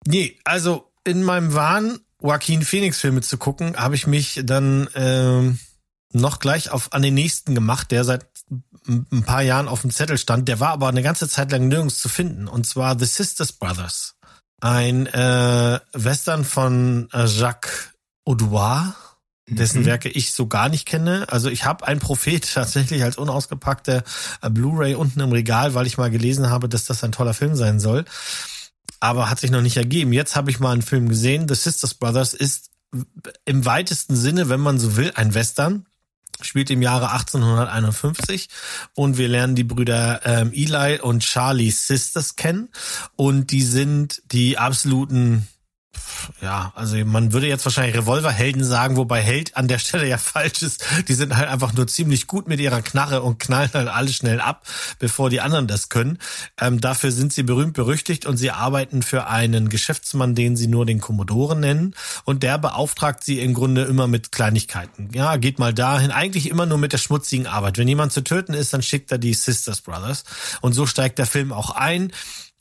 [0.07, 5.59] Nee, also in meinem Wahn, Joaquin Phoenix-Filme zu gucken, habe ich mich dann ähm,
[6.13, 8.27] noch gleich auf an den nächsten gemacht, der seit
[8.87, 10.49] ein paar Jahren auf dem Zettel stand.
[10.49, 12.49] Der war aber eine ganze Zeit lang nirgends zu finden.
[12.49, 14.17] Und zwar The Sisters Brothers.
[14.61, 17.91] Ein äh, Western von äh, Jacques
[18.25, 18.95] Audouard
[19.51, 19.87] dessen mhm.
[19.87, 21.27] Werke ich so gar nicht kenne.
[21.29, 24.05] Also ich habe ein Prophet tatsächlich als unausgepackte
[24.43, 27.57] äh, Blu-ray unten im Regal, weil ich mal gelesen habe, dass das ein toller Film
[27.57, 28.05] sein soll.
[29.01, 30.13] Aber hat sich noch nicht ergeben.
[30.13, 31.49] Jetzt habe ich mal einen Film gesehen.
[31.49, 32.71] The Sisters Brothers ist
[33.45, 35.87] im weitesten Sinne, wenn man so will, ein Western
[36.43, 38.49] spielt im Jahre 1851
[38.95, 42.71] und wir lernen die Brüder ähm, Eli und Charlie Sisters kennen
[43.17, 45.47] und die sind die absoluten
[46.41, 50.63] ja, also man würde jetzt wahrscheinlich Revolverhelden sagen, wobei Held an der Stelle ja falsch
[50.63, 50.85] ist.
[51.09, 54.41] Die sind halt einfach nur ziemlich gut mit ihrer Knarre und knallen halt alles schnell
[54.41, 54.67] ab,
[54.99, 56.19] bevor die anderen das können.
[56.61, 60.87] Ähm, dafür sind sie berühmt berüchtigt und sie arbeiten für einen Geschäftsmann, den sie nur
[60.87, 61.95] den Kommodore nennen.
[62.25, 65.11] Und der beauftragt sie im Grunde immer mit Kleinigkeiten.
[65.13, 66.11] Ja, geht mal dahin.
[66.11, 67.79] Eigentlich immer nur mit der schmutzigen Arbeit.
[67.79, 70.25] Wenn jemand zu töten ist, dann schickt er die Sisters Brothers.
[70.61, 72.13] Und so steigt der Film auch ein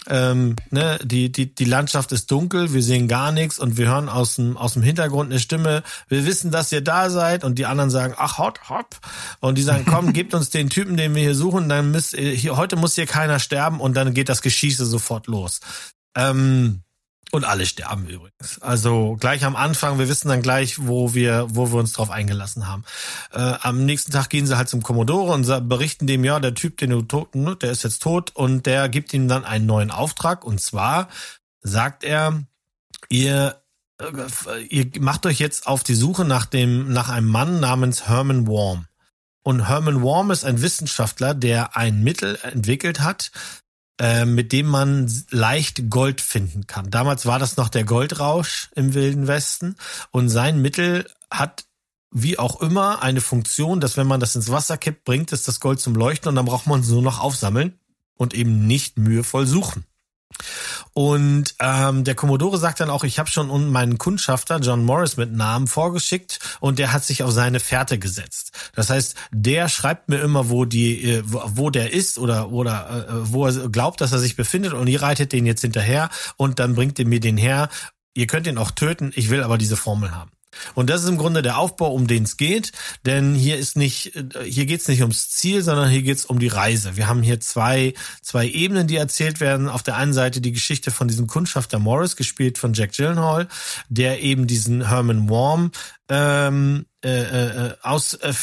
[0.10, 4.10] ähm, ne, die, die, die Landschaft ist dunkel, wir sehen gar nichts und wir hören
[4.10, 7.66] aus dem, aus dem Hintergrund eine Stimme, wir wissen, dass ihr da seid und die
[7.66, 8.98] anderen sagen, ach, hot, hopp.
[9.40, 12.58] Und die sagen, komm, gebt uns den Typen, den wir hier suchen, dann müsst, hier,
[12.58, 15.60] heute muss hier keiner sterben und dann geht das Geschieße sofort los.
[16.16, 16.82] Ähm,
[17.32, 18.60] und alle sterben übrigens.
[18.62, 22.68] Also gleich am Anfang, wir wissen dann gleich, wo wir, wo wir uns drauf eingelassen
[22.68, 22.84] haben.
[23.32, 26.78] Äh, am nächsten Tag gehen sie halt zum Commodore und berichten dem, ja, der Typ,
[26.78, 29.92] den du tot, ne, der ist jetzt tot und der gibt ihm dann einen neuen
[29.92, 30.44] Auftrag.
[30.44, 31.10] Und zwar
[31.62, 32.44] sagt er,
[33.10, 33.62] ihr,
[34.02, 38.48] äh, ihr macht euch jetzt auf die Suche nach dem, nach einem Mann namens Herman
[38.48, 38.86] Worm.
[39.44, 43.32] Und Herman Worm ist ein Wissenschaftler, der ein Mittel entwickelt hat,
[44.00, 46.90] äh, mit dem man leicht Gold finden kann.
[46.90, 49.76] Damals war das noch der Goldrausch im Wilden Westen
[50.12, 51.66] und sein Mittel hat
[52.12, 55.60] wie auch immer eine Funktion, dass wenn man das ins Wasser kippt, bringt es das
[55.60, 57.78] Gold zum Leuchten und dann braucht man es nur noch aufsammeln
[58.16, 59.86] und eben nicht mühevoll suchen.
[61.00, 65.32] Und ähm, der Commodore sagt dann auch, ich habe schon meinen Kundschafter John Morris mit
[65.32, 68.52] Namen vorgeschickt und der hat sich auf seine Fährte gesetzt.
[68.76, 73.32] Das heißt, der schreibt mir immer, wo die, äh, wo der ist oder oder äh,
[73.32, 76.76] wo er glaubt, dass er sich befindet und ihr reitet den jetzt hinterher und dann
[76.76, 77.70] bringt ihr mir den her.
[78.14, 79.14] Ihr könnt ihn auch töten.
[79.16, 80.32] Ich will aber diese Formel haben.
[80.76, 82.72] Und das ist im Grunde der Aufbau, um den es geht,
[83.06, 84.14] denn hier ist nicht,
[84.44, 86.98] hier geht es nicht ums Ziel, sondern hier geht es um die Reise.
[86.98, 89.70] Wir haben hier zwei, zwei Ebenen, die erzählt werden.
[89.70, 93.48] Auf der einen Seite die Geschichte von diesem Kundschafter Morris, gespielt von Jack Gyllenhaal,
[93.90, 95.72] der eben diesen Herman Worm
[96.10, 98.34] ähm, äh, äh, aus, äh,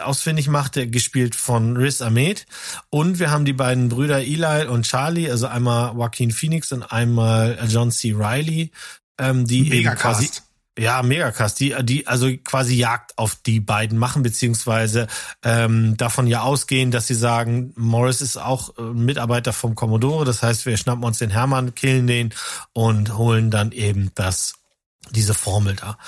[0.00, 2.46] ausfindig machte, gespielt von Riz Ahmed.
[2.88, 7.58] Und wir haben die beiden Brüder Eli und Charlie, also einmal Joaquin Phoenix und einmal
[7.68, 8.12] John C.
[8.12, 8.70] Riley,
[9.18, 10.30] ähm, die Mega eben quasi
[10.78, 11.54] ja, mega krass.
[11.54, 15.06] Die, die also quasi Jagd auf die beiden machen, beziehungsweise
[15.42, 20.24] ähm, davon ja ausgehen, dass sie sagen, Morris ist auch äh, Mitarbeiter vom Commodore.
[20.24, 22.34] Das heißt, wir schnappen uns den Hermann, killen den
[22.72, 24.54] und holen dann eben das,
[25.10, 25.98] diese Formel da.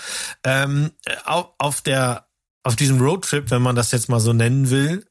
[0.45, 0.93] Ähm,
[1.25, 2.27] auf, auf der
[2.65, 5.08] auf diesem Roadtrip, wenn man das jetzt mal so nennen will,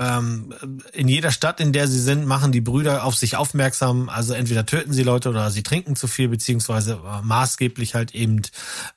[0.00, 0.54] ähm,
[0.94, 4.08] in jeder Stadt, in der sie sind, machen die Brüder auf sich aufmerksam.
[4.08, 8.40] Also entweder töten sie Leute oder sie trinken zu viel, beziehungsweise äh, maßgeblich halt eben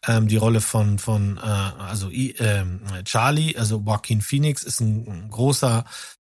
[0.08, 2.64] ähm, die Rolle von von äh, also äh,
[3.04, 5.84] Charlie, also Joaquin Phoenix ist ein, ein großer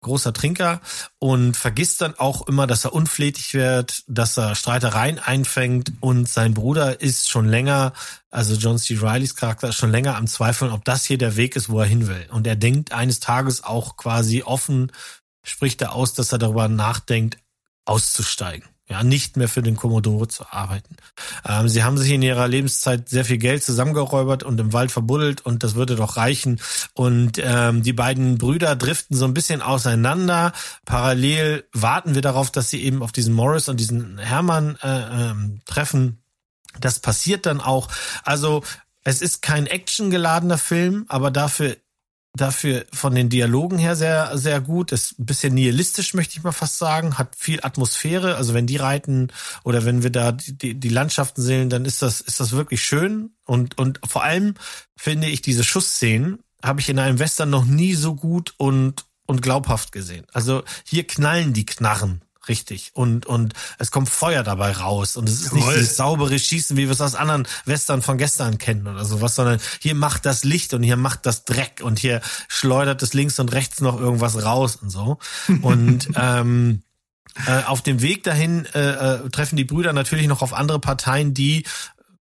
[0.04, 0.80] großer Trinker
[1.18, 6.54] und vergisst dann auch immer, dass er unflätig wird, dass er Streitereien einfängt und sein
[6.54, 7.92] Bruder ist schon länger,
[8.30, 8.94] also John C.
[8.94, 11.86] Rileys Charakter ist schon länger am Zweifeln, ob das hier der Weg ist, wo er
[11.86, 12.26] hin will.
[12.30, 14.92] Und er denkt eines Tages auch quasi offen,
[15.42, 17.38] spricht er aus, dass er darüber nachdenkt,
[17.84, 20.96] auszusteigen ja, nicht mehr für den Commodore zu arbeiten.
[21.48, 25.40] Ähm, sie haben sich in ihrer Lebenszeit sehr viel Geld zusammengeräubert und im Wald verbuddelt
[25.40, 26.60] und das würde doch reichen.
[26.92, 30.52] Und ähm, die beiden Brüder driften so ein bisschen auseinander.
[30.84, 35.62] Parallel warten wir darauf, dass sie eben auf diesen Morris und diesen Hermann äh, ähm,
[35.64, 36.22] treffen.
[36.78, 37.88] Das passiert dann auch.
[38.22, 38.62] Also
[39.02, 41.76] es ist kein actiongeladener Film, aber dafür
[42.36, 44.92] dafür von den Dialogen her sehr, sehr gut.
[44.92, 47.16] Ist ein bisschen nihilistisch, möchte ich mal fast sagen.
[47.16, 48.36] Hat viel Atmosphäre.
[48.36, 49.28] Also wenn die reiten
[49.62, 53.30] oder wenn wir da die, die Landschaften sehen, dann ist das, ist das wirklich schön.
[53.44, 54.54] Und, und vor allem
[54.96, 59.42] finde ich diese Schussszenen habe ich in einem Western noch nie so gut und, und
[59.42, 60.26] glaubhaft gesehen.
[60.32, 62.90] Also hier knallen die Knarren richtig.
[62.94, 65.16] Und, und es kommt Feuer dabei raus.
[65.16, 68.58] Und es ist nicht dieses saubere Schießen, wie wir es aus anderen Western von gestern
[68.58, 72.20] kennen oder sowas, sondern hier macht das Licht und hier macht das Dreck und hier
[72.48, 75.18] schleudert es links und rechts noch irgendwas raus und so.
[75.62, 76.82] Und ähm,
[77.46, 81.34] äh, auf dem Weg dahin äh, äh, treffen die Brüder natürlich noch auf andere Parteien,
[81.34, 81.64] die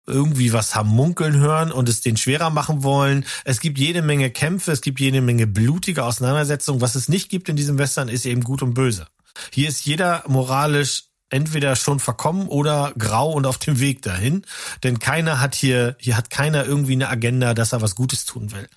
[0.06, 3.24] irgendwie was haben munkeln hören und es den schwerer machen wollen.
[3.44, 6.80] Es gibt jede Menge Kämpfe, es gibt jede Menge blutige Auseinandersetzungen.
[6.80, 9.06] Was es nicht gibt in diesem Western ist eben gut und böse.
[9.52, 14.44] Hier ist jeder moralisch entweder schon verkommen oder grau und auf dem Weg dahin.
[14.82, 18.52] Denn keiner hat hier, hier hat keiner irgendwie eine Agenda, dass er was Gutes tun
[18.52, 18.68] will.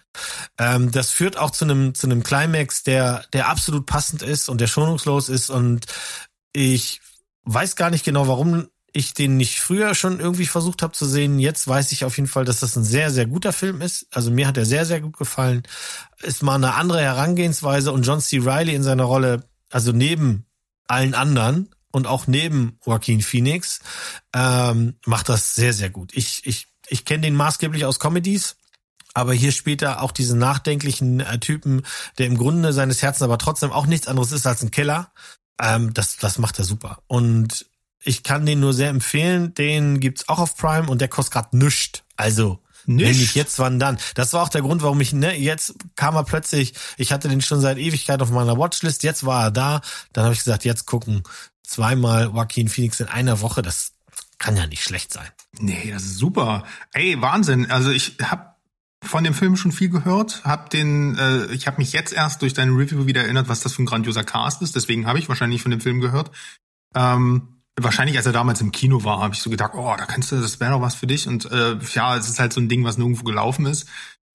[0.57, 4.59] Ähm, das führt auch zu einem, zu einem Climax, der, der absolut passend ist und
[4.59, 5.85] der schonungslos ist und
[6.53, 7.01] ich
[7.43, 11.39] weiß gar nicht genau, warum ich den nicht früher schon irgendwie versucht habe zu sehen.
[11.39, 14.05] Jetzt weiß ich auf jeden Fall, dass das ein sehr, sehr guter Film ist.
[14.11, 15.63] Also mir hat er sehr, sehr gut gefallen.
[16.21, 18.39] Ist mal eine andere Herangehensweise und John C.
[18.39, 20.45] Riley in seiner Rolle, also neben
[20.91, 23.81] allen anderen, und auch neben Joaquin Phoenix
[24.33, 26.11] ähm, macht das sehr, sehr gut.
[26.13, 28.55] Ich, ich, ich kenne den maßgeblich aus Comedies.
[29.13, 31.81] Aber hier spielt er auch diesen nachdenklichen äh, Typen,
[32.17, 35.11] der im Grunde seines Herzens aber trotzdem auch nichts anderes ist als ein Killer.
[35.59, 37.03] Ähm, das, das macht er super.
[37.07, 37.65] Und
[38.01, 39.53] ich kann den nur sehr empfehlen.
[39.53, 42.03] Den gibt's auch auf Prime und der kostet gerade nüscht.
[42.15, 43.05] Also nicht.
[43.05, 43.97] Wenn nicht jetzt, wann dann?
[44.15, 47.41] Das war auch der Grund, warum ich, ne, jetzt kam er plötzlich, ich hatte den
[47.41, 49.81] schon seit Ewigkeit auf meiner Watchlist, jetzt war er da,
[50.13, 51.23] dann habe ich gesagt, jetzt gucken
[51.71, 53.93] zweimal Joaquin Phoenix in einer Woche, das
[54.37, 55.27] kann ja nicht schlecht sein.
[55.59, 56.63] Nee, das ist super.
[56.93, 57.69] Ey, Wahnsinn.
[57.69, 58.55] Also ich habe
[59.03, 62.53] von dem Film schon viel gehört, hab den, äh, ich habe mich jetzt erst durch
[62.53, 64.75] deine Review wieder erinnert, was das für ein grandioser Cast ist.
[64.75, 66.31] Deswegen habe ich wahrscheinlich von dem Film gehört.
[66.93, 70.31] Ähm, wahrscheinlich, als er damals im Kino war, habe ich so gedacht, oh, da kannst
[70.31, 71.27] du, das wäre doch was für dich.
[71.27, 73.87] Und äh, ja, es ist halt so ein Ding, was nirgendwo gelaufen ist.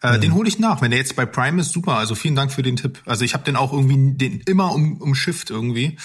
[0.03, 0.21] Äh, mhm.
[0.21, 0.83] Den hole ich nach.
[0.83, 1.97] Wenn der jetzt bei Prime ist, super.
[1.97, 3.03] Also vielen Dank für den Tipp.
[3.07, 5.99] Also ich habe den auch irgendwie den immer um, um Shift irgendwie.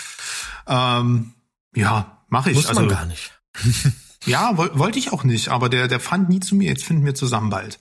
[0.68, 1.34] Ähm,
[1.76, 2.56] ja, mache ich.
[2.58, 3.32] Muss also, man gar nicht.
[4.26, 6.70] ja, woll, wollte ich auch nicht, aber der, der fand nie zu mir.
[6.70, 7.80] Jetzt finden wir zusammen bald.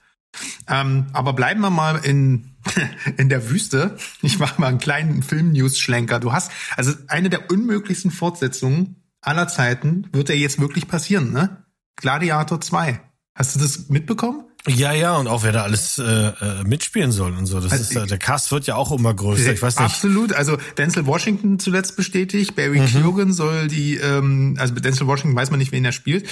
[0.68, 2.54] Ähm, aber bleiben wir mal in,
[3.16, 3.96] in der Wüste.
[4.22, 6.20] Ich mache mal einen kleinen Film-News-Schlenker.
[6.20, 11.64] Du hast, also eine der unmöglichsten Fortsetzungen aller Zeiten wird ja jetzt wirklich passieren, ne?
[11.96, 13.00] Gladiator 2.
[13.34, 14.44] Hast du das mitbekommen?
[14.66, 17.60] Ja, ja, und auch wer da alles äh, äh, mitspielen soll und so.
[17.60, 19.52] Das also, ist, der Cast wird ja auch immer größer.
[19.52, 19.86] Ich weiß nicht.
[19.86, 20.34] Absolut.
[20.34, 22.54] Also Denzel Washington zuletzt bestätigt.
[22.56, 22.86] Barry mhm.
[22.86, 26.28] Keoghan soll die, ähm, also mit Denzel Washington weiß man nicht, wen er spielt.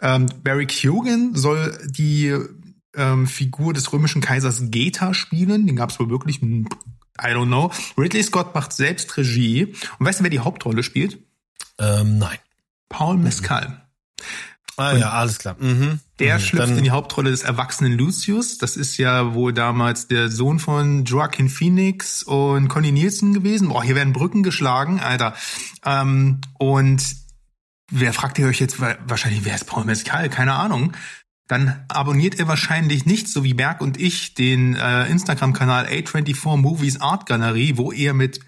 [0.00, 2.32] Ähm, Barry Keoghan soll die
[2.94, 5.66] ähm, Figur des römischen Kaisers Geta spielen.
[5.66, 6.42] Den gab es wohl wirklich.
[6.42, 6.66] I
[7.26, 7.72] don't know.
[7.98, 9.74] Ridley Scott macht selbst Regie.
[9.98, 11.18] Und weißt du, wer die Hauptrolle spielt?
[11.78, 12.38] Ähm, nein.
[12.88, 13.68] Paul Mescal.
[13.68, 13.74] Mhm.
[14.76, 15.56] Ah und ja, alles klar.
[15.58, 16.00] Mhm.
[16.18, 16.40] Der mhm.
[16.40, 18.58] schlüpft Dann in die Hauptrolle des erwachsenen Lucius.
[18.58, 23.68] Das ist ja wohl damals der Sohn von Joaquin Phoenix und Connie Nielsen gewesen.
[23.68, 25.34] Boah, hier werden Brücken geschlagen, Alter.
[25.84, 27.04] Ähm, und
[27.90, 30.28] wer fragt ihr euch jetzt wahrscheinlich, wer ist Paul Mescal?
[30.28, 30.92] Keine Ahnung.
[31.46, 37.00] Dann abonniert ihr wahrscheinlich nicht, so wie Berg und ich, den äh, Instagram-Kanal A24 Movies
[37.00, 38.40] Art Galerie, wo ihr mit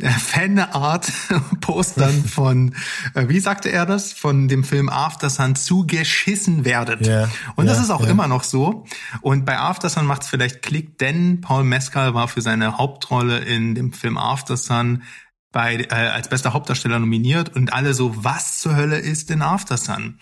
[0.00, 2.74] Fanart-Postern von,
[3.14, 7.06] äh, wie sagte er das, von dem Film After Sun zugeschissen werdet.
[7.06, 8.10] Yeah, und das yeah, ist auch yeah.
[8.10, 8.84] immer noch so.
[9.22, 13.38] Und bei After Sun macht es vielleicht Klick, denn Paul Mescal war für seine Hauptrolle
[13.38, 15.02] in dem Film After Sun
[15.50, 19.78] bei, äh, als bester Hauptdarsteller nominiert und alle so, was zur Hölle ist denn After
[19.78, 20.18] Sun?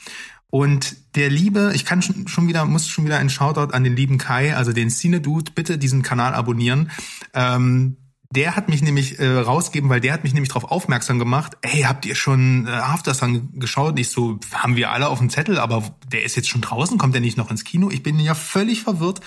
[0.51, 4.19] Und der Liebe, ich kann schon wieder, muss schon wieder ein Shoutout an den lieben
[4.19, 6.93] Kai, also den Cine Dude, bitte diesen Kanal abonnieren.
[7.33, 7.97] Ähm,
[8.35, 11.83] der hat mich nämlich äh, rausgeben, weil der hat mich nämlich darauf aufmerksam gemacht, ey,
[11.83, 13.99] habt ihr schon äh, Aftersun geschaut?
[13.99, 17.15] Ich so, haben wir alle auf dem Zettel, aber der ist jetzt schon draußen, kommt
[17.15, 17.91] der nicht noch ins Kino?
[17.91, 19.21] Ich bin ja völlig verwirrt.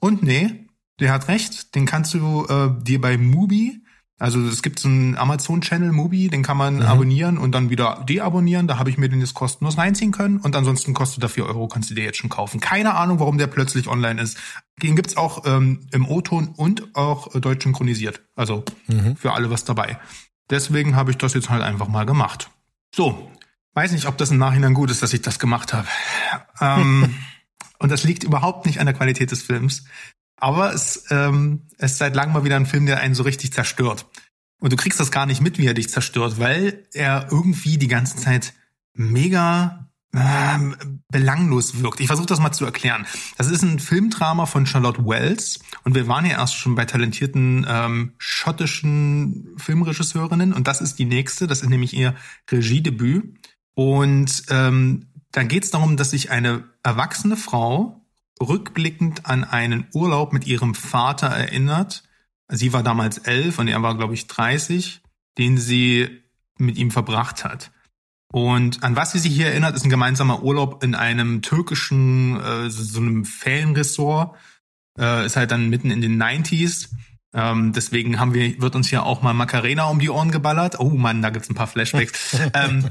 [0.00, 0.66] Und nee,
[1.00, 3.82] der hat recht, den kannst du äh, dir bei Mubi
[4.20, 6.82] also es gibt so einen Amazon-Channel, Mubi, den kann man mhm.
[6.82, 8.66] abonnieren und dann wieder deabonnieren.
[8.66, 11.68] Da habe ich mir den jetzt kostenlos reinziehen können und ansonsten kostet er vier Euro,
[11.68, 12.60] kannst du dir jetzt schon kaufen.
[12.60, 14.36] Keine Ahnung, warum der plötzlich online ist.
[14.82, 18.20] Den gibt's auch ähm, im O-Ton und auch äh, deutsch synchronisiert.
[18.36, 19.16] Also mhm.
[19.16, 19.98] für alle was dabei.
[20.50, 22.50] Deswegen habe ich das jetzt halt einfach mal gemacht.
[22.94, 23.30] So,
[23.72, 25.88] weiß nicht, ob das im Nachhinein gut ist, dass ich das gemacht habe.
[26.60, 27.14] ähm,
[27.78, 29.84] und das liegt überhaupt nicht an der Qualität des Films.
[30.40, 34.06] Aber es, ähm, ist seit langem mal wieder ein Film, der einen so richtig zerstört.
[34.58, 37.88] Und du kriegst das gar nicht mit, wie er dich zerstört, weil er irgendwie die
[37.88, 38.52] ganze Zeit
[38.92, 40.58] mega äh,
[41.10, 42.00] belanglos wirkt.
[42.00, 43.06] Ich versuche das mal zu erklären.
[43.38, 47.66] Das ist ein Filmdrama von Charlotte Wells und wir waren ja erst schon bei talentierten
[47.68, 52.14] ähm, schottischen Filmregisseurinnen und das ist die nächste, das ist nämlich ihr
[52.50, 53.38] Regiedebüt.
[53.74, 57.99] Und ähm, da geht es darum, dass sich eine erwachsene Frau
[58.40, 62.02] rückblickend an einen Urlaub mit ihrem Vater erinnert.
[62.48, 65.02] Sie war damals elf und er war, glaube ich, 30,
[65.38, 66.22] den sie
[66.58, 67.70] mit ihm verbracht hat.
[68.32, 72.70] Und an was sie sich hier erinnert, ist ein gemeinsamer Urlaub in einem türkischen, äh,
[72.70, 74.36] so einem Ferienresort.
[74.98, 76.90] Äh, ist halt dann mitten in den 90s.
[77.32, 80.78] Ähm, deswegen haben wir, wird uns hier auch mal Macarena um die Ohren geballert.
[80.78, 82.36] Oh Mann, da gibt's ein paar Flashbacks.
[82.54, 82.88] ähm,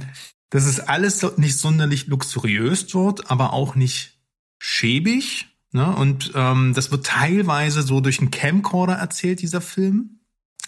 [0.50, 4.19] das ist alles nicht sonderlich luxuriös dort, aber auch nicht
[4.60, 5.48] schäbig.
[5.72, 5.96] Ne?
[5.96, 10.20] Und ähm, das wird teilweise so durch einen Camcorder erzählt, dieser Film.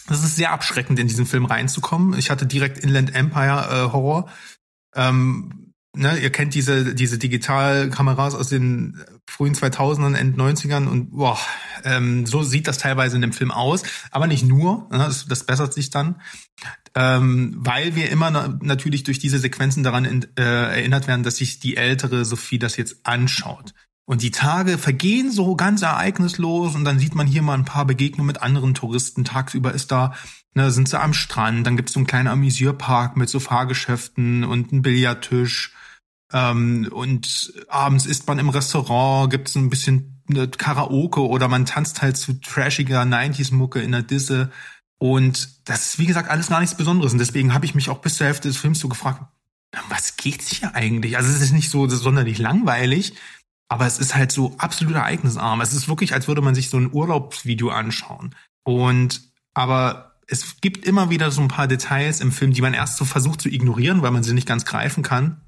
[0.08, 2.18] das ist sehr abschreckend, in diesen Film reinzukommen.
[2.18, 4.30] Ich hatte direkt Inland Empire äh, Horror.
[4.96, 5.61] Ähm,
[5.96, 11.38] ne, ihr kennt diese, diese Digitalkameras aus den frühen 2000ern, End 90ern und boah,
[11.84, 13.84] ähm, so sieht das teilweise in dem Film aus.
[14.12, 16.22] Aber nicht nur, ne, das, das bessert sich dann,
[16.96, 21.38] ähm, weil wir immer na natürlich durch diese Sequenzen daran in, äh, erinnert werden, dass
[21.38, 23.74] sich die ältere Sophie das jetzt anschaut.
[24.06, 27.86] Und die Tage vergehen so ganz ereignislos und dann sieht man hier mal ein paar
[27.86, 29.24] Begegnungen mit anderen Touristen.
[29.24, 30.14] Tagsüber ist da,
[30.54, 34.72] ne, sind sie am Strand, dann gibt's so einen kleinen Amüsierpark mit so Fahrgeschäften und
[34.72, 35.74] einen Billardtisch.
[36.34, 42.02] Ähm, und abends isst man im Restaurant, gibt's ein bisschen ne, Karaoke oder man tanzt
[42.02, 44.52] halt zu trashiger 90s-Mucke in der Disse.
[44.98, 47.12] Und das ist, wie gesagt, alles gar nichts Besonderes.
[47.12, 49.24] Und deswegen habe ich mich auch bis zur Hälfte des Films so gefragt,
[49.90, 51.18] was geht's hier eigentlich?
[51.18, 53.14] Also es ist nicht so sonderlich langweilig,
[53.70, 55.62] aber es ist halt so absolut ereignisarm.
[55.62, 58.36] Es ist wirklich, als würde man sich so ein Urlaubsvideo anschauen.
[58.64, 59.22] Und
[59.54, 63.06] aber es gibt immer wieder so ein paar Details im Film, die man erst so
[63.06, 65.42] versucht zu ignorieren, weil man sie nicht ganz greifen kann.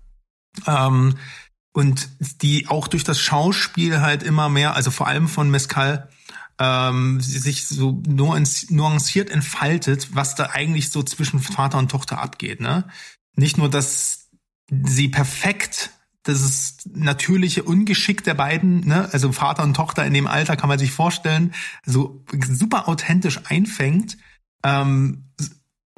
[0.67, 1.17] Ähm,
[1.73, 2.09] und
[2.41, 6.09] die auch durch das Schauspiel halt immer mehr, also vor allem von Mescal,
[6.59, 12.61] ähm, sich so nuanciert entfaltet, was da eigentlich so zwischen Vater und Tochter abgeht.
[12.61, 12.87] Ne?
[13.35, 14.29] Nicht nur, dass
[14.69, 15.89] sie perfekt
[16.23, 19.09] das ist natürliche Ungeschick der beiden, ne?
[19.11, 21.53] also Vater und Tochter in dem Alter kann man sich vorstellen,
[21.85, 24.17] so super authentisch einfängt.
[24.63, 25.25] Ähm,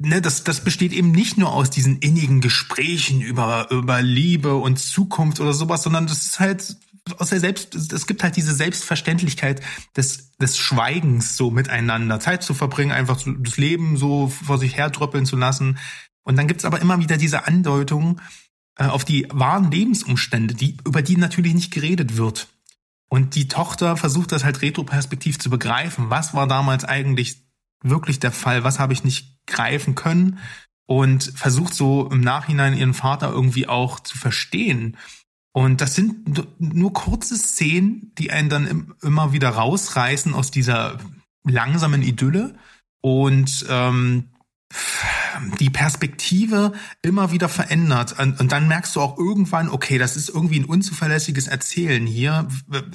[0.02, 4.78] ne, das, das besteht eben nicht nur aus diesen innigen Gesprächen über, über Liebe und
[4.78, 6.76] Zukunft oder sowas, sondern das ist halt
[7.18, 9.62] aus der Selbst, es gibt halt diese Selbstverständlichkeit
[9.96, 15.24] des, des Schweigens so miteinander, Zeit zu verbringen, einfach das Leben so vor sich herdröppeln
[15.24, 15.78] zu lassen.
[16.24, 18.20] Und dann gibt's aber immer wieder diese Andeutung,
[18.76, 22.48] äh, auf die wahren Lebensumstände, die, über die natürlich nicht geredet wird.
[23.08, 26.10] Und die Tochter versucht das halt retroperspektiv zu begreifen.
[26.10, 27.45] Was war damals eigentlich
[27.82, 28.64] wirklich der Fall?
[28.64, 30.38] Was habe ich nicht greifen können?
[30.88, 34.96] Und versucht so im Nachhinein ihren Vater irgendwie auch zu verstehen.
[35.52, 40.98] Und das sind nur kurze Szenen, die einen dann immer wieder rausreißen aus dieser
[41.44, 42.54] langsamen Idylle.
[43.00, 44.30] Und ähm,
[45.60, 46.72] die Perspektive
[47.02, 48.18] immer wieder verändert.
[48.18, 52.48] Und, dann merkst du auch irgendwann, okay, das ist irgendwie ein unzuverlässiges Erzählen hier.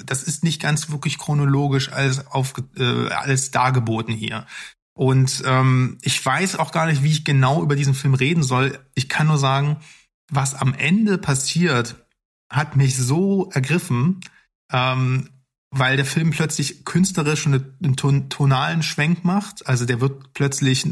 [0.04, 4.46] Das ist nicht ganz wirklich chronologisch alles, auf, äh, alles dargeboten hier.
[4.94, 8.78] Und ähm, ich weiß auch gar nicht, wie ich genau über diesen Film reden soll.
[8.94, 9.78] Ich kann nur sagen,
[10.30, 11.96] was am Ende passiert,
[12.50, 14.20] hat mich so ergriffen,
[14.70, 15.30] ähm,
[15.70, 17.96] weil der Film plötzlich künstlerisch einen
[18.28, 19.66] tonalen Schwenk macht.
[19.66, 20.86] Also der wird plötzlich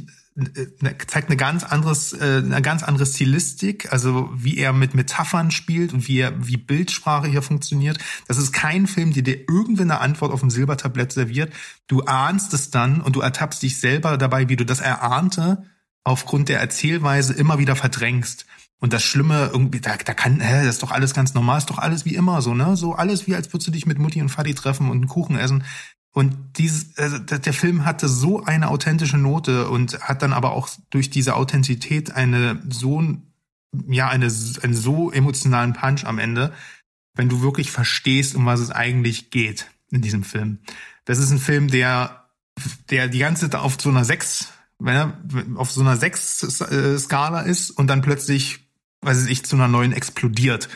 [1.06, 5.92] zeigt eine ganz anderes, äh, eine ganz andere Stilistik, also wie er mit Metaphern spielt
[5.92, 7.98] und wie er, wie Bildsprache hier funktioniert.
[8.28, 11.52] Das ist kein Film, der dir irgendwie eine Antwort auf dem Silbertablett serviert.
[11.88, 15.64] Du ahnst es dann und du ertappst dich selber dabei, wie du das Erahnte
[16.04, 18.46] aufgrund der Erzählweise immer wieder verdrängst.
[18.80, 21.70] Und das Schlimme, irgendwie, da, da kann, hä, das ist doch alles ganz normal, ist
[21.70, 22.76] doch alles wie immer so, ne?
[22.76, 25.36] So alles wie, als würdest du dich mit Mutti und Vati treffen und einen Kuchen
[25.36, 25.64] essen.
[26.12, 30.68] Und dieses, also der Film hatte so eine authentische Note und hat dann aber auch
[30.88, 33.02] durch diese Authentizität eine so,
[33.86, 36.52] ja, eine, einen so emotionalen Punch am Ende,
[37.14, 40.58] wenn du wirklich verstehst, um was es eigentlich geht in diesem Film.
[41.04, 42.30] Das ist ein Film, der,
[42.88, 45.20] der die ganze Zeit auf so einer sechs, wenn er
[45.56, 46.38] auf so einer sechs
[46.98, 48.69] Skala ist und dann plötzlich,
[49.02, 50.68] weiß ich, zu einer neuen explodiert,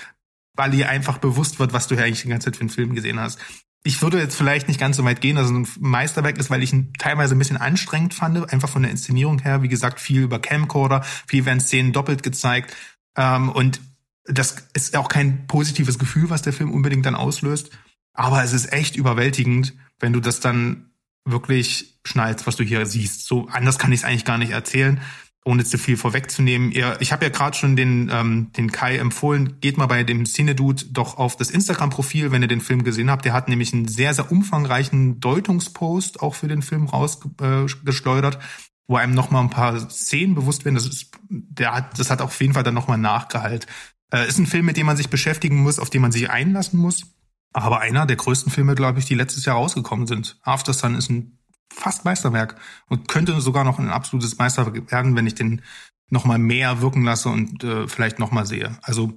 [0.54, 2.94] weil ihr einfach bewusst wird, was du ja eigentlich die ganze Zeit für einen Film
[2.94, 3.38] gesehen hast
[3.86, 6.62] ich würde jetzt vielleicht nicht ganz so weit gehen, dass es ein Meisterwerk ist, weil
[6.62, 9.62] ich ihn teilweise ein bisschen anstrengend fand, einfach von der Inszenierung her.
[9.62, 12.74] Wie gesagt, viel über Camcorder, viel werden Szenen doppelt gezeigt.
[13.14, 13.80] Ähm, und
[14.24, 17.70] das ist auch kein positives Gefühl, was der Film unbedingt dann auslöst.
[18.14, 20.90] Aber es ist echt überwältigend, wenn du das dann
[21.26, 23.26] wirklich schnallst, was du hier siehst.
[23.26, 25.00] So anders kann ich es eigentlich gar nicht erzählen
[25.44, 29.60] ohne zu viel vorwegzunehmen, ihr, ich habe ja gerade schon den, ähm, den Kai empfohlen,
[29.60, 33.26] geht mal bei dem Cinedude doch auf das Instagram-Profil, wenn ihr den Film gesehen habt.
[33.26, 38.38] Der hat nämlich einen sehr, sehr umfangreichen Deutungspost auch für den Film rausgeschleudert, äh,
[38.86, 40.76] wo einem nochmal ein paar Szenen bewusst werden.
[40.76, 43.66] Das, ist, der hat, das hat auf jeden Fall dann nochmal Nachgehalt.
[44.10, 46.80] Äh, ist ein Film, mit dem man sich beschäftigen muss, auf den man sich einlassen
[46.80, 47.14] muss.
[47.52, 50.38] Aber einer der größten Filme, glaube ich, die letztes Jahr rausgekommen sind.
[50.42, 51.38] After Sun ist ein
[51.72, 52.56] fast Meisterwerk
[52.88, 55.62] und könnte sogar noch ein absolutes Meisterwerk werden, wenn ich den
[56.10, 58.78] noch mal mehr wirken lasse und äh, vielleicht noch mal sehe.
[58.82, 59.12] Also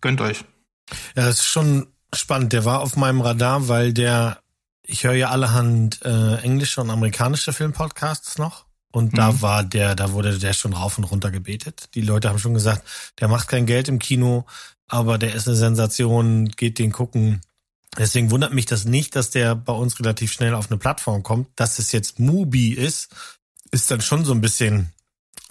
[0.00, 0.44] gönnt euch.
[1.16, 2.52] Ja, das ist schon spannend.
[2.52, 4.42] Der war auf meinem Radar, weil der,
[4.82, 8.66] ich höre ja allerhand äh, englische und amerikanische Filmpodcasts noch.
[8.92, 9.42] Und da mhm.
[9.42, 11.88] war der, da wurde der schon rauf und runter gebetet.
[11.94, 12.86] Die Leute haben schon gesagt,
[13.20, 14.44] der macht kein Geld im Kino,
[14.86, 17.40] aber der ist eine Sensation, geht den gucken.
[17.98, 21.48] Deswegen wundert mich das nicht, dass der bei uns relativ schnell auf eine Plattform kommt.
[21.56, 23.14] Dass es jetzt Mubi ist,
[23.70, 24.92] ist dann schon so ein bisschen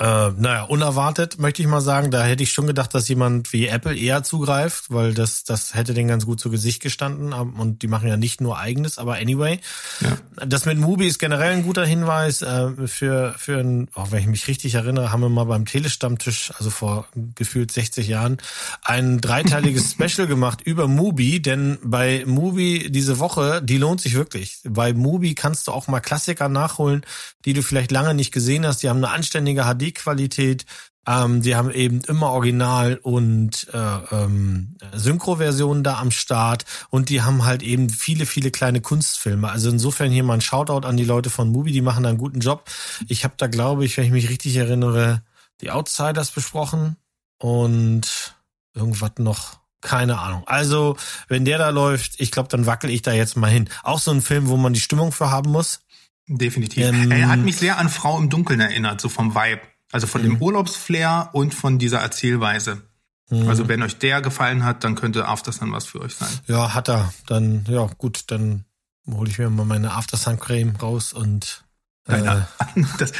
[0.01, 2.09] äh, naja, unerwartet, möchte ich mal sagen.
[2.09, 5.93] Da hätte ich schon gedacht, dass jemand wie Apple eher zugreift, weil das, das hätte
[5.93, 7.33] den ganz gut zu Gesicht gestanden.
[7.33, 9.59] Und die machen ja nicht nur eigenes, aber anyway.
[9.99, 10.17] Ja.
[10.43, 12.41] Das mit Mubi ist generell ein guter Hinweis.
[12.41, 16.51] Äh, für, für ein, auch wenn ich mich richtig erinnere, haben wir mal beim Telestammtisch,
[16.57, 18.37] also vor gefühlt 60 Jahren,
[18.81, 24.61] ein dreiteiliges Special gemacht über Mubi, denn bei Mubi diese Woche, die lohnt sich wirklich.
[24.67, 27.05] Bei Mubi kannst du auch mal Klassiker nachholen,
[27.45, 28.81] die du vielleicht lange nicht gesehen hast.
[28.81, 30.65] Die haben eine anständige HD-Qualität.
[31.07, 33.77] Ähm, die haben eben immer Original und äh,
[34.11, 39.49] ähm, Synchro-Versionen da am Start und die haben halt eben viele, viele kleine Kunstfilme.
[39.49, 42.19] Also insofern hier mal ein Shoutout an die Leute von Mubi, die machen da einen
[42.19, 42.69] guten Job.
[43.07, 45.23] Ich habe da, glaube ich, wenn ich mich richtig erinnere,
[45.61, 46.97] die Outsiders besprochen
[47.39, 48.35] und
[48.75, 49.59] irgendwas noch.
[49.81, 50.43] Keine Ahnung.
[50.45, 50.95] Also,
[51.27, 53.67] wenn der da läuft, ich glaube, dann wackel ich da jetzt mal hin.
[53.81, 55.79] Auch so ein Film, wo man die Stimmung für haben muss.
[56.27, 56.85] Definitiv.
[56.85, 59.61] Ähm, er hat mich sehr an Frau im Dunkeln erinnert, so vom Vibe.
[59.91, 60.41] Also von dem mhm.
[60.41, 62.81] Urlaubsflair und von dieser Erzählweise.
[63.29, 63.49] Mhm.
[63.49, 66.29] Also wenn euch der gefallen hat, dann könnte Aftersun was für euch sein.
[66.47, 67.13] Ja, hat er.
[67.27, 68.65] Dann, ja, gut, dann
[69.09, 71.63] hole ich mir mal meine Aftersun-Creme raus und
[72.07, 72.41] äh,
[72.97, 73.11] das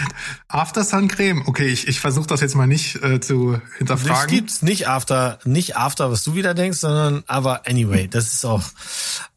[0.48, 1.44] Aftersun-Creme.
[1.48, 4.14] Okay, ich, ich versuche das jetzt mal nicht äh, zu hinterfragen.
[4.14, 8.46] Das gibt's nicht After, nicht After, was du wieder denkst, sondern aber anyway, das ist
[8.46, 8.64] auch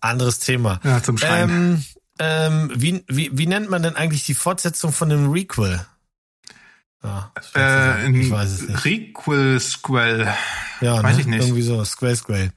[0.01, 0.81] anderes Thema.
[0.85, 1.51] Ja, zum Schreien.
[1.51, 1.85] Ähm,
[2.19, 5.85] ähm, wie, wie, wie nennt man denn eigentlich die Fortsetzung von dem Requel?
[7.03, 8.85] Ja, äh, ich weiß es nicht.
[8.85, 10.33] Requel Squell.
[10.81, 11.21] Ja, weiß ne?
[11.21, 11.43] ich nicht.
[11.43, 12.53] Irgendwie so, Squell Squell.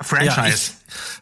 [0.00, 0.36] Franchise.
[0.36, 0.72] Ja, ich,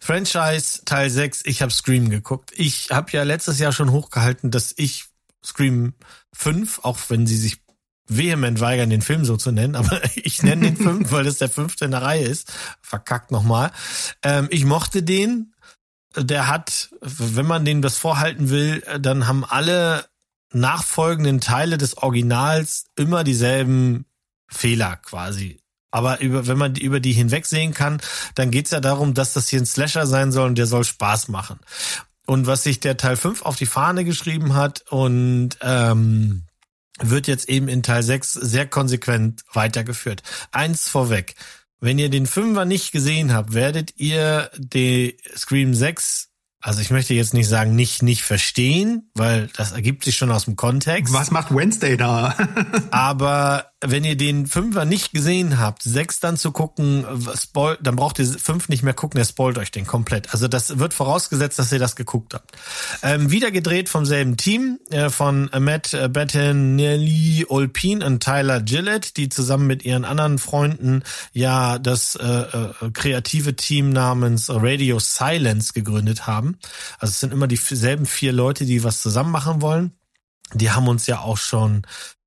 [0.00, 2.52] Franchise Teil 6, ich habe Scream geguckt.
[2.54, 5.06] Ich habe ja letztes Jahr schon hochgehalten, dass ich
[5.44, 5.94] Scream
[6.32, 7.60] 5, auch wenn sie sich
[8.06, 11.48] vehement weigern, den Film so zu nennen, aber ich nenne den 5, weil das der
[11.48, 12.52] fünfte in der Reihe ist.
[12.80, 13.72] Verkackt nochmal.
[14.22, 15.54] Ähm, ich mochte den.
[16.16, 20.06] Der hat, wenn man den das vorhalten will, dann haben alle
[20.52, 24.06] nachfolgenden Teile des Originals immer dieselben
[24.48, 25.60] Fehler quasi.
[25.90, 28.00] Aber über, wenn man über die hinwegsehen kann,
[28.34, 31.28] dann geht's ja darum, dass das hier ein Slasher sein soll und der soll Spaß
[31.28, 31.58] machen.
[32.26, 36.44] Und was sich der Teil 5 auf die Fahne geschrieben hat und ähm,
[37.00, 40.22] wird jetzt eben in Teil 6 sehr konsequent weitergeführt.
[40.52, 41.36] Eins vorweg.
[41.80, 46.28] Wenn ihr den Fünfer nicht gesehen habt, werdet ihr die Scream 6
[46.60, 50.46] also ich möchte jetzt nicht sagen, nicht, nicht verstehen, weil das ergibt sich schon aus
[50.46, 51.14] dem Kontext.
[51.14, 52.34] Was macht Wednesday da?
[52.90, 58.18] Aber wenn ihr den Fünfer nicht gesehen habt, sechs dann zu gucken, spoil, dann braucht
[58.18, 60.32] ihr fünf nicht mehr gucken, der spoilt euch den komplett.
[60.32, 62.52] Also das wird vorausgesetzt, dass ihr das geguckt habt.
[63.02, 69.28] Ähm, wieder gedreht vom selben Team, äh, von Matt Bettinelli Olpin und Tyler Gillett, die
[69.28, 76.26] zusammen mit ihren anderen Freunden ja das äh, äh, kreative Team namens Radio Silence gegründet
[76.26, 76.58] haben.
[76.98, 79.92] Also es sind immer dieselben vier Leute, die was zusammen machen wollen.
[80.54, 81.82] Die haben uns ja auch schon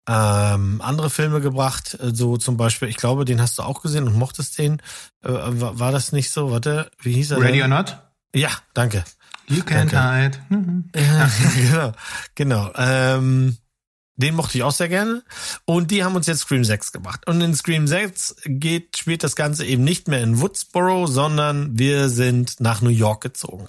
[0.08, 4.08] ähm, andere Filme gebracht, äh, so zum Beispiel, ich glaube, den hast du auch gesehen
[4.08, 4.82] und mochtest den.
[5.22, 6.52] Äh, war, war, das nicht so?
[6.52, 7.42] Warte, wie hieß er?
[7.42, 7.74] Ready denn?
[7.74, 7.98] or Not?
[8.34, 9.04] Ja, danke.
[9.48, 10.40] You can't hide.
[10.96, 11.92] ja, genau,
[12.36, 12.72] genau.
[12.76, 13.58] Ähm,
[14.18, 15.24] den mochte ich auch sehr gerne.
[15.66, 17.28] Und die haben uns jetzt Scream 6 gemacht.
[17.28, 22.10] Und in Scream 6 geht, spielt das Ganze eben nicht mehr in Woodsboro, sondern wir
[22.10, 23.68] sind nach New York gezogen.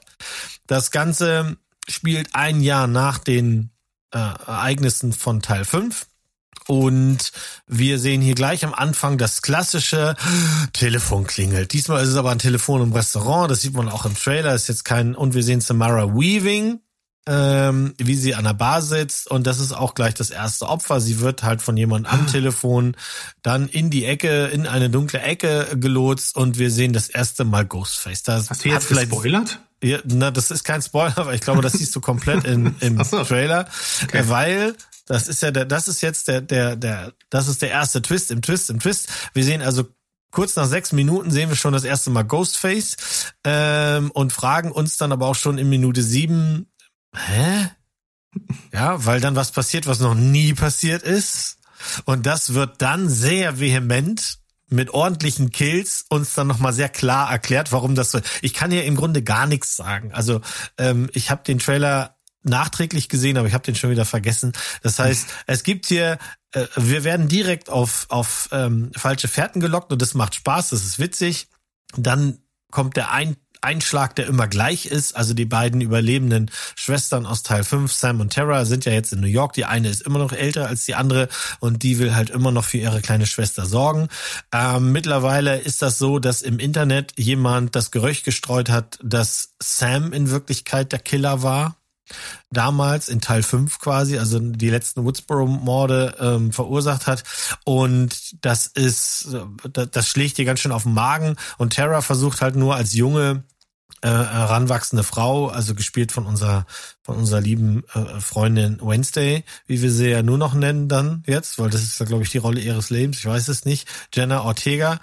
[0.66, 3.70] Das Ganze spielt ein Jahr nach den
[4.12, 6.07] äh, Ereignissen von Teil 5.
[6.68, 7.32] Und
[7.66, 10.14] wir sehen hier gleich am Anfang das klassische
[10.74, 11.72] Telefon klingelt.
[11.72, 13.50] Diesmal ist es aber ein Telefon im Restaurant.
[13.50, 14.54] Das sieht man auch im Trailer.
[14.54, 16.80] Ist jetzt kein, und wir sehen Samara Weaving,
[17.26, 19.30] ähm, wie sie an der Bar sitzt.
[19.30, 21.00] Und das ist auch gleich das erste Opfer.
[21.00, 22.30] Sie wird halt von jemandem am ah.
[22.30, 22.96] Telefon
[23.40, 27.64] dann in die Ecke, in eine dunkle Ecke gelotst und wir sehen das erste Mal
[27.64, 28.24] Ghostface.
[28.24, 29.58] Das Hast du jetzt vielleicht gespoilert?
[29.82, 33.02] Ja, na, das ist kein Spoiler, aber ich glaube, das siehst du komplett in, im
[33.04, 33.22] so.
[33.22, 33.68] Trailer,
[34.02, 34.24] okay.
[34.26, 34.74] weil
[35.08, 38.30] das ist ja der, das ist jetzt der, der, der, das ist der erste Twist
[38.30, 39.08] im Twist im Twist.
[39.32, 39.88] Wir sehen also
[40.30, 42.96] kurz nach sechs Minuten sehen wir schon das erste Mal Ghostface
[43.44, 46.70] ähm, und fragen uns dann aber auch schon in Minute sieben,
[47.14, 47.70] hä?
[48.72, 51.58] Ja, weil dann was passiert, was noch nie passiert ist.
[52.04, 57.72] Und das wird dann sehr vehement mit ordentlichen Kills uns dann nochmal sehr klar erklärt,
[57.72, 58.20] warum das so.
[58.42, 60.12] Ich kann hier im Grunde gar nichts sagen.
[60.12, 60.42] Also
[60.76, 64.52] ähm, ich habe den Trailer nachträglich gesehen, aber ich habe den schon wieder vergessen.
[64.82, 66.18] Das heißt, es gibt hier,
[66.52, 70.84] äh, wir werden direkt auf, auf ähm, falsche Fährten gelockt und das macht Spaß, das
[70.84, 71.48] ist witzig.
[71.96, 72.38] Dann
[72.70, 75.16] kommt der ein Einschlag, der immer gleich ist.
[75.16, 79.20] Also die beiden überlebenden Schwestern aus Teil 5, Sam und Tara, sind ja jetzt in
[79.20, 79.52] New York.
[79.54, 81.28] Die eine ist immer noch älter als die andere
[81.60, 84.08] und die will halt immer noch für ihre kleine Schwester sorgen.
[84.52, 90.12] Ähm, mittlerweile ist das so, dass im Internet jemand das Gerücht gestreut hat, dass Sam
[90.12, 91.77] in Wirklichkeit der Killer war
[92.50, 97.24] damals in Teil 5 quasi, also die letzten Woodsboro-Morde ähm, verursacht hat.
[97.64, 99.36] Und das ist,
[99.72, 101.36] das, das schlägt dir ganz schön auf den Magen.
[101.58, 103.44] Und Terra versucht halt nur als junge
[104.02, 106.66] äh, heranwachsende Frau, also gespielt von unserer
[107.02, 111.58] von unserer lieben äh, Freundin Wednesday, wie wir sie ja nur noch nennen dann jetzt,
[111.58, 114.42] weil das ist ja glaube ich die Rolle ihres Lebens, ich weiß es nicht, Jenna
[114.42, 115.00] Ortega,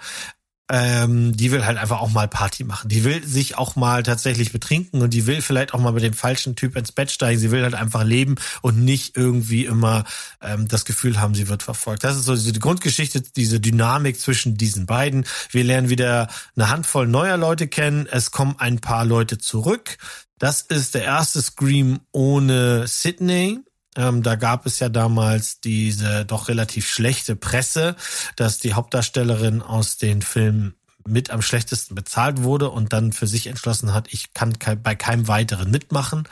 [0.68, 2.88] ähm, die will halt einfach auch mal Party machen.
[2.88, 6.12] Die will sich auch mal tatsächlich betrinken und die will vielleicht auch mal mit dem
[6.12, 7.38] falschen Typ ins Bett steigen.
[7.38, 10.04] Sie will halt einfach leben und nicht irgendwie immer
[10.40, 12.02] ähm, das Gefühl haben, sie wird verfolgt.
[12.02, 15.24] Das ist so diese Grundgeschichte, diese Dynamik zwischen diesen beiden.
[15.50, 18.08] Wir lernen wieder eine Handvoll neuer Leute kennen.
[18.10, 19.98] Es kommen ein paar Leute zurück.
[20.38, 23.60] Das ist der erste Scream ohne Sydney.
[23.96, 27.96] Ähm, da gab es ja damals diese doch relativ schlechte Presse,
[28.36, 30.74] dass die Hauptdarstellerin aus den Filmen
[31.06, 35.28] mit am schlechtesten bezahlt wurde und dann für sich entschlossen hat, ich kann bei keinem
[35.28, 36.28] weiteren mitmachen.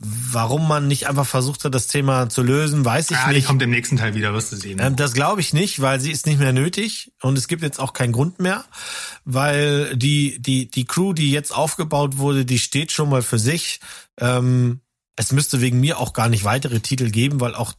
[0.00, 3.38] Warum man nicht einfach versucht hat, das Thema zu lösen, weiß ich ja, nicht.
[3.38, 4.78] Die kommt im nächsten Teil wieder, wirst du sehen.
[4.80, 7.80] Ähm, das glaube ich nicht, weil sie ist nicht mehr nötig und es gibt jetzt
[7.80, 8.64] auch keinen Grund mehr,
[9.24, 13.80] weil die die die Crew, die jetzt aufgebaut wurde, die steht schon mal für sich.
[14.18, 14.80] Ähm,
[15.18, 17.74] es müsste wegen mir auch gar nicht weitere Titel geben, weil auch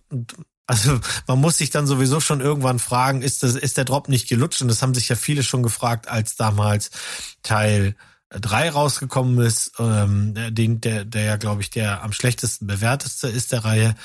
[0.68, 4.28] also man muss sich dann sowieso schon irgendwann fragen, ist das ist der Drop nicht
[4.28, 6.92] gelutscht und das haben sich ja viele schon gefragt, als damals
[7.42, 7.96] Teil
[8.30, 13.52] drei rausgekommen ist, ähm, den der der ja glaube ich der am schlechtesten bewerteste ist
[13.54, 13.96] der Reihe.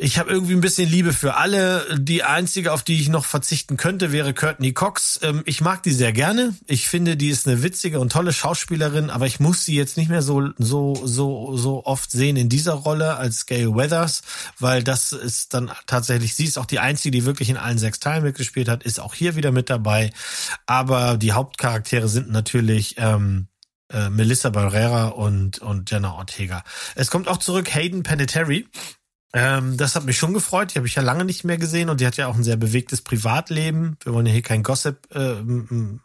[0.00, 1.98] Ich habe irgendwie ein bisschen Liebe für alle.
[1.98, 5.18] Die einzige, auf die ich noch verzichten könnte, wäre Courtney Cox.
[5.22, 6.54] Ähm, ich mag die sehr gerne.
[6.66, 10.08] Ich finde, die ist eine witzige und tolle Schauspielerin, aber ich muss sie jetzt nicht
[10.08, 14.22] mehr so so so so oft sehen in dieser Rolle als Gail Weathers,
[14.58, 17.98] weil das ist dann tatsächlich sie ist auch die einzige, die wirklich in allen sechs
[17.98, 20.12] Teilen mitgespielt hat, ist auch hier wieder mit dabei.
[20.66, 23.48] Aber die Hauptcharaktere sind natürlich ähm,
[23.90, 26.62] äh, Melissa Barrera und und Jenna Ortega.
[26.94, 28.64] Es kommt auch zurück Hayden Panettiere
[29.34, 30.72] ähm, das hat mich schon gefreut.
[30.72, 32.56] Die habe ich ja lange nicht mehr gesehen und die hat ja auch ein sehr
[32.56, 33.98] bewegtes Privatleben.
[34.02, 35.34] Wir wollen ja hier kein Gossip äh,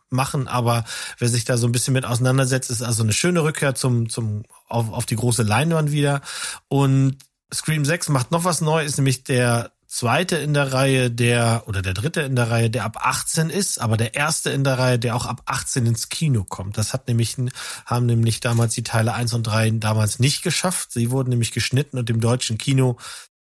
[0.10, 0.84] machen, aber
[1.20, 4.44] wer sich da so ein bisschen mit auseinandersetzt, ist also eine schöne Rückkehr zum, zum,
[4.68, 6.22] auf, auf die große Leinwand wieder.
[6.68, 7.18] Und
[7.54, 11.94] Scream 6 macht noch was Neues, nämlich der zweite in der Reihe, der, oder der
[11.94, 15.16] dritte in der Reihe, der ab 18 ist, aber der erste in der Reihe, der
[15.16, 16.80] auch ab 18 ins Kino kommt.
[16.80, 17.38] Das hat nämlich,
[17.86, 20.92] haben nämlich damals die Teile 1 und 3 damals nicht geschafft.
[20.92, 22.98] Sie wurden nämlich geschnitten und im deutschen Kino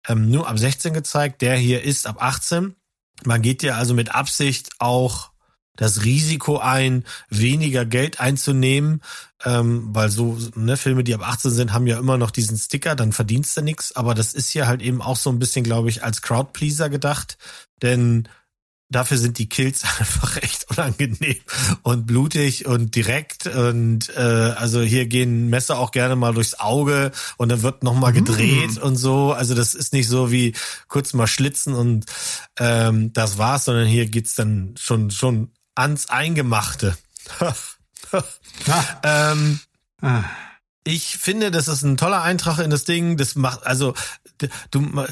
[0.08, 1.42] ähm, nur ab 16 gezeigt.
[1.42, 2.74] Der hier ist ab 18.
[3.24, 5.31] Man geht ja also mit Absicht auch
[5.76, 9.00] das Risiko ein, weniger Geld einzunehmen,
[9.44, 12.94] ähm, weil so ne, Filme, die ab 18 sind, haben ja immer noch diesen Sticker,
[12.94, 13.96] dann verdienst du nichts.
[13.96, 17.38] Aber das ist hier halt eben auch so ein bisschen, glaube ich, als Crowdpleaser gedacht,
[17.80, 18.28] denn
[18.92, 21.36] dafür sind die Kills einfach echt unangenehm
[21.82, 27.10] und blutig und direkt und äh, also hier gehen Messer auch gerne mal durchs Auge
[27.38, 28.82] und dann wird noch mal gedreht mm.
[28.82, 30.54] und so also das ist nicht so wie
[30.88, 32.04] kurz mal schlitzen und
[32.58, 36.96] ähm, das war's sondern hier geht's dann schon schon ans Eingemachte.
[39.02, 39.60] ähm,
[40.00, 40.24] ah.
[40.84, 43.16] Ich finde, das ist ein toller Eintrag in das Ding.
[43.16, 43.94] Das macht, also,
[44.70, 45.04] du,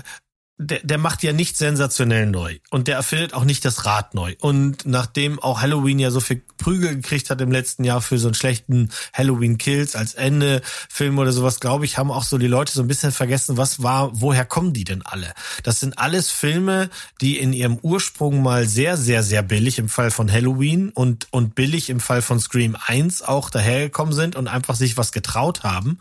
[0.63, 4.35] der, der macht ja nicht sensationell neu und der erfindet auch nicht das Rad neu.
[4.41, 8.29] Und nachdem auch Halloween ja so viel Prügel gekriegt hat im letzten Jahr für so
[8.29, 10.61] einen schlechten Halloween Kills als Ende
[10.91, 13.83] Film oder sowas, glaube ich, haben auch so die Leute so ein bisschen vergessen, was
[13.83, 15.33] war, woher kommen die denn alle?
[15.63, 16.91] Das sind alles Filme,
[17.23, 21.55] die in ihrem Ursprung mal sehr, sehr, sehr billig im Fall von Halloween und, und
[21.55, 25.99] billig im Fall von Scream 1 auch dahergekommen sind und einfach sich was getraut haben.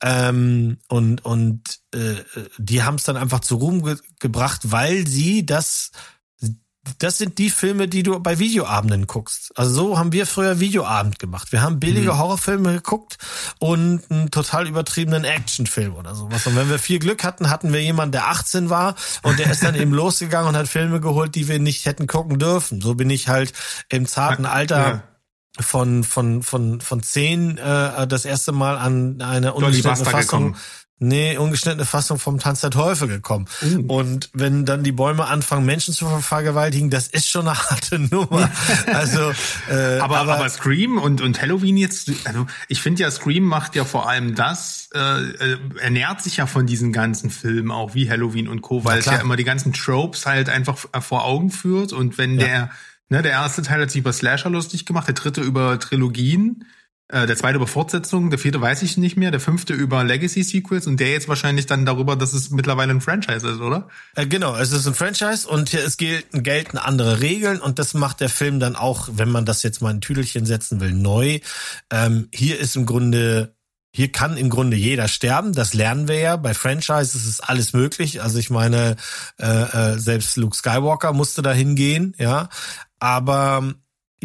[0.00, 2.24] Ähm, und, und äh,
[2.58, 5.90] die haben es dann einfach zu Ruhm ge gebracht, weil sie das
[6.98, 9.50] das sind die Filme, die du bei Videoabenden guckst.
[9.56, 11.50] Also so haben wir früher Videoabend gemacht.
[11.50, 12.18] Wir haben billige mhm.
[12.18, 13.18] Horrorfilme geguckt
[13.58, 16.46] und einen total übertriebenen Actionfilm oder sowas.
[16.46, 19.64] Und wenn wir viel Glück hatten, hatten wir jemanden, der 18 war und der ist
[19.64, 22.80] dann eben losgegangen und hat Filme geholt, die wir nicht hätten gucken dürfen.
[22.80, 23.52] So bin ich halt
[23.88, 25.02] im zarten Alter ja
[25.58, 30.56] von von von von zehn äh, das erste Mal an eine ungeschnittene Fassung gekommen.
[30.98, 33.44] Nee, ungeschnittene Fassung vom Tanz der Teufel gekommen.
[33.62, 33.84] Uh.
[33.86, 38.50] Und wenn dann die Bäume anfangen, Menschen zu vergewaltigen, das ist schon eine harte Nummer.
[38.86, 39.32] also,
[39.68, 43.74] äh, aber, aber, aber Scream und, und Halloween jetzt, also ich finde ja, Scream macht
[43.74, 48.08] ja vor allem das, äh, äh ernährt sich ja von diesen ganzen Filmen auch wie
[48.08, 51.92] Halloween und Co., weil es ja immer die ganzen Tropes halt einfach vor Augen führt.
[51.92, 52.46] Und wenn ja.
[52.46, 52.70] der,
[53.10, 56.64] ne, der erste Teil hat sich über Slasher lustig gemacht, der dritte über Trilogien
[57.08, 60.88] äh, der zweite über Fortsetzung, der vierte weiß ich nicht mehr, der fünfte über Legacy-Sequels
[60.88, 63.88] und der jetzt wahrscheinlich dann darüber, dass es mittlerweile ein Franchise ist, oder?
[64.16, 67.94] Äh, genau, es ist ein Franchise und hier, es gelten, gelten andere Regeln und das
[67.94, 71.38] macht der Film dann auch, wenn man das jetzt mal in Tüdelchen setzen will, neu.
[71.92, 73.54] Ähm, hier ist im Grunde
[73.96, 76.36] hier kann im Grunde jeder sterben, das lernen wir ja.
[76.36, 78.20] Bei Franchises ist alles möglich.
[78.22, 78.96] Also ich meine,
[79.40, 82.50] äh, äh, selbst Luke Skywalker musste da hingehen, ja.
[82.98, 83.72] Aber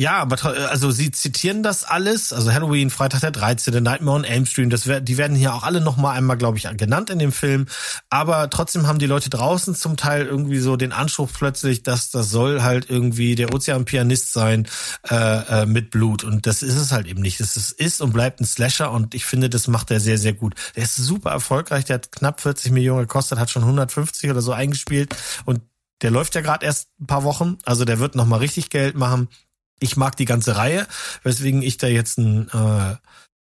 [0.01, 4.47] ja, aber also sie zitieren das alles, also Halloween, Freitag der 13., Nightmare on Elm
[4.47, 7.67] Street, das die werden hier auch alle nochmal einmal, glaube ich, genannt in dem Film.
[8.09, 12.31] Aber trotzdem haben die Leute draußen zum Teil irgendwie so den Anspruch plötzlich, dass das
[12.31, 14.67] soll halt irgendwie der Ozeanpianist sein
[15.07, 16.23] äh, äh, mit Blut.
[16.23, 17.39] Und das ist es halt eben nicht.
[17.39, 20.33] Das ist, ist und bleibt ein Slasher und ich finde, das macht er sehr, sehr
[20.33, 20.55] gut.
[20.75, 24.51] Der ist super erfolgreich, der hat knapp 40 Millionen gekostet, hat schon 150 oder so
[24.51, 25.15] eingespielt
[25.45, 25.61] und
[26.01, 29.27] der läuft ja gerade erst ein paar Wochen, also der wird nochmal richtig Geld machen
[29.81, 30.87] ich mag die ganze Reihe,
[31.23, 32.95] weswegen ich da jetzt ein, äh,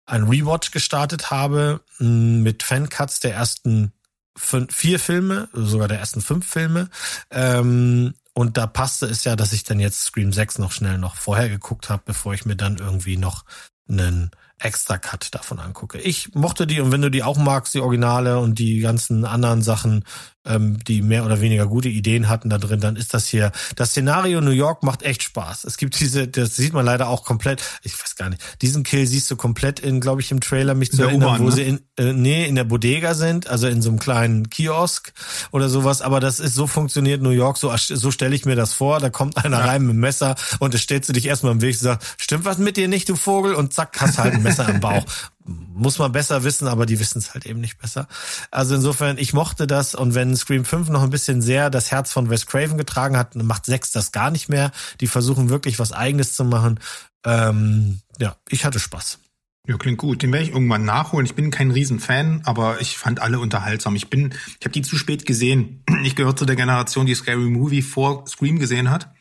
[0.06, 3.92] ein Rewatch gestartet habe mit Fancuts der ersten
[4.36, 6.90] fünf, vier Filme, sogar der ersten fünf Filme.
[7.30, 11.16] Ähm, und da passte es ja, dass ich dann jetzt Scream 6 noch schnell noch
[11.16, 13.44] vorher geguckt habe, bevor ich mir dann irgendwie noch
[13.88, 15.98] einen extra Cut davon angucke.
[15.98, 19.62] Ich mochte die und wenn du die auch magst, die Originale und die ganzen anderen
[19.62, 20.04] Sachen,
[20.44, 23.52] ähm, die mehr oder weniger gute Ideen hatten da drin, dann ist das hier.
[23.76, 25.64] Das Szenario New York macht echt Spaß.
[25.64, 29.06] Es gibt diese, das sieht man leider auch komplett, ich weiß gar nicht, diesen Kill
[29.06, 31.52] siehst du komplett in, glaube ich, im Trailer mich zu erinnern, wo ne?
[31.52, 35.12] sie in, äh, nee, in der Bodega sind, also in so einem kleinen Kiosk
[35.50, 38.72] oder sowas, aber das ist, so funktioniert New York, so, so stelle ich mir das
[38.72, 39.64] vor, da kommt einer ja.
[39.64, 42.44] rein mit dem Messer und es stellst du dich erstmal im Weg und sagst, stimmt
[42.44, 43.54] was mit dir nicht, du Vogel?
[43.54, 45.04] Und zack, hast halt ein Messer im Bauch
[45.44, 48.08] muss man besser wissen, aber die wissen es halt eben nicht besser.
[48.50, 52.12] Also insofern, ich mochte das und wenn Scream 5 noch ein bisschen sehr das Herz
[52.12, 54.72] von Wes Craven getragen hat, macht 6 das gar nicht mehr.
[55.00, 56.80] Die versuchen wirklich was eigenes zu machen.
[57.24, 59.18] Ähm, ja, ich hatte Spaß.
[59.66, 60.22] Ja, klingt gut.
[60.22, 61.24] Den werde ich irgendwann nachholen.
[61.24, 63.96] Ich bin kein Riesenfan, aber ich fand alle unterhaltsam.
[63.96, 65.82] Ich bin, ich habe die zu spät gesehen.
[66.04, 69.13] Ich gehöre zu der Generation, die Scary Movie vor Scream gesehen hat.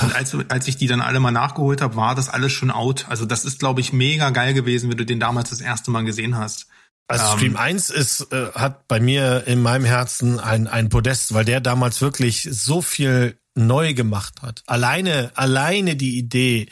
[0.00, 3.06] Und als, als ich die dann alle mal nachgeholt habe, war das alles schon out.
[3.08, 6.04] Also das ist, glaube ich, mega geil gewesen, wenn du den damals das erste Mal
[6.04, 6.66] gesehen hast.
[7.08, 11.34] Also ähm, Stream 1 ist, äh, hat bei mir in meinem Herzen ein, ein Podest,
[11.34, 14.62] weil der damals wirklich so viel neu gemacht hat.
[14.66, 16.68] Alleine, alleine die Idee,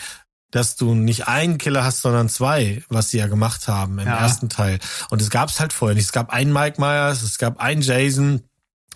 [0.51, 4.19] dass du nicht einen Killer hast, sondern zwei, was sie ja gemacht haben im ja.
[4.19, 4.79] ersten Teil.
[5.11, 6.07] Und es gab es halt vorher nicht.
[6.07, 8.43] Es gab einen Mike Myers, es gab einen Jason,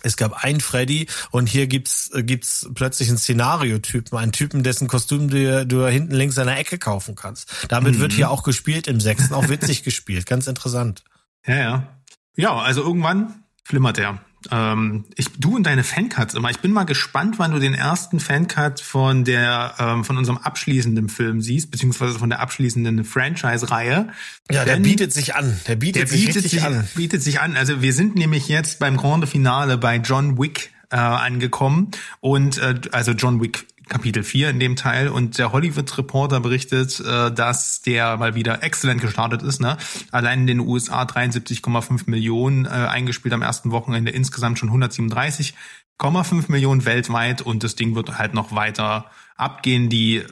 [0.05, 4.87] es gab einen Freddy und hier gibt's äh, gibt's plötzlich einen Szenariotypen, einen Typen, dessen
[4.87, 7.67] Kostüm du, du hinten links an der Ecke kaufen kannst.
[7.69, 7.99] Damit mhm.
[7.99, 11.03] wird hier auch gespielt im sechsten, auch witzig gespielt, ganz interessant.
[11.45, 11.87] Ja, ja.
[12.35, 14.19] Ja, also irgendwann flimmert er.
[14.51, 16.49] Ähm, ich, du und deine Fancuts immer.
[16.49, 21.09] Ich bin mal gespannt, wann du den ersten Fancut von der ähm, von unserem abschließenden
[21.09, 24.09] Film siehst, beziehungsweise von der abschließenden Franchise-Reihe.
[24.51, 25.59] Ja, der bietet sich an.
[25.67, 26.87] Der bietet, der sich, bietet sich an.
[26.95, 27.55] Bietet sich an.
[27.55, 32.75] Also wir sind nämlich jetzt beim Grande Finale bei John Wick äh, angekommen und äh,
[32.91, 37.81] also John Wick Kapitel 4 in dem Teil und der Hollywood Reporter berichtet, äh, dass
[37.81, 39.61] der mal wieder exzellent gestartet ist.
[39.61, 39.77] Ne?
[40.11, 46.85] Allein in den USA 73,5 Millionen äh, eingespielt am ersten Wochenende, insgesamt schon 137,5 Millionen
[46.85, 49.89] weltweit und das Ding wird halt noch weiter abgehen.
[49.89, 50.23] Die,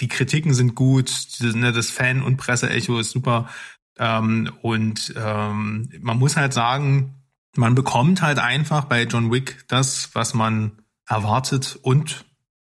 [0.00, 1.10] die Kritiken sind gut,
[1.40, 1.72] ne?
[1.72, 3.48] das Fan- und Presseecho ist super
[3.98, 7.14] ähm, und ähm, man muss halt sagen,
[7.56, 12.24] man bekommt halt einfach bei John Wick das, was man erwartet und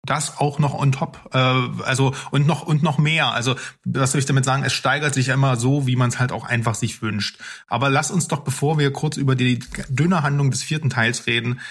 [0.06, 3.34] das auch noch on top, äh, also und noch und noch mehr.
[3.34, 3.56] Also
[3.86, 4.64] was soll ich damit sagen?
[4.64, 7.40] Es steigert sich immer so, wie man es halt auch einfach sich wünscht.
[7.68, 9.60] Aber lass uns doch, bevor wir kurz über die
[9.90, 11.62] dünne Handlung des vierten Teils reden,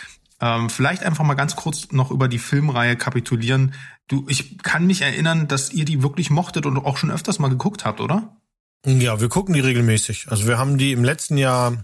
[0.41, 3.75] ähm, vielleicht einfach mal ganz kurz noch über die Filmreihe kapitulieren.
[4.09, 7.49] Du, ich kann mich erinnern, dass ihr die wirklich mochtet und auch schon öfters mal
[7.49, 8.37] geguckt habt, oder?
[8.85, 10.27] Ja, wir gucken die regelmäßig.
[10.31, 11.77] Also wir haben die im letzten Jahr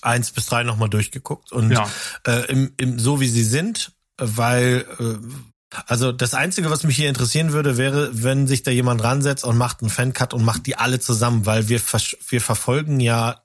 [0.00, 1.88] eins bis drei nochmal durchgeguckt und ja.
[2.26, 5.51] äh, im, im, so wie sie sind, weil äh,
[5.86, 9.56] also das Einzige, was mich hier interessieren würde, wäre, wenn sich da jemand ransetzt und
[9.56, 11.80] macht einen Fancut und macht die alle zusammen, weil wir,
[12.28, 13.42] wir verfolgen ja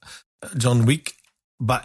[0.57, 1.15] John Wick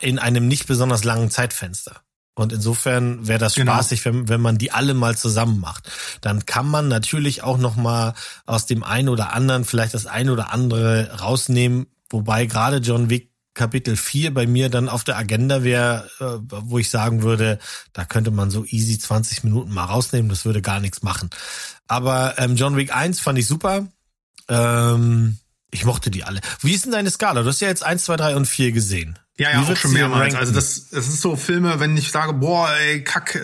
[0.00, 2.02] in einem nicht besonders langen Zeitfenster.
[2.34, 3.72] Und insofern wäre das genau.
[3.72, 5.90] spaßig, wenn, wenn man die alle mal zusammen macht.
[6.22, 8.14] Dann kann man natürlich auch noch mal
[8.46, 11.86] aus dem einen oder anderen vielleicht das eine oder andere rausnehmen.
[12.08, 16.78] Wobei gerade John Wick Kapitel 4 bei mir dann auf der Agenda wäre, äh, wo
[16.78, 17.58] ich sagen würde,
[17.92, 21.30] da könnte man so easy 20 Minuten mal rausnehmen, das würde gar nichts machen.
[21.86, 23.86] Aber ähm, John Wick 1 fand ich super.
[24.48, 25.38] Ähm,
[25.70, 26.40] ich mochte die alle.
[26.60, 27.42] Wie ist denn deine Skala?
[27.42, 29.18] Du hast ja jetzt 1, 2, 3 und 4 gesehen.
[29.42, 30.36] Ja, ja, auch schon mehrmals.
[30.36, 33.40] Also das, das ist so Filme, wenn ich sage, boah, ey, kack, äh,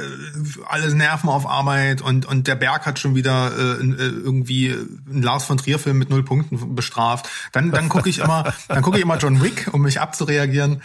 [0.69, 5.23] alles Nerven auf Arbeit und und der Berg hat schon wieder äh, äh irgendwie einen
[5.23, 8.99] Lars von Trier Film mit null Punkten bestraft, dann dann gucke ich immer, dann gucke
[8.99, 10.83] ich immer John Wick, um mich abzureagieren.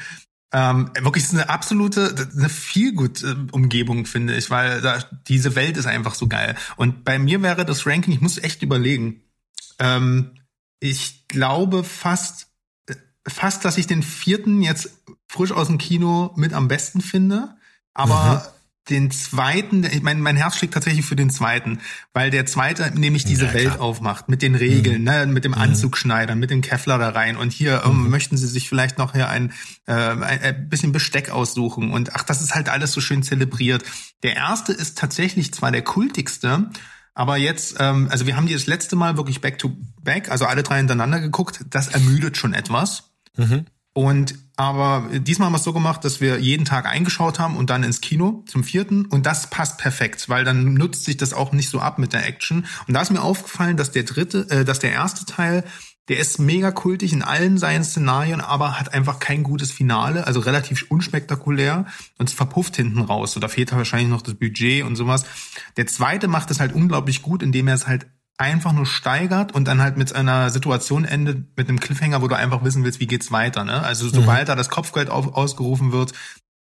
[0.52, 5.78] Ähm, wirklich ist eine absolute, eine viel gut Umgebung finde ich, weil da, diese Welt
[5.78, 6.56] ist einfach so geil.
[6.76, 9.22] Und bei mir wäre das Ranking, ich muss echt überlegen.
[9.80, 10.32] Ähm,
[10.80, 12.53] ich glaube fast
[13.28, 14.92] fast, dass ich den vierten jetzt
[15.28, 17.56] frisch aus dem Kino mit am besten finde.
[17.94, 18.54] Aber mhm
[18.90, 21.80] den zweiten, ich meine, mein Herz schlägt tatsächlich für den zweiten,
[22.12, 25.04] weil der zweite nämlich diese ja, Welt aufmacht mit den Regeln, mhm.
[25.04, 25.60] ne, mit dem mhm.
[25.60, 28.10] Anzugschneidern, mit dem Kevlar da rein und hier ähm, mhm.
[28.10, 29.54] möchten sie sich vielleicht noch hier ein,
[29.86, 33.84] äh, ein bisschen Besteck aussuchen und ach, das ist halt alles so schön zelebriert.
[34.22, 36.70] Der erste ist tatsächlich zwar der kultigste,
[37.14, 40.46] aber jetzt, ähm, also wir haben die das letzte Mal wirklich back to back, also
[40.46, 43.13] alle drei hintereinander geguckt, das ermüdet schon etwas.
[43.38, 43.66] Mhm.
[43.94, 47.72] Und aber diesmal haben wir es so gemacht, dass wir jeden Tag eingeschaut haben und
[47.72, 49.06] dann ins Kino zum vierten.
[49.06, 52.28] Und das passt perfekt, weil dann nutzt sich das auch nicht so ab mit der
[52.28, 52.66] Action.
[52.88, 55.64] Und da ist mir aufgefallen, dass der dritte, äh, dass der erste Teil,
[56.08, 60.42] der ist mega kultig in allen seinen Szenarien, aber hat einfach kein gutes Finale, also
[60.42, 61.86] relativ unspektakulär
[62.20, 63.32] und es verpufft hinten raus.
[63.32, 65.26] So, da fehlt wahrscheinlich noch das Budget und sowas.
[65.78, 68.06] Der zweite macht es halt unglaublich gut, indem er es halt
[68.38, 72.36] einfach nur steigert und dann halt mit einer Situation endet, mit einem Cliffhanger, wo du
[72.36, 73.64] einfach wissen willst, wie geht's weiter.
[73.64, 73.84] Ne?
[73.84, 74.48] Also sobald mhm.
[74.48, 76.14] da das Kopfgeld auf, ausgerufen wird,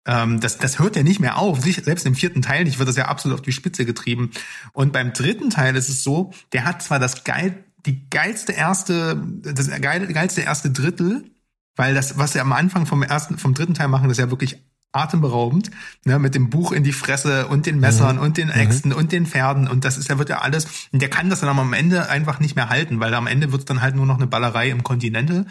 [0.06, 1.60] ähm, das, das hört ja nicht mehr auf.
[1.62, 4.30] Selbst im vierten Teil nicht, wird das ja absolut auf die Spitze getrieben.
[4.72, 9.22] Und beim dritten Teil ist es so, der hat zwar das geil, die geilste erste,
[9.42, 11.30] das geilste erste Drittel,
[11.76, 14.30] weil das, was sie am Anfang vom ersten, vom dritten Teil machen, das ist ja
[14.30, 15.70] wirklich atemberaubend,
[16.04, 18.22] ne, mit dem Buch in die Fresse und den Messern mhm.
[18.22, 18.96] und den Äxten mhm.
[18.96, 21.58] und den Pferden und das ist ja wird ja alles und der kann das dann
[21.58, 24.16] am Ende einfach nicht mehr halten, weil am Ende wird es dann halt nur noch
[24.16, 25.46] eine Ballerei im Continental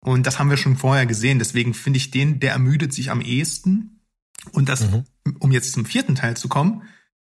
[0.00, 3.20] und das haben wir schon vorher gesehen, deswegen finde ich den, der ermüdet sich am
[3.20, 4.00] ehesten
[4.52, 5.04] und das, mhm.
[5.38, 6.82] um jetzt zum vierten Teil zu kommen,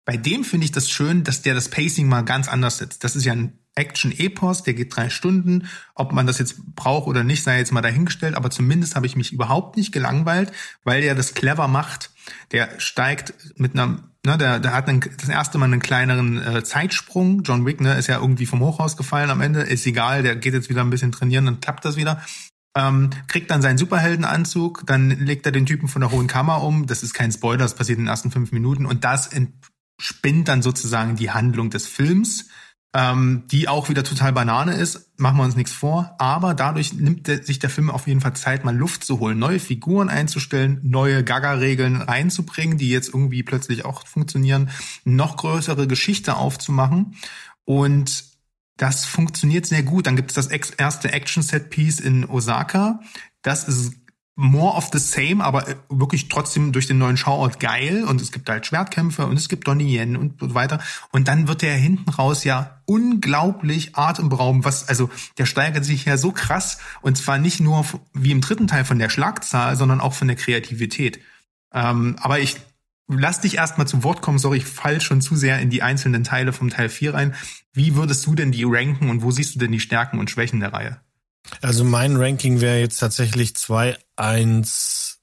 [0.04, 3.04] bei dem finde ich das schön, dass der das Pacing mal ganz anders setzt.
[3.04, 5.68] Das ist ja ein Action-Epos, der geht drei Stunden.
[5.94, 8.34] Ob man das jetzt braucht oder nicht, sei jetzt mal dahingestellt.
[8.34, 10.52] Aber zumindest habe ich mich überhaupt nicht gelangweilt,
[10.84, 12.10] weil der das clever macht.
[12.52, 16.64] Der steigt mit einer, ne, der, der hat einen, das erste Mal einen kleineren äh,
[16.64, 17.42] Zeitsprung.
[17.42, 19.62] John Wick, ne, ist ja irgendwie vom Hochhaus gefallen am Ende.
[19.62, 22.22] Ist egal, der geht jetzt wieder ein bisschen trainieren, dann klappt das wieder.
[22.74, 26.86] Ähm, kriegt dann seinen Superheldenanzug, dann legt er den Typen von der Hohen Kammer um.
[26.86, 28.86] Das ist kein Spoiler, das passiert in den ersten fünf Minuten.
[28.86, 32.48] Und das entspinnt dann sozusagen die Handlung des Films
[32.94, 37.26] ähm, die auch wieder total Banane ist, machen wir uns nichts vor, aber dadurch nimmt
[37.26, 40.80] der, sich der Film auf jeden Fall Zeit, mal Luft zu holen, neue Figuren einzustellen,
[40.82, 44.70] neue Gaga-Regeln reinzubringen, die jetzt irgendwie plötzlich auch funktionieren,
[45.04, 47.14] noch größere Geschichte aufzumachen
[47.64, 48.32] und
[48.76, 50.06] das funktioniert sehr gut.
[50.06, 53.00] Dann gibt es das erste Action-Set-Piece in Osaka.
[53.42, 53.94] Das ist
[54.42, 58.32] more of the same, aber äh, wirklich trotzdem durch den neuen Schauort geil und es
[58.32, 60.80] gibt halt Schwertkämpfe und es gibt Donnie Yen und so weiter
[61.12, 66.16] und dann wird der hinten raus ja unglaublich atemberaubend, was also der steigert sich ja
[66.16, 70.12] so krass und zwar nicht nur wie im dritten Teil von der Schlagzahl, sondern auch
[70.12, 71.20] von der Kreativität.
[71.72, 72.56] Ähm, aber ich
[73.08, 76.24] lass dich erstmal zu Wort kommen, sorry, ich fall schon zu sehr in die einzelnen
[76.24, 77.34] Teile vom Teil 4 rein.
[77.72, 80.60] Wie würdest du denn die ranken und wo siehst du denn die Stärken und Schwächen
[80.60, 81.00] der Reihe?
[81.60, 85.20] Also mein Ranking wäre jetzt tatsächlich 2, 1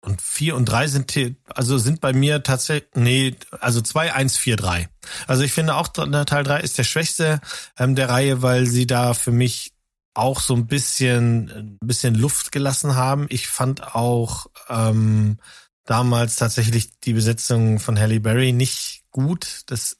[0.00, 4.56] und 4 und 3 sind, also sind bei mir tatsächlich, nee, also 2, 1, 4,
[4.56, 4.88] 3.
[5.26, 7.40] Also ich finde auch Teil 3 ist der schwächste
[7.76, 9.72] ähm, der Reihe, weil sie da für mich
[10.14, 13.26] auch so ein bisschen, ein bisschen Luft gelassen haben.
[13.28, 15.38] Ich fand auch ähm,
[15.84, 19.62] damals tatsächlich die Besetzung von Halle Berry nicht gut.
[19.66, 19.98] Das,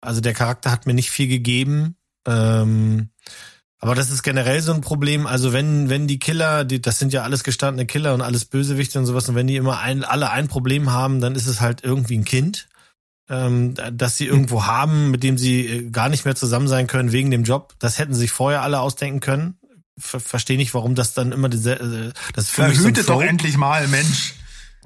[0.00, 1.96] also der Charakter hat mir nicht viel gegeben.
[2.26, 3.10] Ähm,
[3.78, 5.26] aber das ist generell so ein Problem.
[5.26, 8.98] Also wenn, wenn die Killer, die, das sind ja alles gestandene Killer und alles Bösewichte
[8.98, 11.84] und sowas, und wenn die immer ein, alle ein Problem haben, dann ist es halt
[11.84, 12.68] irgendwie ein Kind,
[13.28, 14.66] ähm, das sie irgendwo mhm.
[14.66, 17.74] haben, mit dem sie äh, gar nicht mehr zusammen sein können wegen dem Job.
[17.78, 19.58] Das hätten sich vorher alle ausdenken können.
[19.98, 23.22] Ver Verstehe nicht, warum das dann immer diese, äh, das für Verhütet mich so doch
[23.22, 24.34] endlich mal, Mensch.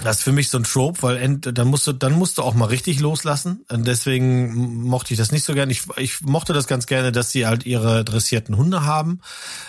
[0.02, 2.43] Das ist für mich so ein Trope, weil end, dann musst du, dann musst du
[2.43, 3.64] auch mal richtig loslassen.
[3.68, 5.72] Und deswegen mochte ich das nicht so gerne.
[5.72, 9.20] Ich, ich mochte das ganz gerne, dass sie halt ihre dressierten Hunde haben.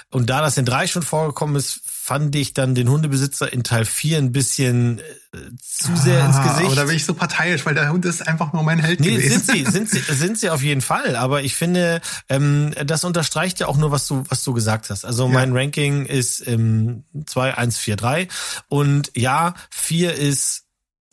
[0.09, 3.85] Und da das in drei schon vorgekommen ist, fand ich dann den Hundebesitzer in Teil
[3.85, 6.75] 4 ein bisschen äh, zu sehr ah, ins Gesicht.
[6.75, 9.39] Da bin ich so parteiisch, weil der Hund ist einfach nur mein Held nee, gewesen.
[9.39, 11.15] Sind sie, sind sie, sind sie auf jeden Fall.
[11.15, 15.05] Aber ich finde, ähm, das unterstreicht ja auch nur, was du, was du gesagt hast.
[15.05, 15.31] Also ja.
[15.31, 18.27] mein Ranking ist ähm, 2, 1, 4, 3.
[18.67, 20.63] Und ja, 4 ist,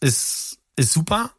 [0.01, 1.32] ist, ist super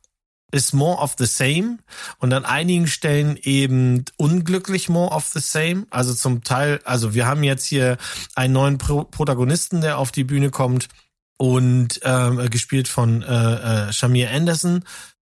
[0.51, 1.77] ist more of the same
[2.19, 5.85] und an einigen Stellen eben unglücklich more of the same.
[5.89, 7.97] Also zum Teil, also wir haben jetzt hier
[8.35, 10.87] einen neuen Pro Protagonisten, der auf die Bühne kommt
[11.37, 14.83] und ähm, gespielt von äh, äh, Shamir Anderson.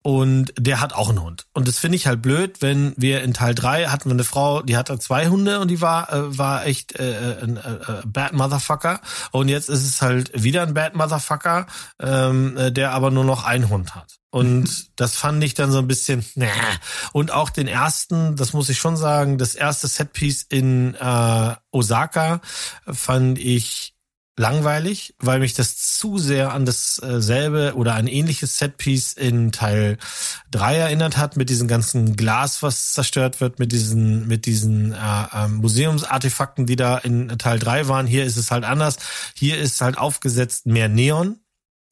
[0.03, 1.47] und der hat auch einen Hund.
[1.53, 4.61] Und das finde ich halt blöd, wenn wir in Teil drei hatten wir eine Frau,
[4.61, 8.33] die hatte zwei Hunde und die war äh, war echt äh, ein äh, äh, Bad
[8.33, 8.99] Motherfucker.
[9.31, 11.67] Und jetzt ist es halt wieder ein Bad Motherfucker,
[11.99, 14.19] ähm, äh, der aber nur noch einen Hund hat.
[14.33, 16.47] Und das fand ich dann so ein bisschen, nah.
[17.11, 22.41] Und auch den ersten, das muss ich schon sagen, das erste Setpiece in äh, Osaka
[22.87, 23.93] fand ich
[24.35, 29.99] langweilig, weil mich das zu sehr an dasselbe oder ein ähnliches Setpiece in Teil
[30.49, 34.97] 3 erinnert hat, mit diesem ganzen Glas, was zerstört wird, mit diesen, mit diesen äh,
[35.31, 38.07] äh, Museumsartefakten, die da in Teil 3 waren.
[38.07, 38.97] Hier ist es halt anders.
[39.35, 41.37] Hier ist halt aufgesetzt mehr Neon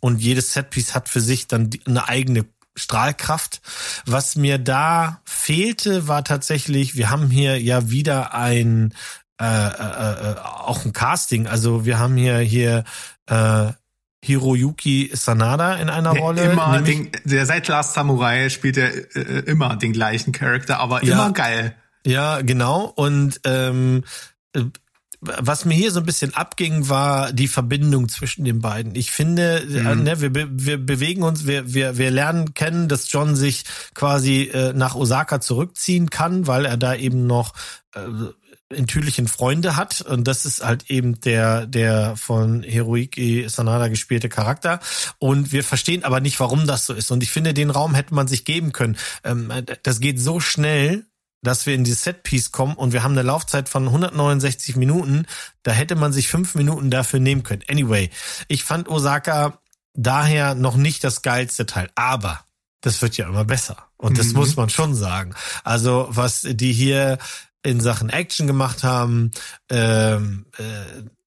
[0.01, 2.45] und jedes Setpiece hat für sich dann eine eigene
[2.75, 3.61] Strahlkraft.
[4.05, 8.93] Was mir da fehlte, war tatsächlich, wir haben hier ja wieder ein
[9.41, 11.47] äh, äh, äh, auch ein Casting.
[11.47, 12.83] Also wir haben hier hier
[13.27, 13.71] äh,
[14.23, 16.51] Hiroyuki Sanada in einer der Rolle.
[16.51, 21.13] Immer den, der seit Last Samurai spielt er äh, immer den gleichen Charakter, aber ja,
[21.13, 21.75] immer geil.
[22.05, 22.85] Ja, genau.
[22.85, 24.03] Und ähm,
[24.53, 24.65] äh,
[25.21, 28.95] was mir hier so ein bisschen abging, war die Verbindung zwischen den beiden.
[28.95, 29.85] Ich finde, mhm.
[29.85, 34.49] äh, ne, wir, wir bewegen uns, wir, wir, wir lernen kennen, dass John sich quasi
[34.51, 37.53] äh, nach Osaka zurückziehen kann, weil er da eben noch
[37.93, 38.01] äh,
[38.73, 40.01] enttürlichen Freunde hat.
[40.01, 44.79] Und das ist halt eben der, der von Hiroiki Sanada gespielte Charakter.
[45.19, 47.11] Und wir verstehen aber nicht, warum das so ist.
[47.11, 48.97] Und ich finde, den Raum hätte man sich geben können.
[49.23, 49.51] Ähm,
[49.83, 51.05] das geht so schnell,
[51.41, 55.25] dass wir in die Setpiece kommen und wir haben eine Laufzeit von 169 Minuten.
[55.63, 57.63] Da hätte man sich fünf Minuten dafür nehmen können.
[57.67, 58.09] Anyway,
[58.47, 59.59] ich fand Osaka
[59.93, 61.89] daher noch nicht das geilste Teil.
[61.95, 62.45] Aber
[62.81, 63.77] das wird ja immer besser.
[63.97, 64.37] Und das mhm.
[64.37, 65.33] muss man schon sagen.
[65.63, 67.17] Also was die hier
[67.63, 69.31] in Sachen Action gemacht haben,
[69.69, 70.63] ähm, äh,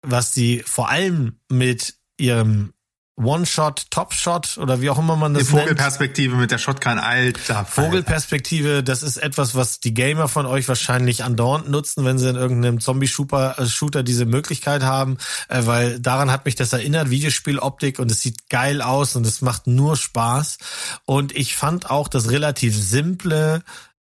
[0.01, 2.73] was die vor allem mit ihrem
[3.17, 5.53] One-Shot, Top-Shot oder wie auch immer man das nennt.
[5.53, 6.41] Die Vogelperspektive nennt.
[6.41, 7.63] mit der Shotgun, alter.
[7.63, 12.35] Vogelperspektive, das ist etwas, was die Gamer von euch wahrscheinlich andauernd nutzen, wenn sie in
[12.35, 15.17] irgendeinem Zombie-Shooter diese Möglichkeit haben,
[15.47, 19.41] äh, weil daran hat mich das erinnert, Videospieloptik und es sieht geil aus und es
[19.41, 20.57] macht nur Spaß.
[21.05, 23.63] Und ich fand auch das relativ simple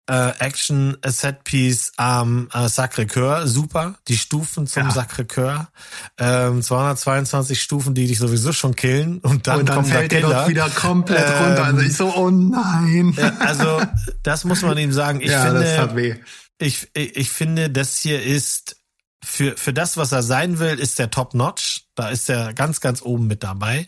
[0.10, 3.96] äh, Action Set Piece am äh, Sacré-Cœur super.
[4.08, 4.90] Die Stufen zum ja.
[4.90, 5.68] Sacré-Cœur.
[6.18, 10.22] Ähm, 222 Stufen, die dich sowieso schon killen und dann, und dann kommt fällt der
[10.22, 10.48] Killer.
[10.48, 11.64] wieder komplett ähm, runter.
[11.64, 13.14] Also ich so, oh nein.
[13.18, 13.82] Äh, also
[14.24, 15.22] das muss man ihm sagen.
[15.22, 16.16] Ich ja, finde, das hat weh.
[16.58, 18.78] Ich, ich, ich finde, das hier ist
[19.24, 21.86] für, für das, was er sein will, ist der Top-Notch.
[21.94, 23.88] Da ist er ganz, ganz oben mit dabei.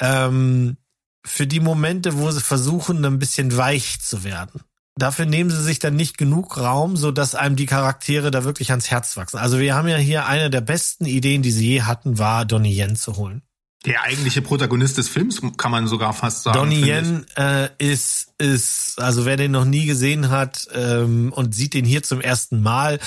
[0.00, 0.78] Ähm,
[1.26, 4.62] für die Momente, wo sie versuchen, ein bisschen weich zu werden
[4.96, 8.70] dafür nehmen sie sich dann nicht genug Raum, so dass einem die Charaktere da wirklich
[8.70, 9.38] ans Herz wachsen.
[9.38, 12.78] Also wir haben ja hier eine der besten Ideen, die sie je hatten, war Donnie
[12.78, 13.42] Yen zu holen.
[13.86, 16.58] Der eigentliche Protagonist des Films kann man sogar fast sagen.
[16.58, 21.72] Donnie Yen äh, ist ist also wer den noch nie gesehen hat ähm, und sieht
[21.72, 22.98] den hier zum ersten Mal,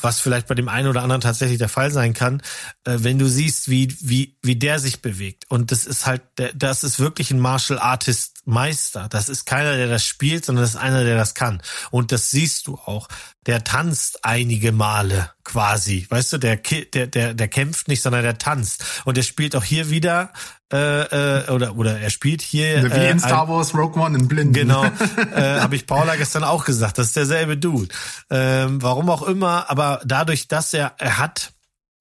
[0.00, 2.42] was vielleicht bei dem einen oder anderen tatsächlich der Fall sein kann,
[2.84, 5.44] äh, wenn du siehst, wie, wie, wie der sich bewegt.
[5.48, 6.22] Und das ist halt,
[6.54, 9.08] das ist wirklich ein Martial Artist Meister.
[9.08, 11.60] Das ist keiner, der das spielt, sondern das ist einer, der das kann.
[11.90, 13.08] Und das siehst du auch.
[13.46, 16.06] Der tanzt einige Male quasi.
[16.08, 18.84] Weißt du, der, der, der, der kämpft nicht, sondern der tanzt.
[19.04, 20.32] Und er spielt auch hier wieder
[20.72, 24.28] äh, äh, oder oder er spielt hier wie äh, in Star Wars Rogue One in
[24.28, 24.54] Blind.
[24.54, 24.84] Genau,
[25.34, 26.98] äh, habe ich Paula gestern auch gesagt.
[26.98, 27.94] Das ist derselbe Dude.
[28.30, 31.52] Ähm, warum auch immer, aber dadurch, dass er er hat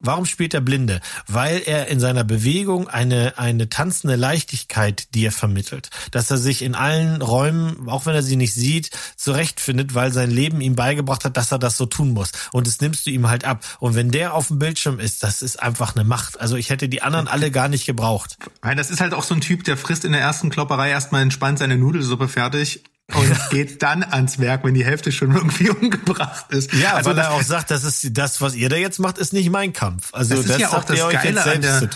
[0.05, 1.01] Warum spielt er Blinde?
[1.27, 5.89] Weil er in seiner Bewegung eine, eine tanzende Leichtigkeit dir vermittelt.
[6.11, 10.31] Dass er sich in allen Räumen, auch wenn er sie nicht sieht, zurechtfindet, weil sein
[10.31, 12.31] Leben ihm beigebracht hat, dass er das so tun muss.
[12.51, 13.63] Und das nimmst du ihm halt ab.
[13.79, 16.39] Und wenn der auf dem Bildschirm ist, das ist einfach eine Macht.
[16.39, 18.37] Also ich hätte die anderen alle gar nicht gebraucht.
[18.61, 21.21] Weil das ist halt auch so ein Typ, der frisst in der ersten Klopperei erstmal
[21.21, 22.83] entspannt seine Nudelsuppe fertig
[23.13, 26.73] und geht dann ans Werk, wenn die Hälfte schon irgendwie umgebracht ist.
[26.73, 29.31] Ja, also weil er auch sagt, das ist das, was ihr da jetzt macht, ist
[29.31, 30.11] nicht mein Kampf.
[30.11, 31.89] Also das, das ist ja auch das Geile an der,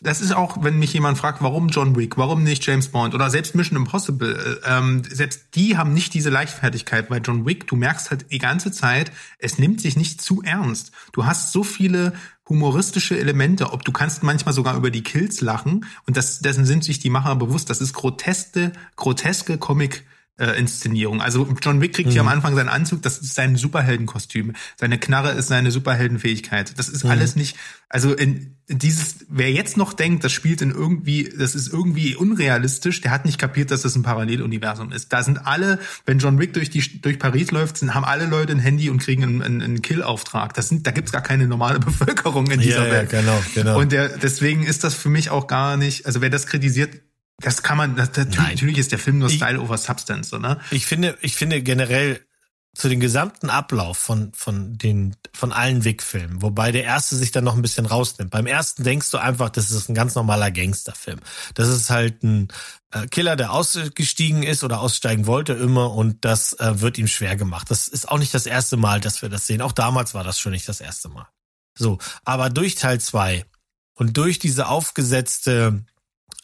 [0.00, 3.28] Das ist auch, wenn mich jemand fragt, warum John Wick, warum nicht James Bond oder
[3.28, 7.76] selbst Mission Impossible, äh, ähm, selbst die haben nicht diese Leichtfertigkeit, weil John Wick, du
[7.76, 10.92] merkst halt die ganze Zeit, es nimmt sich nicht zu ernst.
[11.12, 12.14] Du hast so viele
[12.48, 16.84] humoristische Elemente, ob du kannst manchmal sogar über die Kills lachen und das, dessen sind
[16.84, 17.68] sich die Macher bewusst.
[17.68, 20.04] Das ist groteske, groteske Comic
[20.38, 21.20] äh, Inszenierung.
[21.20, 22.12] Also John Wick kriegt mhm.
[22.12, 24.54] hier am Anfang seinen Anzug, das ist sein Superheldenkostüm.
[24.76, 26.78] Seine Knarre ist seine Superheldenfähigkeit.
[26.78, 27.10] Das ist mhm.
[27.10, 27.56] alles nicht,
[27.88, 33.02] also in dieses, wer jetzt noch denkt, das spielt in irgendwie, das ist irgendwie unrealistisch,
[33.02, 35.12] der hat nicht kapiert, dass das ein Paralleluniversum ist.
[35.12, 38.52] Da sind alle, wenn John Wick durch die durch Paris läuft, sind, haben alle Leute
[38.52, 40.54] ein Handy und kriegen einen, einen, einen Kill-Auftrag.
[40.54, 43.12] Das sind, da gibt's gar keine normale Bevölkerung in dieser ja, Welt.
[43.12, 43.78] Ja, genau, genau.
[43.78, 47.00] Und der, deswegen ist das für mich auch gar nicht, also wer das kritisiert,
[47.40, 50.60] Das kann man, das, das, natürlich ist der Film nur Style ich, over Substance, oder?
[50.70, 52.20] Ich finde, ich finde generell
[52.74, 57.44] zu dem gesamten Ablauf von, von den, von allen Wick-Filmen, wobei der erste sich dann
[57.44, 58.30] noch ein bisschen rausnimmt.
[58.30, 61.20] Beim ersten denkst du einfach, das ist ein ganz normaler Gangsterfilm.
[61.54, 62.48] Das ist halt ein
[62.90, 67.36] äh, Killer, der ausgestiegen ist oder aussteigen wollte immer und das äh, wird ihm schwer
[67.36, 67.70] gemacht.
[67.70, 69.62] Das ist auch nicht das erste Mal, dass wir das sehen.
[69.62, 71.28] Auch damals war das schon nicht das erste Mal.
[71.78, 71.98] So.
[72.24, 73.44] Aber durch Teil zwei
[73.94, 75.84] und durch diese aufgesetzte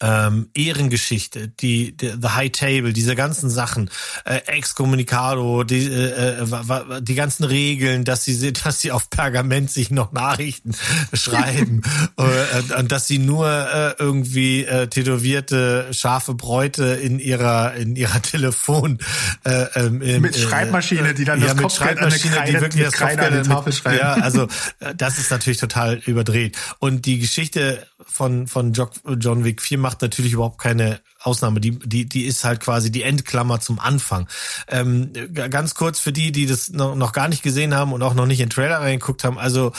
[0.00, 3.90] ähm, Ehrengeschichte, die, die The High Table, diese ganzen Sachen,
[4.24, 9.90] äh, Excommunicado, die, äh, äh die ganzen Regeln, dass sie, dass sie auf Pergament sich
[9.90, 10.74] noch Nachrichten
[11.12, 11.82] schreiben
[12.16, 18.22] äh, und dass sie nur äh, irgendwie äh, tätowierte scharfe Bräute in ihrer in ihrer
[18.30, 18.98] Telefon
[19.44, 22.84] äh, ähm, mit äh, Schreibmaschine, die dann ja, das mit Kopfgeld Schreibmaschine, Kreide, die wirklich
[22.84, 23.98] das Kreide Kopfgeld an die Tafel schreiben.
[23.98, 24.44] Ja, also
[24.80, 30.02] äh, das ist natürlich total überdreht und die Geschichte von von John Wick 4 macht
[30.02, 31.60] natürlich überhaupt keine Ausnahme.
[31.60, 34.28] Die, die, die ist halt quasi die Endklammer zum Anfang.
[34.68, 38.14] Ähm, ganz kurz für die, die das noch, noch gar nicht gesehen haben und auch
[38.14, 39.38] noch nicht in Trailer reingeguckt haben.
[39.38, 39.72] Also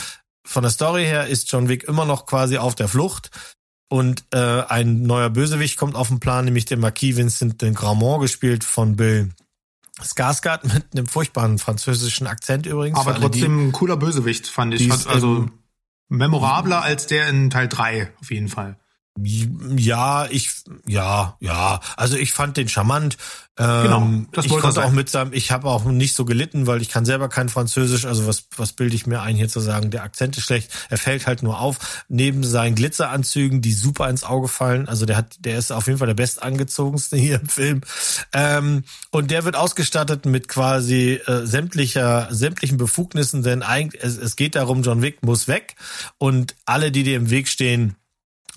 [0.44, 3.30] von der Story her ist John Wick immer noch quasi auf der Flucht.
[3.88, 8.22] Und äh, ein neuer Bösewicht kommt auf den Plan, nämlich der Marquis Vincent de Gramont,
[8.22, 9.30] gespielt von Bill
[10.00, 12.98] Skarsgård mit einem furchtbaren französischen Akzent übrigens.
[12.98, 14.90] Aber trotzdem ein cooler Bösewicht, fand ich.
[15.06, 15.48] Also
[16.08, 18.78] memorabler als der in Teil 3, auf jeden Fall.
[19.20, 20.50] Ja, ich,
[20.86, 21.80] ja, ja.
[21.96, 23.18] Also ich fand den charmant.
[23.58, 26.80] Ähm, genau, das ich konnte auch mit seinem, ich habe auch nicht so gelitten, weil
[26.80, 28.06] ich kann selber kein Französisch.
[28.06, 29.90] Also was, was bilde ich mir ein, hier zu sagen?
[29.90, 30.70] Der Akzent ist schlecht.
[30.88, 32.04] Er fällt halt nur auf.
[32.08, 34.88] Neben seinen Glitzeranzügen, die super ins Auge fallen.
[34.88, 37.80] Also der hat, der ist auf jeden Fall der bestangezogenste hier im Film.
[38.32, 44.36] Ähm, und der wird ausgestattet mit quasi äh, sämtlicher, sämtlichen Befugnissen, denn eigentlich, es, es
[44.36, 45.76] geht darum, John Wick muss weg
[46.16, 47.96] und alle, die dir im Weg stehen,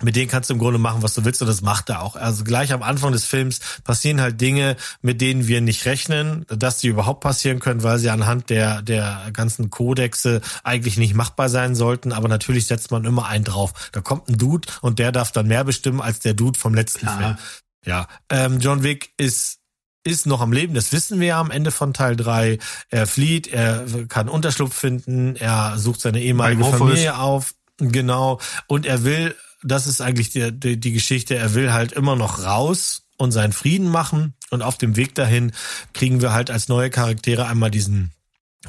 [0.02, 2.18] mit denen kannst du im Grunde machen, was du willst und das macht er auch.
[2.18, 6.80] Also gleich am Anfang des Films passieren halt Dinge, mit denen wir nicht rechnen, dass
[6.80, 11.76] die überhaupt passieren können, weil sie anhand der, der ganzen Kodexe eigentlich nicht machbar sein
[11.76, 12.12] sollten.
[12.12, 13.90] Aber natürlich setzt man immer einen drauf.
[13.94, 17.06] Da kommt ein Dude und der darf dann mehr bestimmen als der Dude vom letzten
[17.06, 17.18] Klar.
[17.18, 17.38] Film.
[17.86, 19.60] Ja, ähm, John Wick ist
[20.04, 22.60] ist noch am Leben, das wissen wir ja am Ende von Teil drei.
[22.90, 29.04] Er flieht, er kann Unterschlupf finden, er sucht seine ehemalige Familie auf, genau, und er
[29.04, 29.36] will
[29.66, 31.36] das ist eigentlich die, die, die Geschichte.
[31.36, 34.34] Er will halt immer noch raus und seinen Frieden machen.
[34.52, 35.52] Und auf dem Weg dahin
[35.94, 38.12] kriegen wir halt als neue Charaktere einmal diesen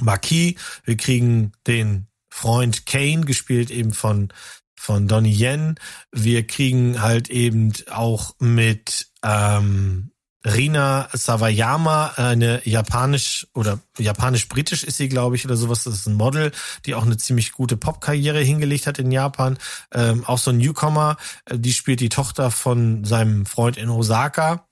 [0.00, 0.56] Marquis.
[0.84, 4.32] Wir kriegen den Freund Kane, gespielt eben von,
[4.74, 5.76] von Donnie Yen.
[6.12, 10.10] Wir kriegen halt eben auch mit ähm,
[10.46, 15.82] Rina Sawayama, eine japanisch oder japanisch-britisch ist sie, glaube ich, oder sowas.
[15.84, 16.52] Das ist ein Model,
[16.84, 19.58] die auch eine ziemlich gute Popkarriere hingelegt hat in Japan.
[19.92, 21.16] Ähm, auch so ein Newcomer,
[21.46, 24.66] äh, die spielt die Tochter von seinem Freund in Osaka.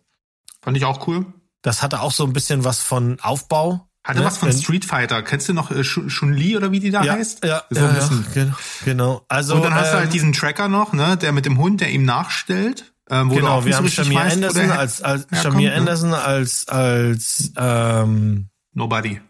[0.63, 1.27] Fand ich auch cool.
[1.63, 3.89] Das hatte auch so ein bisschen was von Aufbau.
[4.05, 4.27] Hatte ne?
[4.27, 5.23] was von Street Fighter.
[5.23, 7.45] Kennst du noch äh, Chun-Li oder wie die da ja, heißt?
[7.45, 9.25] Ja, so ja, ja, genau.
[9.29, 11.59] Also, Und dann hast ähm, du halt ähm, diesen Tracker noch, ne, der mit dem
[11.59, 12.94] Hund, der ihm nachstellt.
[13.11, 15.77] Ähm, genau, wir haben Shamir Anderson als, als Shamir ne?
[15.77, 19.21] Anderson als als ähm, Nobody.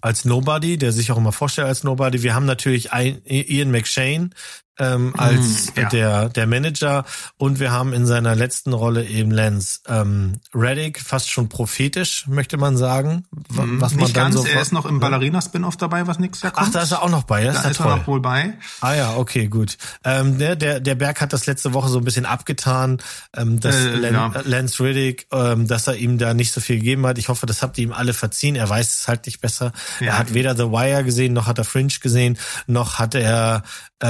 [0.00, 2.22] Als Nobody, der sich auch immer vorstellt als Nobody.
[2.22, 4.30] Wir haben natürlich Ian McShane,
[4.78, 5.88] ähm, als mm, ja.
[5.88, 7.04] der, der Manager.
[7.36, 12.56] Und wir haben in seiner letzten Rolle eben Lance ähm, Reddick, fast schon prophetisch, möchte
[12.56, 13.24] man sagen.
[13.50, 16.42] Mm, was man Nicht dann ganz, so er ist noch im Ballerina-Spin-Off dabei, was nächstes
[16.42, 16.68] Jahr kommt.
[16.68, 18.54] Ach, da ist er auch noch bei, das da ist, ist er noch wohl bei.
[18.80, 19.76] Ah ja, okay, gut.
[20.04, 22.98] Ähm, der, der, der Berg hat das letzte Woche so ein bisschen abgetan,
[23.36, 24.32] ähm, dass äh, Len, ja.
[24.44, 27.18] Lance Reddick, ähm, dass er ihm da nicht so viel gegeben hat.
[27.18, 28.56] Ich hoffe, das habt ihr ihm alle verziehen.
[28.56, 29.72] Er weiß es halt nicht besser.
[30.00, 30.08] Ja.
[30.08, 33.62] Er hat weder The Wire gesehen, noch hat er Fringe gesehen, noch hat er
[34.00, 34.06] äh,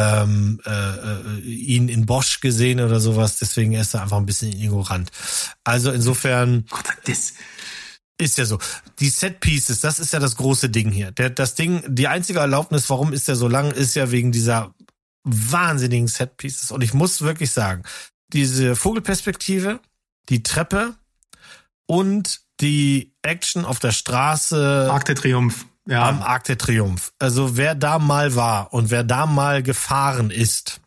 [0.00, 3.38] ähm, äh, äh, ihn in Bosch gesehen oder sowas.
[3.38, 5.10] Deswegen ist er einfach ein bisschen ignorant.
[5.64, 6.64] Also insofern.
[6.70, 7.34] Gott, das
[8.18, 8.58] ist ja so.
[8.98, 11.10] Die Set Pieces, das ist ja das große Ding hier.
[11.12, 14.74] Der, das Ding, die einzige Erlaubnis, warum ist der so lang, ist ja wegen dieser
[15.24, 16.70] wahnsinnigen Set Pieces.
[16.70, 17.82] Und ich muss wirklich sagen,
[18.32, 19.80] diese Vogelperspektive,
[20.28, 20.94] die Treppe
[21.86, 24.88] und die Action auf der Straße.
[24.90, 26.08] Arc der Triumph ja.
[26.08, 27.12] am Arc der Triumph.
[27.18, 30.79] Also wer da mal war und wer da mal gefahren ist,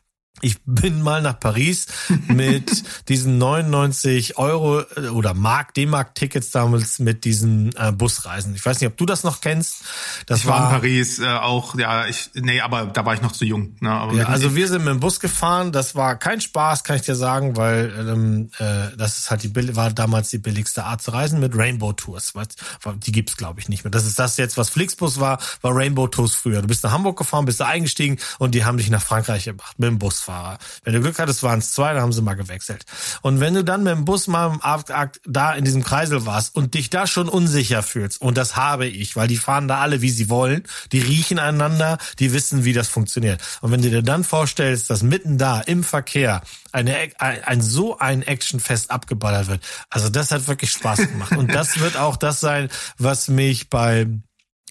[0.43, 1.87] ich bin mal nach Paris
[2.27, 8.53] mit diesen 99 Euro äh, oder Mark, D-Mark-Tickets damals mit diesen äh, Busreisen.
[8.53, 9.83] Ich weiß nicht, ob du das noch kennst.
[10.25, 13.21] Das ich war, war in Paris äh, auch, ja, ich, nee, aber da war ich
[13.21, 13.77] noch zu jung.
[13.79, 15.71] Ne, aber ja, also wir sind mit dem Bus gefahren.
[15.71, 19.75] Das war kein Spaß, kann ich dir sagen, weil ähm, äh, das ist halt die
[19.75, 22.35] war damals die billigste Art zu reisen mit Rainbow Tours.
[22.35, 22.49] Was,
[22.97, 23.91] die gibt's glaube ich nicht mehr.
[23.91, 26.61] Das ist das jetzt, was Flixbus war, war Rainbow Tours früher.
[26.61, 29.79] Du bist nach Hamburg gefahren, bist da eingestiegen und die haben dich nach Frankreich gebracht
[29.79, 30.57] mit dem Busfahren Busfahrer.
[30.83, 32.85] Wenn du Glück hattest, waren es zwei, dann haben sie mal gewechselt.
[33.21, 36.55] Und wenn du dann mit dem Bus mal im Akt da in diesem Kreisel warst
[36.55, 40.01] und dich da schon unsicher fühlst, und das habe ich, weil die fahren da alle,
[40.01, 43.41] wie sie wollen, die riechen einander, die wissen, wie das funktioniert.
[43.61, 46.41] Und wenn du dir dann vorstellst, dass mitten da im Verkehr
[46.71, 51.31] eine, ein, ein so ein Actionfest abgeballert wird, also das hat wirklich Spaß gemacht.
[51.37, 54.07] Und das wird auch das sein, was mich bei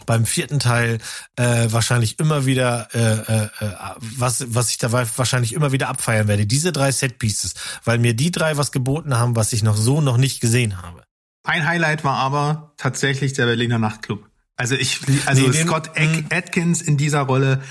[0.05, 0.99] beim vierten Teil
[1.37, 3.49] äh, wahrscheinlich immer wieder, äh, äh,
[4.16, 6.47] was, was ich dabei wahrscheinlich immer wieder abfeiern werde.
[6.47, 7.55] Diese drei Setpieces,
[7.85, 11.03] weil mir die drei was geboten haben, was ich noch so noch nicht gesehen habe.
[11.45, 14.29] Ein Highlight war aber tatsächlich der Berliner Nachtclub.
[14.57, 16.27] Also ich, also nee, Scott hm.
[16.31, 17.62] Atkins in dieser Rolle,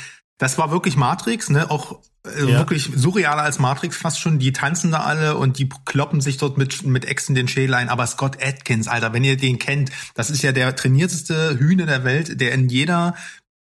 [0.41, 1.69] das war wirklich Matrix, ne?
[1.69, 2.57] Auch äh, ja.
[2.57, 4.39] wirklich surrealer als Matrix fast schon.
[4.39, 7.89] Die tanzen da alle und die kloppen sich dort mit mit Echsen den Schädel ein.
[7.89, 12.05] Aber Scott Atkins, Alter, wenn ihr den kennt, das ist ja der trainierteste Hühne der
[12.05, 13.13] Welt, der in jeder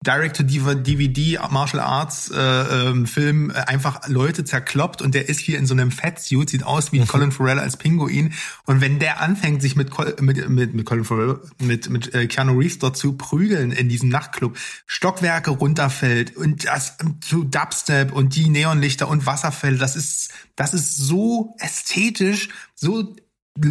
[0.06, 5.66] Direct-to-DVD Martial Arts äh, ähm, Film äh, einfach Leute zerkloppt und der ist hier in
[5.66, 7.08] so einem Fatsuit, sieht aus wie mhm.
[7.08, 8.34] Colin Farrell als Pinguin
[8.66, 9.92] und wenn der anfängt sich mit
[10.22, 14.10] mit mit, mit Colin Farrell mit mit äh, Keanu Reeves dort zu prügeln in diesem
[14.10, 14.56] Nachtclub,
[14.86, 20.96] Stockwerke runterfällt und das zu Dubstep und die Neonlichter und Wasserfälle, das ist das ist
[20.96, 23.16] so ästhetisch, so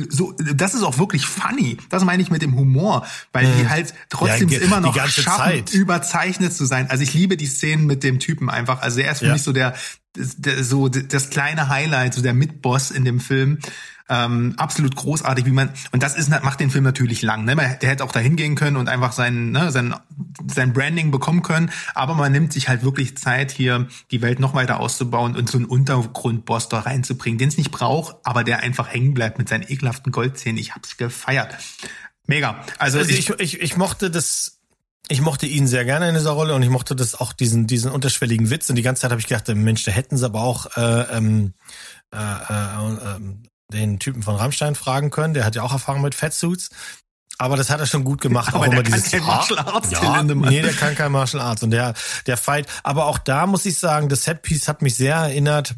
[0.08, 1.76] so, das ist auch wirklich funny.
[1.88, 3.70] Das meine ich mit dem Humor, weil die mhm.
[3.70, 5.72] halt trotzdem ja, immer noch schaffen, Zeit.
[5.72, 6.90] überzeichnet zu sein.
[6.90, 8.82] Also ich liebe die Szenen mit dem Typen einfach.
[8.82, 9.32] Also er ist für ja.
[9.32, 9.74] mich so der,
[10.14, 13.58] der, so das kleine Highlight, so der Mitboss in dem Film.
[14.08, 17.44] Ähm, absolut großartig, wie man und das ist macht den Film natürlich lang.
[17.44, 17.56] Ne?
[17.56, 19.94] Der hätte auch da hingehen können und einfach sein, ne, sein
[20.48, 24.54] sein Branding bekommen können, aber man nimmt sich halt wirklich Zeit, hier die Welt noch
[24.54, 28.88] weiter auszubauen und so einen Untergrundboss da reinzubringen, den es nicht braucht, aber der einfach
[28.88, 30.58] hängen bleibt mit seinen ekelhaften Goldzähnen.
[30.58, 31.56] Ich hab's gefeiert.
[32.26, 32.64] Mega.
[32.78, 34.56] Also, also ich, ich, ich mochte das
[35.08, 37.90] ich mochte ihn sehr gerne in dieser Rolle und ich mochte das auch diesen diesen
[37.90, 40.76] unterschwelligen Witz und die ganze Zeit habe ich gedacht, Mensch, da hätten sie aber auch
[40.76, 41.54] äh, ähm,
[42.12, 43.20] äh, äh, äh,
[43.72, 45.34] den Typen von Rammstein fragen können.
[45.34, 46.70] Der hat ja auch Erfahrung mit Fatsuits.
[47.38, 48.54] Aber das hat er schon gut gemacht.
[48.54, 49.90] Aber auch der immer kann dieses, kein Martial Arts.
[49.90, 51.62] Ja, nee, der kann kein Martial Arts.
[51.62, 51.94] Und der,
[52.26, 52.66] der Fight.
[52.82, 55.74] Aber auch da muss ich sagen, das Setpiece hat mich sehr erinnert,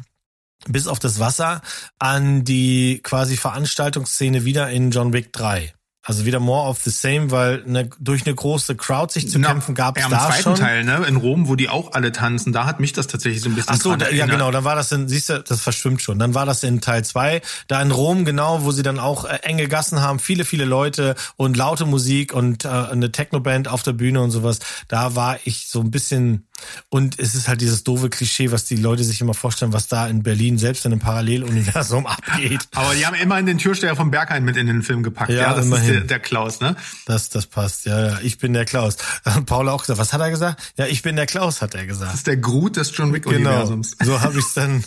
[0.67, 1.61] bis auf das Wasser,
[1.97, 5.73] an die quasi Veranstaltungsszene wieder in John Wick 3.
[6.09, 9.49] Also wieder more of the same, weil ne, durch eine große Crowd sich zu Na,
[9.49, 10.55] kämpfen gab es ja, da zweiten schon.
[10.55, 13.49] Teil, ne, in Rom, wo die auch alle tanzen, da hat mich das tatsächlich so
[13.49, 16.01] ein bisschen Ach so, da, ja genau, dann war das in, siehst du, das verschwimmt
[16.01, 16.17] schon.
[16.17, 19.39] Dann war das in Teil zwei, da in Rom genau, wo sie dann auch äh,
[19.43, 23.93] enge Gassen haben, viele viele Leute und laute Musik und äh, eine Technoband auf der
[23.93, 24.59] Bühne und sowas.
[24.87, 26.47] Da war ich so ein bisschen
[26.89, 30.07] und es ist halt dieses doofe Klischee, was die Leute sich immer vorstellen, was da
[30.07, 32.67] in Berlin selbst in einem Paralleluniversum abgeht.
[32.75, 35.31] Aber die haben immerhin den Türsteher vom Berghain mit in den Film gepackt.
[35.31, 35.93] Ja, ja das immerhin.
[35.93, 36.75] ist der, der, Klaus, ne?
[37.05, 37.85] Das, das passt.
[37.85, 38.97] Ja, ja, ich bin der Klaus.
[39.45, 40.73] Paul auch gesagt, was hat er gesagt?
[40.77, 42.11] Ja, ich bin der Klaus, hat er gesagt.
[42.11, 43.97] Das ist der Groot des John Wick Universums.
[43.99, 44.13] Genau.
[44.13, 44.83] So habe ich dann.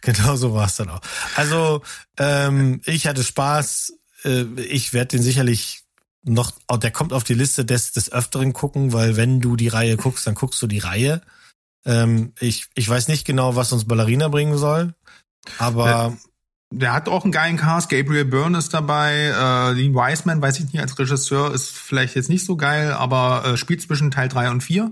[0.00, 1.00] genau so war es dann auch.
[1.36, 1.82] Also
[2.18, 3.92] ähm, ich hatte Spaß.
[4.24, 5.84] Äh, ich werde den sicherlich
[6.24, 9.68] noch, oh, der kommt auf die Liste des, des Öfteren gucken, weil wenn du die
[9.68, 11.20] Reihe guckst, dann guckst du die Reihe.
[11.84, 14.94] Ähm, ich, ich weiß nicht genau, was uns Ballerina bringen soll,
[15.58, 16.16] aber.
[16.78, 17.88] Der, hat auch einen geilen Cast.
[17.88, 19.26] Gabriel Byrne ist dabei.
[19.28, 23.44] Äh, Dean Wiseman, weiß ich nicht, als Regisseur ist vielleicht jetzt nicht so geil, aber
[23.44, 24.90] äh, spielt zwischen Teil drei und vier.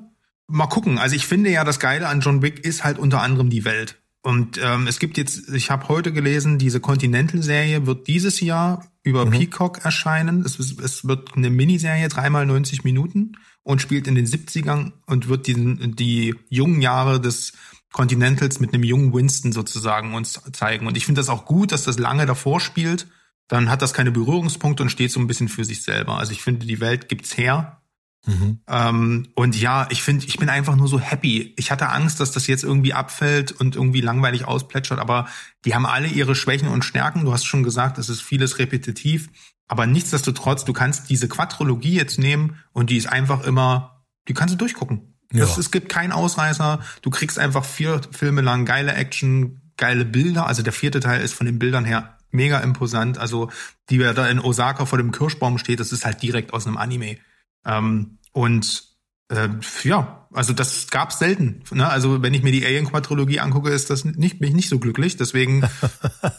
[0.48, 0.98] Mal gucken.
[0.98, 3.98] Also ich finde ja, das Geile an John Wick ist halt unter anderem die Welt.
[4.22, 9.26] Und ähm, es gibt jetzt, ich habe heute gelesen, diese Continental-Serie wird dieses Jahr über
[9.26, 9.30] mhm.
[9.30, 10.42] Peacock erscheinen.
[10.42, 13.32] Es, es wird eine Miniserie, dreimal 90 Minuten
[13.64, 15.54] und spielt in den 70ern und wird die,
[15.94, 17.52] die jungen Jahre des
[17.92, 20.86] Continentals mit einem jungen Winston sozusagen uns zeigen.
[20.86, 23.06] Und ich finde das auch gut, dass das lange davor spielt.
[23.48, 26.18] Dann hat das keine Berührungspunkte und steht so ein bisschen für sich selber.
[26.18, 27.82] Also ich finde, die Welt gibt's her
[28.26, 28.60] Mhm.
[28.68, 31.54] Ähm, und ja, ich finde, ich bin einfach nur so happy.
[31.56, 35.26] Ich hatte Angst, dass das jetzt irgendwie abfällt und irgendwie langweilig ausplätschert, aber
[35.64, 37.24] die haben alle ihre Schwächen und Stärken.
[37.24, 39.28] Du hast schon gesagt, es ist vieles repetitiv,
[39.66, 44.54] aber nichtsdestotrotz, du kannst diese Quadrologie jetzt nehmen und die ist einfach immer, die kannst
[44.54, 45.11] du durchgucken.
[45.32, 45.40] Ja.
[45.40, 46.80] Das, es gibt keinen Ausreißer.
[47.02, 50.46] Du kriegst einfach vier Filme lang geile Action, geile Bilder.
[50.46, 53.18] Also der vierte Teil ist von den Bildern her mega imposant.
[53.18, 53.50] Also
[53.90, 56.76] die wer da in Osaka vor dem Kirschbaum steht, das ist halt direkt aus einem
[56.76, 57.18] Anime.
[57.64, 58.84] Ähm, und
[59.28, 59.48] äh,
[59.84, 61.62] ja, also das gab's selten.
[61.70, 61.88] Ne?
[61.88, 65.16] Also wenn ich mir die Alien-Quadrologie angucke, ist das nicht, bin ich nicht so glücklich.
[65.16, 65.62] Deswegen,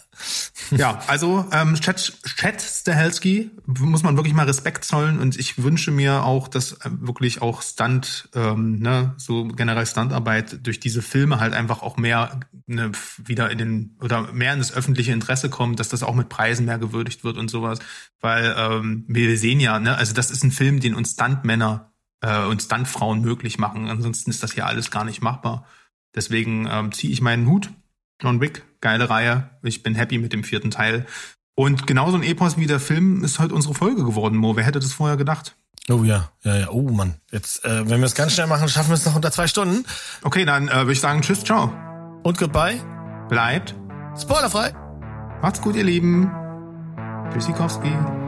[0.72, 5.91] ja, also ähm, Chat, Chat Stahelski muss man wirklich mal Respekt zollen und ich wünsche
[5.91, 11.40] mir auch, dass äh, wirklich auch Stunt, ähm, ne, so generell Stuntarbeit durch diese Filme
[11.40, 15.80] halt einfach auch mehr ne, wieder in den oder mehr in das öffentliche Interesse kommt,
[15.80, 17.80] dass das auch mit Preisen mehr gewürdigt wird und sowas.
[18.20, 21.93] Weil ähm, wir sehen ja, ne, also das ist ein Film, den uns Stuntmänner
[22.24, 23.90] äh, und Stuntfrauen möglich machen.
[23.90, 25.68] Ansonsten ist das hier alles gar nicht machbar.
[26.16, 27.70] Deswegen ähm, ziehe ich meinen Hut
[28.22, 29.50] John Wick, geile Reihe.
[29.64, 31.06] Ich bin happy mit dem vierten Teil.
[31.56, 34.56] Und genauso ein Epos wie der Film ist heute unsere Folge geworden, Mo.
[34.56, 35.56] Wer hätte das vorher gedacht?
[35.90, 36.70] Oh ja, ja, ja.
[36.70, 37.16] Oh Mann.
[37.32, 39.86] Jetzt, äh, wenn wir es ganz schnell machen, schaffen wir es noch unter zwei Stunden.
[40.22, 41.74] Okay, dann äh, würde ich sagen, tschüss, ciao.
[42.24, 42.80] Und goodbye.
[43.28, 43.76] Bleibt
[44.20, 44.74] spoilerfrei.
[45.41, 46.32] Macht's gut, ihr Lieben.
[47.32, 48.23] Tschüssikowski.